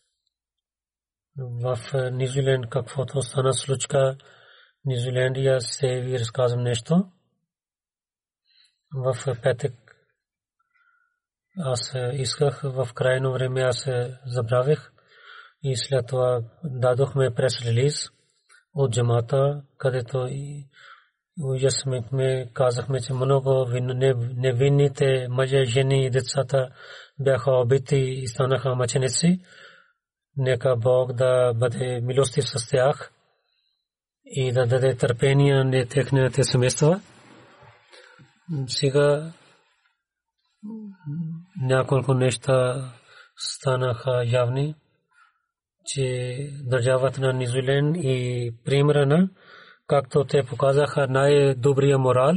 в 1.39 1.79
Низуленд 2.11 2.71
каквото 2.71 3.23
стана 3.23 3.55
случка, 3.55 4.17
Низулендия 4.85 5.61
се 5.61 6.01
ви 6.01 6.19
разказвам 6.19 6.63
нещо. 6.63 7.11
В 8.95 9.37
петък 9.43 9.73
аз 11.59 11.95
исках 12.13 12.61
в 12.63 12.89
крайно 12.95 13.33
време 13.33 13.61
аз 13.61 13.89
забравих 14.27 14.93
и 15.63 15.77
след 15.77 16.07
това 16.07 16.43
дадохме 16.65 17.35
прес 17.35 17.67
релиз 17.67 18.09
от 18.75 18.93
джамата, 18.93 19.63
където 19.79 20.29
уясмихме, 21.41 22.51
казахме, 22.55 23.01
че 23.01 23.13
много 23.13 23.67
невинните 24.37 25.27
мъже, 25.31 25.65
жени 25.65 26.07
и 26.07 26.11
децата 26.11 26.69
бяха 27.19 27.51
убити 27.51 27.97
и 27.97 28.27
станаха 28.29 28.75
мъченици. 28.75 29.41
Нека 30.37 30.77
Бог 30.77 31.13
да 31.13 31.53
бъде 31.55 32.01
милостив 32.01 32.45
с 32.45 32.69
тях 32.71 33.13
и 34.25 34.53
да 34.53 34.67
даде 34.67 34.97
търпение 34.97 35.65
на 35.65 35.87
техните 35.87 36.45
семейства. 36.45 37.01
Сега 38.67 39.33
няколко 41.63 42.15
неща 42.15 42.91
станаха 43.37 44.25
явни 44.27 44.75
че 45.87 46.37
държавата 46.65 47.21
на 47.21 47.33
Низулен 47.33 47.95
и 47.95 48.51
примерна, 48.65 49.29
както 49.87 50.25
те 50.25 50.43
показаха 50.43 51.07
най-добрия 51.09 51.99
морал 51.99 52.35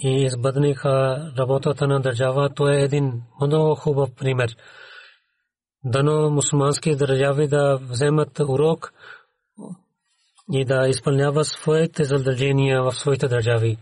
и 0.00 0.24
избъдниха 0.24 1.16
работата 1.38 1.86
на 1.86 2.00
държава, 2.00 2.50
то 2.54 2.68
е 2.68 2.82
един 2.82 3.22
много 3.40 3.74
хубав 3.74 4.14
пример. 4.14 4.56
Дано 5.84 6.30
мусулмански 6.30 6.96
държави 6.96 7.48
да 7.48 7.78
вземат 7.82 8.40
урок 8.40 8.92
и 10.52 10.64
да 10.64 10.88
изпълняват 10.88 11.46
своите 11.46 12.04
задължения 12.04 12.82
в 12.82 12.92
своите 12.92 13.28
държави. 13.28 13.78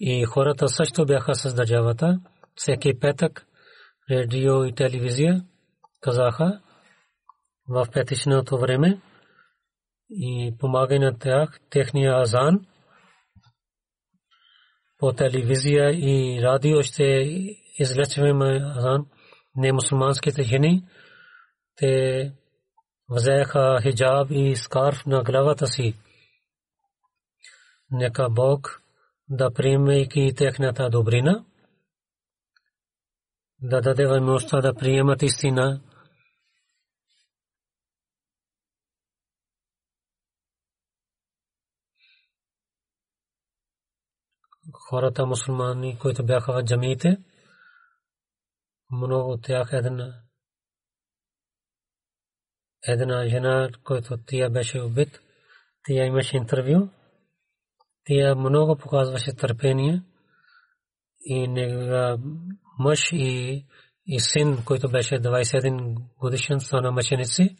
И 0.00 0.24
хората 0.24 0.68
също 0.68 1.06
бяха 1.06 1.34
с 1.34 1.54
държавата. 1.54 2.20
Всеки 2.54 2.98
петък 3.00 3.46
радио 4.10 4.64
и 4.64 4.74
телевизия 4.74 5.44
казаха 6.00 6.60
в 7.68 7.86
петичното 7.92 8.58
време 8.58 9.00
и 10.10 10.54
помага 10.58 10.98
на 10.98 11.18
тях 11.18 11.60
техния 11.70 12.20
азан 12.20 12.66
по 15.02 15.12
телевизия 15.12 15.90
и 15.90 16.42
радио 16.42 16.82
ще 16.82 17.04
излечваме 17.78 18.60
азан 18.76 19.06
не 19.56 19.72
мусулманските 19.72 20.42
жени 20.42 20.84
те 21.76 22.32
взеха 23.10 23.78
хиджаб 23.82 24.30
и 24.30 24.56
скарф 24.56 25.06
на 25.06 25.22
главата 25.22 25.66
си. 25.66 25.94
Нека 27.90 28.28
Бог 28.30 28.82
да 29.28 29.50
приеме 29.50 30.08
и 30.14 30.34
техната 30.34 30.90
добрина 30.90 31.44
да 33.62 33.80
даде 33.80 34.06
възможността 34.06 34.60
да 34.60 34.74
приемат 34.74 35.22
истина. 35.22 35.80
Хората 44.72 45.26
мусулмани, 45.26 45.98
които 45.98 46.26
бяха 46.26 46.52
в 46.52 46.64
джамиите, 46.64 47.16
много 48.92 49.30
от 49.30 49.42
тях 49.42 49.68
една 49.72 50.22
една 52.88 53.28
жена, 53.28 53.70
която 53.84 54.16
тия 54.16 54.50
беше 54.50 54.80
убит, 54.80 55.20
тия 55.84 56.06
имаше 56.06 56.36
интервю, 56.36 56.88
тия 58.04 58.34
много 58.34 58.76
показваше 58.76 59.36
търпение 59.36 60.02
и 61.24 61.48
нега 61.48 62.18
мъж 62.78 63.12
и, 63.12 63.66
и 64.06 64.20
син, 64.20 64.64
който 64.64 64.90
беше 64.90 65.14
21 65.14 65.94
годишен, 66.18 66.60
стана 66.60 66.92
мъченици. 66.92 67.56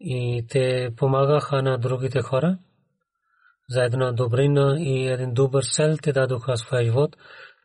И 0.00 0.46
те 0.50 0.90
помагаха 0.96 1.62
на 1.62 1.78
другите 1.78 2.20
хора 2.22 2.58
за 3.68 3.84
една 3.84 4.12
добрина 4.12 4.76
и 4.78 5.08
един 5.08 5.34
добър 5.34 5.62
сел 5.62 5.96
те 6.02 6.12
дадоха 6.12 6.56
своя 6.56 6.84
живот. 6.84 7.16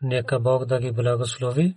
Нека 0.02 0.40
Бог 0.40 0.66
да 0.66 0.80
ги 0.80 0.92
благослови. 0.92 1.76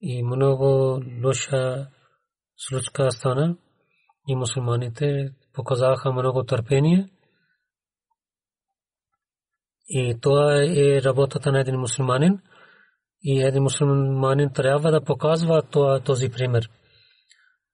И 0.00 0.22
много 0.22 1.00
лоша 1.24 1.88
случка 2.56 3.12
стана 3.12 3.56
и 4.28 4.34
мусулманите 4.34 5.34
показаха 5.52 6.12
много 6.12 6.44
търпение. 6.44 7.08
И 9.88 10.18
това 10.20 10.62
е 10.62 11.02
работата 11.02 11.52
на 11.52 11.60
един 11.60 11.76
мусулманин. 11.76 12.38
И 13.22 13.42
един 13.42 13.62
мусулманин 13.62 14.52
трябва 14.52 14.90
да 14.90 15.04
показва 15.04 15.62
този 16.04 16.28
пример. 16.28 16.70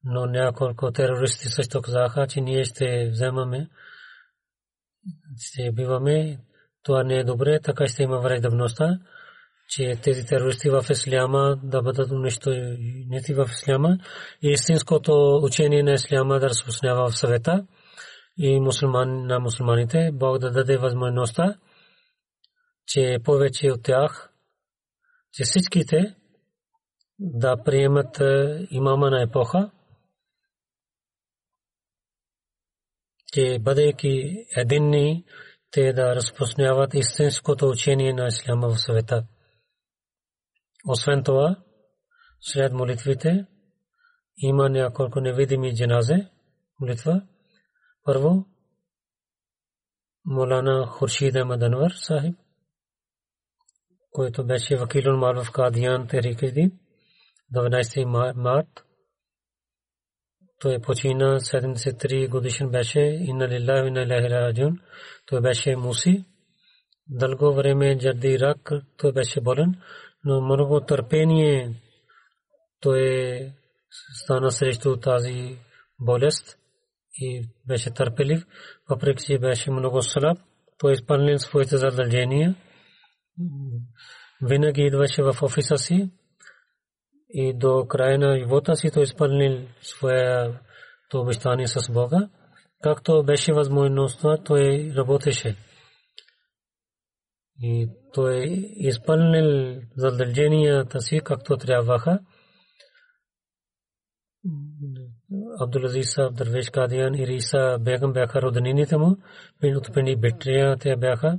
Но 0.04 0.26
няколко 0.26 0.92
терористи 0.92 1.48
също 1.48 1.82
казаха, 1.82 2.26
че 2.26 2.40
ние 2.40 2.64
ще 2.64 3.08
вземаме, 3.10 3.68
ще 5.40 5.72
биваме. 5.72 6.38
Това 6.82 7.04
не 7.04 7.14
е 7.14 7.24
добре, 7.24 7.60
така 7.60 7.86
ще 7.86 8.02
има 8.02 8.18
враждебността, 8.18 8.98
че 9.68 9.96
тези 10.02 10.26
терористи 10.26 10.70
в 10.70 10.84
Исляма 10.90 11.56
да 11.62 11.82
бъдат 11.82 12.10
унищожени 12.10 13.20
в 13.34 13.48
Исляма 13.50 13.98
и 14.42 14.50
истинското 14.50 15.40
учение 15.42 15.82
на 15.82 15.92
Исляма 15.92 16.40
да 16.40 16.48
разпространява 16.48 17.10
в 17.10 17.18
съвета 17.18 17.66
и 18.38 18.60
мусулман 18.60 19.26
на 19.26 19.40
мусулманите. 19.40 20.10
Бог 20.12 20.38
да 20.38 20.50
даде 20.50 20.76
възможността 20.76 21.54
че 22.88 23.18
повече 23.24 23.70
от 23.70 23.82
тях, 23.82 24.32
че 25.32 25.44
всичките 25.44 26.14
да 27.18 27.56
приемат 27.64 28.20
е, 28.20 28.66
имама 28.70 29.10
на 29.10 29.22
епоха, 29.22 29.70
че 33.32 33.58
бъдейки 33.60 34.46
единни, 34.56 35.24
те 35.70 35.92
да 35.92 36.16
разпространяват 36.16 36.94
истинското 36.94 37.68
учение 37.68 38.12
на 38.12 38.26
Исляма 38.26 38.68
в 38.68 38.80
света. 38.80 39.26
Освен 40.88 41.22
това, 41.24 41.56
след 42.40 42.72
молитвите 42.72 43.46
има 44.36 44.68
няколко 44.68 45.20
невидими 45.20 45.74
дженазе, 45.74 46.28
молитва. 46.80 47.22
Първо, 48.04 48.46
Молана 50.24 50.86
Хуршид 50.86 51.34
Ахмад 51.34 51.62
Анвар 51.62 51.90
Сахиб, 51.90 52.36
който 54.10 54.46
беше 54.46 54.76
вакилун 54.76 55.18
мал 55.18 55.44
в 55.44 55.52
Кадиян 55.52 56.06
Техрик 56.06 56.38
12 57.54 58.34
март 58.34 58.87
той 60.60 60.78
почина 60.78 61.40
73 61.40 62.28
годишен 62.28 62.70
беше 62.70 63.00
инна 63.00 63.48
лилляхи 63.48 63.82
ва 63.82 63.88
инна 63.88 64.02
илайхи 64.02 64.30
раджиун 64.30 64.78
той 65.26 65.40
беше 65.40 65.76
муси 65.76 66.24
дълго 67.08 67.54
време 67.54 67.98
заради 68.00 68.38
рак 68.38 68.70
той 68.96 69.12
беше 69.12 69.40
болен 69.40 69.74
но 70.24 70.40
много 70.40 70.80
търпение 70.80 71.74
той 72.80 73.52
стана 74.22 74.50
срещу 74.50 74.96
тази 74.96 75.58
болест 76.00 76.58
и 77.14 77.48
беше 77.66 77.90
търпелив 77.90 78.46
въпреки 78.90 79.24
че 79.24 79.38
беше 79.38 79.70
много 79.70 80.02
слаб 80.02 80.38
той 80.78 80.92
изпълнил 80.92 81.38
своите 81.38 81.76
задължения 81.76 82.54
винаги 84.42 84.82
идваше 84.82 85.22
в 85.22 85.36
офиса 85.42 85.78
си 85.78 86.10
и 87.30 87.54
до 87.54 87.86
края 87.88 88.18
на 88.18 88.38
живота 88.38 88.76
си 88.76 88.90
той 88.90 89.02
изпълнил 89.02 89.68
своето 89.82 90.58
обещание 91.14 91.66
с 91.66 91.92
Бога. 91.92 92.28
Както 92.82 93.22
беше 93.22 93.52
възможността, 93.52 94.36
той 94.44 94.92
работеше. 94.96 95.56
И 97.62 97.88
той 98.14 98.44
изпълнил 98.76 99.80
задълженията 99.96 101.00
си 101.00 101.20
както 101.24 101.56
трябваха. 101.56 102.20
Абдулазиз 105.60 106.12
Саб 106.12 106.34
Дървеш 106.34 106.70
Кадиян 106.70 107.14
и 107.14 107.26
Риса 107.26 107.78
Бегам 107.80 108.12
бяха 108.12 108.42
роднините 108.42 108.96
му. 108.96 109.16
От 109.62 110.20
битрия 110.20 110.76
те 110.76 110.96
бяха 110.96 111.38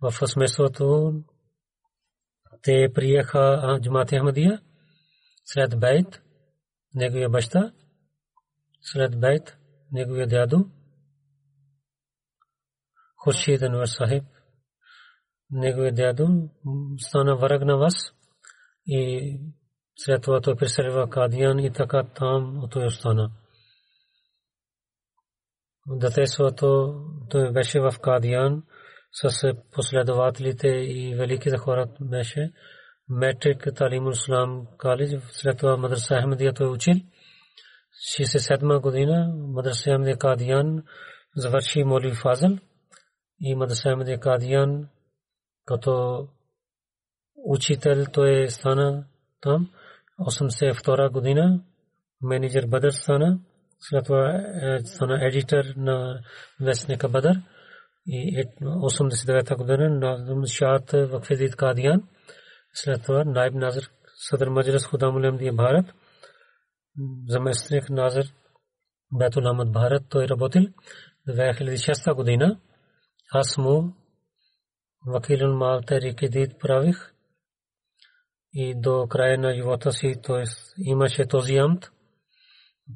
в 0.00 0.12
смесвото. 0.12 1.12
Те 2.62 2.88
приеха 2.94 3.78
Джамат 3.82 4.10
Ахмадия 4.10 4.60
след 5.46 5.80
Бейт, 5.80 6.22
неговия 6.94 7.28
баща, 7.28 7.72
след 8.80 9.20
Бейт, 9.20 9.56
неговия 9.92 10.26
дядо, 10.26 10.70
Хуршид 13.16 13.62
Анвар 13.62 13.86
Сахиб, 13.86 14.24
неговия 15.50 15.92
дядо 15.92 16.50
стана 16.98 17.36
враг 17.36 17.62
на 17.62 17.76
вас 17.76 17.94
и 18.86 19.40
след 19.96 20.22
това 20.22 20.40
той 20.40 20.56
преселва 20.56 21.10
Кадиян 21.10 21.58
и 21.58 21.72
така 21.72 22.04
там 22.14 22.62
той 22.70 22.86
остана. 22.86 23.30
Детеството 25.88 26.94
той 27.30 27.52
беше 27.52 27.80
в 27.80 27.92
Кадиян 28.02 28.62
с 29.12 29.54
последователите 29.72 30.68
и 30.68 31.14
великите 31.14 31.56
хора 31.56 31.86
беше 32.00 32.52
метрик 33.08 33.74
Талимул 33.76 34.10
Ислам 34.10 34.66
коледж, 34.78 35.22
след 35.32 35.58
това 35.58 35.76
Мадраса 35.76 36.20
Ахмедия 36.20 36.52
той 36.52 36.70
учил. 36.70 36.94
67 38.18 38.80
година 38.80 39.34
Мадраса 39.36 39.90
Ахмедия 39.90 40.16
Кадиян 40.18 40.82
завърши 41.36 41.84
Моли 41.84 42.12
Фазл 42.12 42.52
и 43.40 43.54
Мадраса 43.54 43.90
Ахмедия 43.90 44.20
Кадиян 44.20 44.88
като 45.64 46.28
учител 47.36 48.04
той 48.12 48.50
стана 48.50 49.04
там 49.40 49.70
82 50.20 51.10
година 51.10 51.60
менеджер 52.22 52.66
Бадър 52.66 52.90
стана 52.90 53.38
след 53.80 54.04
това 54.04 54.44
стана 54.84 55.26
едитор 55.26 55.64
на 55.76 56.20
вестника 56.60 57.08
Бадър 57.08 57.42
и 58.06 58.44
89 58.62 59.56
година 59.56 59.90
на 59.90 60.46
Шаат 60.46 60.90
Вакфидит 60.92 61.56
Кадиян 61.56 62.02
след 62.76 63.02
това 63.02 63.24
Найб 63.24 63.54
Назар 63.54 63.84
Садър 64.14 64.48
Маджлис 64.48 64.86
Худам 64.86 65.16
Улемдия 65.16 65.52
Бхарат 65.52 65.94
заместник 67.28 67.90
Назар 67.90 68.24
Бетул 69.12 69.42
Ахмад 69.42 69.72
Бхарат 69.72 70.02
той 70.08 70.28
работил 70.28 70.62
2006 71.28 72.14
година 72.14 72.60
аз 73.32 73.58
му 73.58 73.94
вакилун 75.06 75.56
мал 75.56 75.80
тарики 75.80 76.28
дид 76.28 76.52
правих 76.60 77.12
и 78.52 78.74
до 78.74 79.06
края 79.10 79.38
на 79.38 79.54
живота 79.54 79.92
си 79.92 80.14
т.е. 80.22 80.44
имаше 80.78 81.26
този 81.26 81.56
амт 81.56 81.90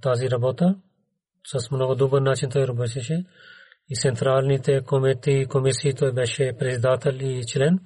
тази 0.03 0.31
работа 0.31 0.77
с 1.47 1.71
много 1.71 1.95
добър 1.95 2.21
начин 2.21 2.51
той 2.51 2.69
работеше 2.69 3.25
и 3.89 3.97
централните 3.97 4.81
комитети 4.85 5.47
комисии 5.47 5.95
той 5.95 6.13
беше 6.13 6.53
председател 6.59 7.13
и 7.13 7.43
член 7.47 7.79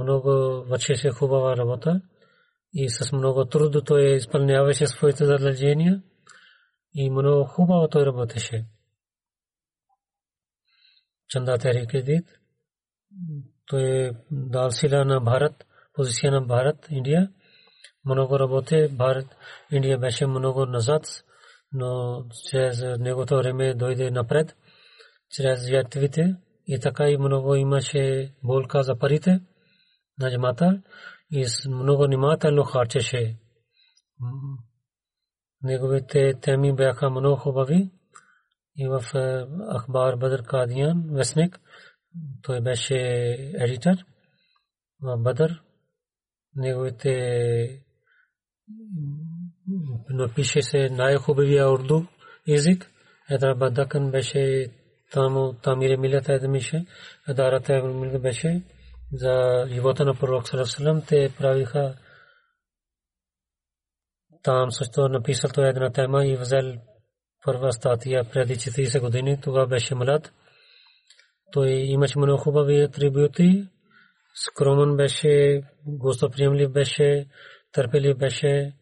много 0.00 0.30
вършеше 0.68 1.10
хубава 1.10 1.56
работа 1.56 2.00
и 2.74 2.88
с 2.88 3.12
много 3.12 3.44
труд 3.44 3.76
той 3.86 4.14
изпълняваше 4.14 4.86
своите 4.86 5.24
задължения 5.24 6.02
и 6.94 7.10
много 7.10 7.44
хубаво 7.44 7.88
той 7.88 8.06
работеше. 8.06 8.66
Чанда 11.28 11.58
Тери 11.58 11.86
кредит. 11.86 12.26
Той 13.66 14.12
дал 14.30 14.70
сила 14.70 15.04
на 15.04 15.20
Бхарат, 15.20 15.66
позиция 15.94 16.32
на 16.32 16.40
Бхарат, 16.40 16.86
Индия. 16.90 17.30
Много 18.04 18.38
работе, 18.38 18.88
Бхарат, 18.88 19.36
Индия 19.72 19.98
беше 19.98 20.26
много 20.26 20.66
назад, 20.66 21.02
но 21.72 22.22
чрез 22.50 22.82
негото 22.98 23.36
време 23.36 23.74
дойде 23.74 24.10
напред, 24.10 24.56
чрез 25.30 25.68
жертвите 25.68 26.36
и 26.66 26.80
така 26.80 27.08
и 27.08 27.18
много 27.18 27.54
имаше 27.54 28.34
болка 28.42 28.82
за 28.82 28.98
парите 28.98 29.40
на 30.20 30.30
джамата 30.30 30.82
и 31.30 31.46
много 31.68 32.04
внимателно 32.04 32.64
харчеше. 32.64 33.36
Неговите 35.62 36.34
теми 36.40 36.74
бяха 36.74 37.10
много 37.10 37.36
хубави 37.36 37.90
и 38.76 38.88
в 38.88 39.04
Ахбар 39.78 40.16
Бадр 40.16 40.42
Кадиян, 40.42 41.04
вестник, 41.12 41.60
той 42.42 42.60
беше 42.60 42.96
едитор 43.54 43.96
в 45.02 45.16
Бадр. 45.16 45.50
Неговите 46.56 47.84
напише 50.10 50.62
се 50.62 50.88
най-хубавия 50.90 51.70
урду 51.70 52.02
език. 52.48 52.90
Едра 53.30 53.54
Бадакан 53.54 54.10
беше 54.10 54.66
там, 55.12 55.56
Тамире 55.62 55.96
Милята 55.96 56.32
Едмише, 56.32 56.86
Адарата 57.28 57.82
беше 58.22 58.62
за 59.12 59.66
живота 59.68 60.04
на 60.04 60.14
пророк 60.14 60.48
Сарасалам, 60.48 61.02
те 61.08 61.32
правиха 61.38 61.94
там 64.42 64.70
също 64.70 65.08
написал 65.08 65.50
той 65.54 65.68
една 65.68 65.90
тема 65.90 66.26
и 66.26 66.36
взел 66.36 66.74
първа 67.44 67.72
статия 67.72 68.24
преди 68.32 68.54
40 68.54 69.00
години. 69.00 69.40
Това 69.40 69.66
беше 69.66 69.94
млад. 69.94 70.32
Той 71.52 71.70
имаше 71.70 72.18
много 72.18 72.38
хубави 72.38 72.82
атрибути. 72.82 73.68
Скромен 74.34 74.96
беше, 74.96 75.62
гостоприемлив 75.86 76.70
беше, 76.72 77.26
търпелив 77.72 78.16
беше. 78.16 78.72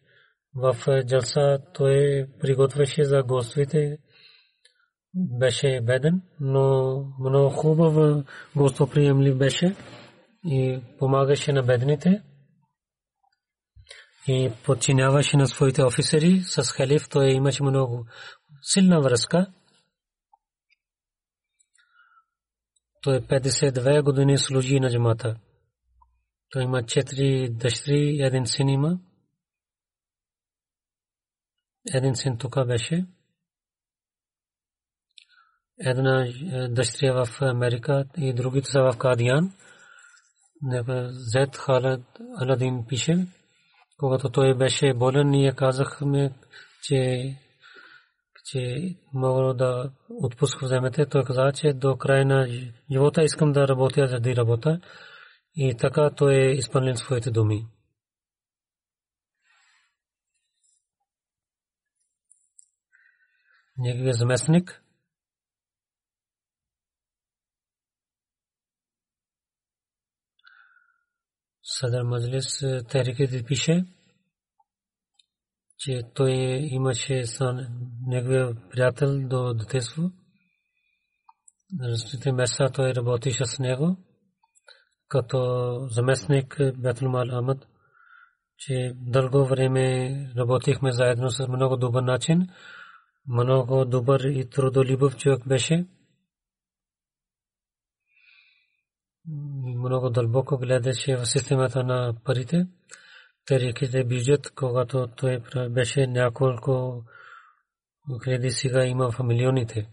В 0.55 0.75
джалса 1.05 1.59
той 1.73 2.25
приготвяше 2.39 3.03
за 3.03 3.23
гостовите. 3.23 3.97
Беше 5.13 5.81
беден, 5.83 6.21
но 6.39 6.93
много 7.19 7.49
хубав 7.49 8.23
гостоприемлив 8.55 9.37
беше 9.37 9.75
и 10.45 10.81
помагаше 10.99 11.53
на 11.53 11.63
бедните 11.63 12.23
и 14.27 14.51
подчиняваше 14.65 15.37
на 15.37 15.47
своите 15.47 15.83
офицери 15.83 16.41
с 16.41 16.71
халиф. 16.71 17.09
Той 17.09 17.31
имаше 17.31 17.63
много 17.63 18.05
силна 18.61 19.01
връзка. 19.01 19.53
Той 23.01 23.21
52 23.21 24.03
години 24.03 24.37
служи 24.37 24.79
на 24.79 24.89
джамата. 24.89 25.39
Той 26.49 26.63
има 26.63 26.77
4 26.83 27.49
дъщери, 27.49 28.21
един 28.21 28.47
син 28.47 28.69
има. 28.69 28.99
Един 31.93 32.15
син 32.15 32.37
тук 32.37 32.67
беше. 32.67 33.05
Една 35.79 36.27
дъщеря 36.69 37.25
в 37.25 37.41
Америка 37.41 38.05
и 38.17 38.33
другите 38.33 38.71
са 38.71 38.81
в 38.81 38.97
Кадиян. 40.61 41.09
Зед 41.11 41.55
Халад 41.55 42.01
Аладин 42.37 42.85
пише, 42.87 43.27
когато 43.97 44.29
той 44.29 44.57
беше 44.57 44.93
болен, 44.93 45.29
ние 45.29 45.55
казахме, 45.55 46.33
че 46.83 47.35
че 48.45 48.95
мога 49.13 49.53
да 49.53 49.91
отпуск 50.09 50.61
вземете. 50.61 51.05
Той 51.05 51.23
каза, 51.23 51.51
че 51.55 51.73
до 51.73 51.97
края 51.97 52.25
на 52.25 52.47
живота 52.91 53.23
искам 53.23 53.51
да 53.51 53.67
работя 53.67 54.07
заради 54.07 54.35
работа. 54.35 54.81
И 55.55 55.77
така 55.77 56.09
той 56.09 56.35
е 56.35 56.51
изпълнил 56.51 56.95
своите 56.95 57.31
думи. 57.31 57.67
Неговият 63.77 64.17
заместник 64.17 64.83
Съдър 71.79 72.03
Мазлис 72.03 72.63
Техрикът 72.89 73.47
пише, 73.47 73.85
че 75.77 76.01
той 76.15 76.31
имаше 76.71 77.25
сан 77.25 77.67
неговия 78.07 78.55
приятел 78.69 79.27
до 79.27 79.53
детство. 79.53 80.11
Различните 81.83 82.31
места 82.31 82.69
той 82.69 82.95
работеше 82.95 83.45
с 83.45 83.59
него 83.59 83.97
като 85.07 85.39
заместник 85.91 86.57
Бетулмал 86.77 87.27
Ахмад, 87.27 87.67
че 88.57 88.93
дълго 88.95 89.45
време 89.45 90.15
работихме 90.37 90.91
заедно 90.91 91.29
с 91.29 91.47
много 91.47 91.77
добър 91.77 92.03
начин. 92.03 92.47
Много 93.27 93.85
добър 93.85 94.19
и 94.19 94.49
трудолюбив 94.49 95.17
човек 95.17 95.47
беше. 95.47 95.87
Много 99.79 100.09
дълбоко 100.09 100.57
гледаше 100.57 101.17
в 101.17 101.25
системата 101.25 101.83
на 101.83 102.13
парите. 102.23 102.67
Тариките 103.47 104.03
бюджет, 104.03 104.51
когато 104.55 105.07
той 105.07 105.41
беше 105.69 106.07
няколко 106.07 107.03
хиляди 108.23 108.51
сега 108.51 108.85
има 108.85 109.11
в 109.11 109.23
милионите. 109.23 109.89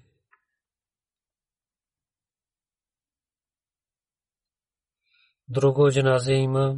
Друго 5.49 5.91
джаназе 5.91 6.33
има. 6.33 6.77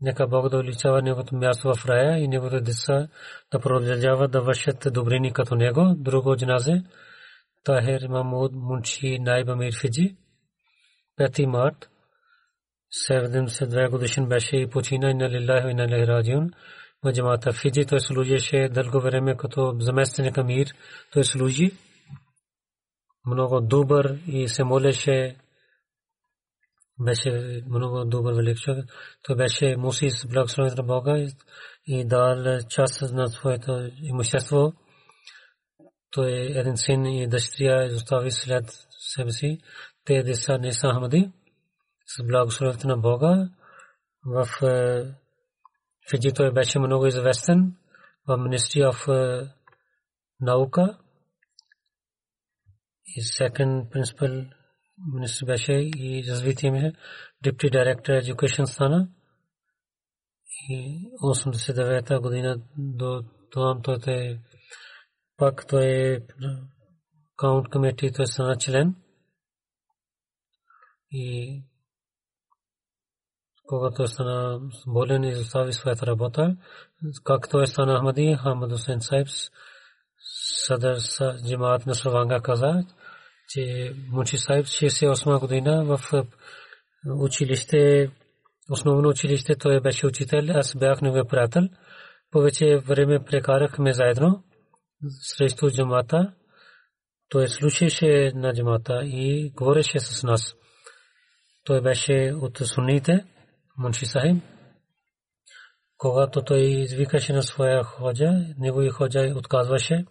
Нека 0.00 0.26
Бог 0.26 0.48
да 0.48 0.58
уличава 0.58 1.02
неговото 1.02 1.36
място 1.36 1.74
в 1.74 1.86
рая 1.86 2.18
и 2.18 2.28
неговите 2.28 2.60
деца 2.60 3.08
да 3.52 3.60
продължават 3.60 4.30
да 4.30 4.42
вършат 4.42 4.86
добрини 4.92 5.32
като 5.32 5.54
него. 5.54 5.94
Друго 5.96 6.36
джаназе 6.36 6.82
Тахир 7.64 8.08
Мамуд 8.08 8.52
Мунши 8.54 9.18
Найб 9.18 9.48
Амир 9.48 9.72
Фиджи 9.80 10.16
5 11.18 11.46
март 11.46 11.90
72 13.08 13.90
годишен 13.90 14.28
беше 14.28 14.56
и 14.56 14.70
почина 14.70 15.10
и 15.10 15.14
на 15.14 15.30
лилахи 15.30 15.68
и 15.68 15.74
на 15.74 15.88
лихраджиун. 15.88 16.50
В 17.04 17.12
джамата 17.12 17.52
Фиджи 17.52 17.86
той 17.86 18.00
служеше 18.00 18.68
дълго 18.68 19.00
време 19.00 19.36
като 19.36 19.76
заместник 19.78 20.38
Амир. 20.38 20.66
Той 21.12 21.24
служи 21.24 21.70
много 23.26 23.60
добър 23.60 24.18
и 24.26 24.48
се 24.48 24.64
молеше 24.64 25.36
беше 27.00 27.62
много 27.66 28.04
добър 28.04 28.34
велик 28.34 28.58
човек. 28.58 28.84
Той 29.22 29.36
беше 29.36 29.76
мусис 29.76 30.26
благословен 30.26 30.74
на 30.76 30.82
Бога 30.82 31.26
и 31.86 32.04
дал 32.04 32.58
част 32.68 33.02
на 33.02 33.28
своето 33.28 33.90
имущество. 34.02 34.72
Той 36.10 36.30
е 36.32 36.58
един 36.58 36.76
син 36.76 37.06
и 37.06 37.28
дъщеря 37.28 37.84
изостави 37.84 38.30
след 38.30 38.64
себе 38.98 39.30
си. 39.30 39.58
Те 40.04 40.22
деца 40.22 40.58
не 40.58 40.72
са 40.72 40.88
Ахмади 40.94 41.32
с 42.06 42.22
благословението 42.22 42.88
на 42.88 42.96
Бога. 42.96 43.50
В 44.26 44.46
Фиджи 46.10 46.32
той 46.32 46.52
беше 46.52 46.78
много 46.78 47.06
известен 47.06 47.76
в 48.26 48.38
Ministry 48.38 48.90
of 48.92 49.50
наука 50.40 50.98
и 53.06 53.20
second 53.22 53.88
principal 53.90 54.50
министр 55.14 55.46
беше 55.46 55.72
и 55.96 56.24
развитие 56.28 56.70
ми 56.70 56.92
депти 57.42 57.70
директор 57.70 58.12
education 58.12 58.64
стана 58.64 59.08
и 60.68 61.00
89-та 61.24 62.20
година 62.20 62.60
до 62.78 63.24
там 63.52 63.82
той 63.82 63.98
е 64.06 64.40
пак 65.36 65.66
той 65.66 65.86
е 65.86 66.20
каунт 67.36 67.68
комити 67.68 68.12
той 68.12 68.26
стана 68.26 68.56
член 68.56 68.94
и 71.12 71.62
когато 73.68 74.06
стана 74.06 74.60
болен 74.86 75.24
и 75.24 75.36
остави 75.36 75.72
своята 75.72 76.06
работа, 76.06 76.56
както 77.24 77.60
е 77.60 77.66
стана 77.66 77.98
Ахмади, 77.98 78.38
Хамад 78.42 78.72
Хусейн 78.72 79.00
Сайбс, 79.00 79.32
съдър 80.66 80.98
джимаат 81.46 81.86
на 81.86 81.94
Сраванга 81.94 82.40
каза, 82.40 82.84
че 83.48 83.94
Мучи 84.10 84.38
Сайб 84.38 84.66
68 84.66 85.40
година 85.40 85.84
в 85.84 86.24
училище, 87.06 88.10
основно 88.70 89.08
училище, 89.08 89.56
той 89.56 89.80
беше 89.80 90.06
учител, 90.06 90.44
аз 90.48 90.76
бях 90.76 91.00
неговия 91.00 91.24
приятел. 91.24 91.68
Повече 92.30 92.76
време 92.76 93.24
прекарахме 93.24 93.92
заедно 93.92 94.44
срещу 95.10 95.70
джамата. 95.70 96.32
Той 97.28 97.48
слушаше 97.48 98.32
на 98.34 98.54
джамата 98.54 99.02
и 99.04 99.50
говореше 99.50 99.98
с 99.98 100.22
нас. 100.22 100.56
Той 101.64 101.82
беше 101.82 102.34
от 102.40 102.58
сунните, 102.58 103.24
Мунши 103.78 104.06
Сахиб. 104.06 104.42
Когато 105.98 106.44
той 106.44 106.60
извикаше 106.60 107.32
на 107.32 107.42
своя 107.42 107.84
ходжа, 107.84 108.30
негови 108.58 108.88
ходжа 108.88 109.34
отказваше, 109.36 110.04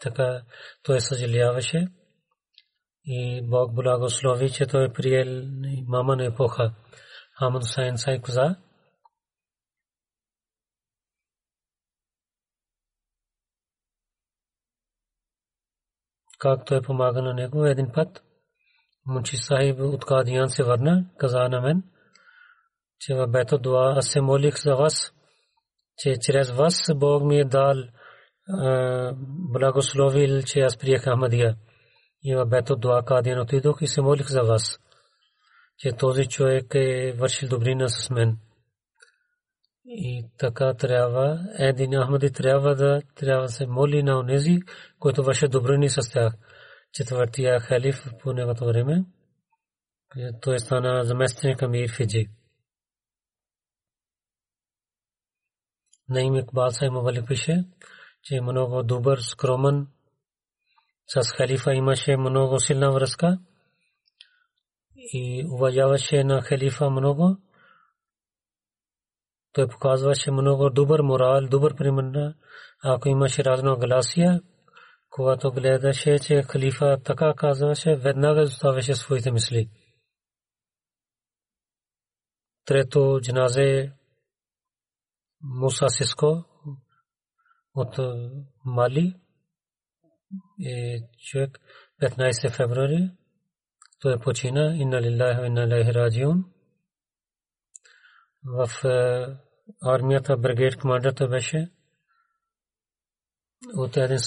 така 0.00 0.42
той 0.82 1.00
съжаляваше 1.00 1.88
и 3.04 3.42
Бог 3.42 3.74
благослови, 3.74 4.50
че 4.50 4.66
той 4.66 4.92
приел 4.92 5.42
мама 5.86 6.16
на 6.16 6.24
епоха. 6.24 6.74
Хамад 7.38 7.62
Хусайн 7.62 7.98
Сайкуза. 7.98 8.56
Как 16.38 16.66
той 16.66 16.82
помага 16.82 17.22
на 17.22 17.34
него 17.34 17.66
един 17.66 17.92
път. 17.92 18.22
Мунчи 19.06 19.36
Сахиб 19.36 19.80
от 19.80 20.04
Кадиян 20.04 20.50
се 20.50 20.64
върна, 20.64 21.04
каза 21.18 21.48
на 21.48 21.60
мен, 21.60 21.82
че 23.00 23.14
в 23.14 23.26
бето 23.26 23.58
дуа 23.58 23.94
аз 23.96 24.06
се 24.06 24.20
молих 24.20 24.62
за 24.62 24.74
вас, 24.74 25.12
че 25.98 26.16
чрез 26.20 26.50
вас 26.50 26.82
Бог 26.94 27.24
ми 27.24 27.38
е 27.38 27.44
дал 27.44 27.74
благословил, 29.52 30.42
че 30.42 30.60
аз 30.60 30.76
приех 30.76 31.04
Ахмадия 31.04 31.56
и 32.24 32.34
в 32.34 32.46
бето 32.46 32.76
дуа 32.76 33.04
Кадиан 33.04 33.40
отидох 33.40 33.82
и 33.82 33.86
се 33.86 34.02
молих 34.02 34.28
за 34.28 34.42
вас, 34.42 34.78
че 35.78 35.92
този 35.92 36.26
човек 36.26 36.74
е 36.74 37.12
вършил 37.18 37.48
добрина 37.48 37.88
с 37.88 38.10
мен. 38.10 38.38
И 39.86 40.26
така 40.38 40.74
трябва, 40.74 41.38
един 41.58 42.02
Ахмади 42.02 42.32
трябва 42.32 42.74
да 42.74 43.02
трябва 43.14 43.48
се 43.48 43.66
моли 43.66 44.02
на 44.02 44.18
онези, 44.18 44.58
които 44.98 45.22
вършат 45.22 45.50
добрини 45.50 45.88
с 45.88 46.10
тях. 46.12 46.34
Четвъртия 46.94 47.60
халиф 47.60 47.96
по 48.22 48.32
неговото 48.32 48.64
време, 48.66 49.04
той 50.42 50.58
стана 50.58 51.04
заместник 51.04 51.62
Амир 51.62 51.90
Фиджи. 51.96 52.30
Наим 56.08 56.34
Икбал 56.34 56.70
Саймовали 56.70 57.24
пише, 57.24 57.64
че 58.22 58.36
е 58.36 58.40
много 58.40 58.82
добър, 58.82 59.18
скромен, 59.18 59.86
с 61.06 61.30
халифа 61.36 61.74
имаше 61.74 62.16
много 62.16 62.60
силна 62.60 62.92
връзка 62.92 63.38
и 64.96 65.46
уважаваше 65.50 66.24
на 66.24 66.42
халифа 66.42 66.90
много. 66.90 67.36
Той 69.52 69.68
показваше 69.68 70.30
много 70.30 70.70
добър 70.70 71.00
морал, 71.00 71.48
добър 71.48 71.76
пример. 71.76 72.34
Ако 72.82 73.08
имаше 73.08 73.44
разно 73.44 73.78
гласия, 73.78 74.40
когато 75.14 75.52
гледаше, 75.52 76.18
че 76.18 76.42
халифа 76.42 76.98
така 77.04 77.34
казваше, 77.36 77.96
веднага 77.96 78.42
оставяше 78.42 78.94
своите 78.94 79.30
мисли. 79.30 79.70
Трето 82.64 83.20
джаназе 83.22 83.92
Муса 85.42 85.88
Сиско 85.88 86.44
от 87.74 87.98
Мали 88.64 89.20
е 90.66 91.00
човек 91.18 91.58
15 92.02 92.56
февруари. 92.56 93.10
Той 94.00 94.18
почина. 94.18 94.76
Инна 94.76 95.02
лиллахи 95.02 95.40
ва 95.40 95.46
инна 95.46 95.64
илайхи 95.64 95.94
раджиун. 95.94 96.44
В 98.44 98.68
армията 99.82 100.36
бригейд 100.36 100.76
командър 100.76 101.12
той 101.12 101.28
беше. 101.28 101.73
От 103.72 103.96
един 103.96 104.18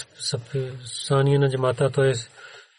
сания 0.85 1.39
на 1.39 1.49
джамата 1.49 1.91
той 1.91 2.13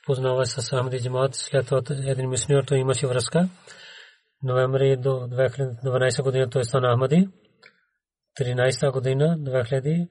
познава 0.06 0.46
с 0.46 0.70
Ахмади 0.70 1.00
джамат. 1.00 1.34
След 1.34 1.66
това 1.66 1.82
един 1.88 2.28
мисионер 2.28 2.64
той 2.64 2.78
имаше 2.78 3.06
връзка. 3.06 3.48
Ноември 4.42 4.96
до 4.96 5.08
2012 5.08 6.22
година 6.22 6.50
той 6.50 6.64
стана 6.64 6.94
Ахмади. 6.94 7.28
13 8.40 8.92
година 8.92 9.38
2000 9.38 10.08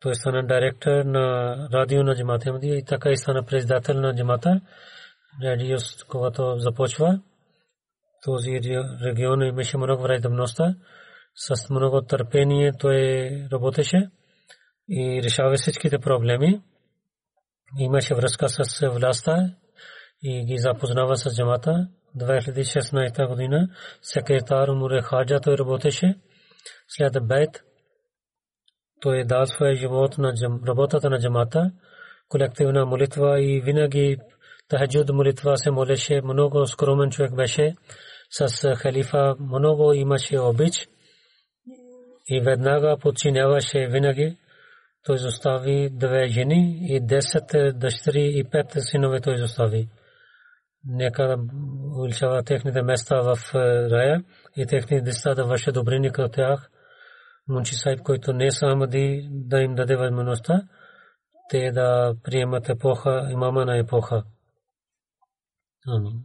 той 0.00 0.14
стана 0.14 0.46
директор 0.46 1.04
на 1.04 1.56
радио 1.72 2.02
на 2.02 2.16
джамата 2.16 2.44
Ахмадия 2.44 2.76
и 2.76 2.84
така 2.84 3.10
и 3.10 3.16
стана 3.16 3.46
председател 3.46 4.00
на 4.00 4.14
джамата. 4.16 4.60
Радио, 5.42 5.76
когато 6.08 6.54
започва, 6.58 7.20
този 8.24 8.60
регион 9.04 9.42
имаше 9.42 9.76
много 9.76 10.02
враждебността. 10.02 10.74
С 11.34 11.70
много 11.70 12.02
търпение 12.02 12.72
той 12.78 13.30
работеше 13.52 14.10
и 14.88 15.22
решава 15.22 15.56
всичките 15.56 15.98
проблеми. 15.98 16.62
Имаше 17.78 18.14
връзка 18.14 18.48
с 18.48 18.88
властта 18.88 19.54
и 20.22 20.44
ги 20.44 20.58
запознава 20.58 21.16
с 21.16 21.36
джамата. 21.36 21.88
2016 22.18 23.28
година 23.28 23.68
секретар 24.02 24.68
Муре 24.68 25.02
Хаджа 25.02 25.40
той 25.40 25.58
работеше. 25.58 26.14
След 26.88 27.26
бейт 27.26 27.64
той 29.00 29.24
дал 29.24 29.46
своя 29.46 29.74
живот 29.74 30.18
на 30.18 30.32
работата 30.68 31.10
на 31.10 31.18
джамата, 31.18 31.72
колективна 32.28 32.86
молитва 32.86 33.40
и 33.40 33.60
винаги 33.60 34.18
тахаджуд 34.68 35.08
молитва 35.12 35.56
се 35.56 35.70
молеше, 35.70 36.20
много 36.24 36.66
скромен 36.66 37.10
човек 37.10 37.34
беше, 37.34 37.76
с 38.30 38.74
халифа 38.76 39.34
много 39.40 39.92
имаше 39.92 40.38
обич 40.38 40.88
и 42.26 42.40
веднага 42.40 42.96
подчиняваше 43.00 43.86
винаги. 43.86 44.36
Той 45.04 45.16
изостави 45.16 45.90
две 45.92 46.26
жени 46.28 46.78
и 46.82 47.00
десет 47.00 47.78
дъщери 47.78 48.32
и 48.34 48.44
пет 48.44 48.66
синове 48.78 49.20
той 49.20 49.34
изостави. 49.34 49.88
Нека 50.84 51.36
увеличава 51.98 52.42
техните 52.42 52.82
места 52.82 53.20
в 53.20 53.54
рая 53.90 54.24
и 54.56 54.66
техните 54.66 55.04
деца 55.04 55.34
да 55.34 55.44
вършат 55.44 55.74
добрини 55.74 56.12
като 56.12 56.28
тях. 56.28 56.70
Мунчи 57.48 57.74
Сайб, 57.74 58.02
който 58.02 58.32
не 58.32 58.50
са 58.50 58.66
Амади, 58.66 59.28
да 59.30 59.60
им 59.60 59.74
даде 59.74 59.96
възможността, 59.96 60.62
те 61.50 61.72
да 61.72 62.14
приемат 62.22 62.68
епоха, 62.68 63.28
имама 63.30 63.64
на 63.64 63.78
епоха. 63.78 64.24
Амин. 65.88 66.24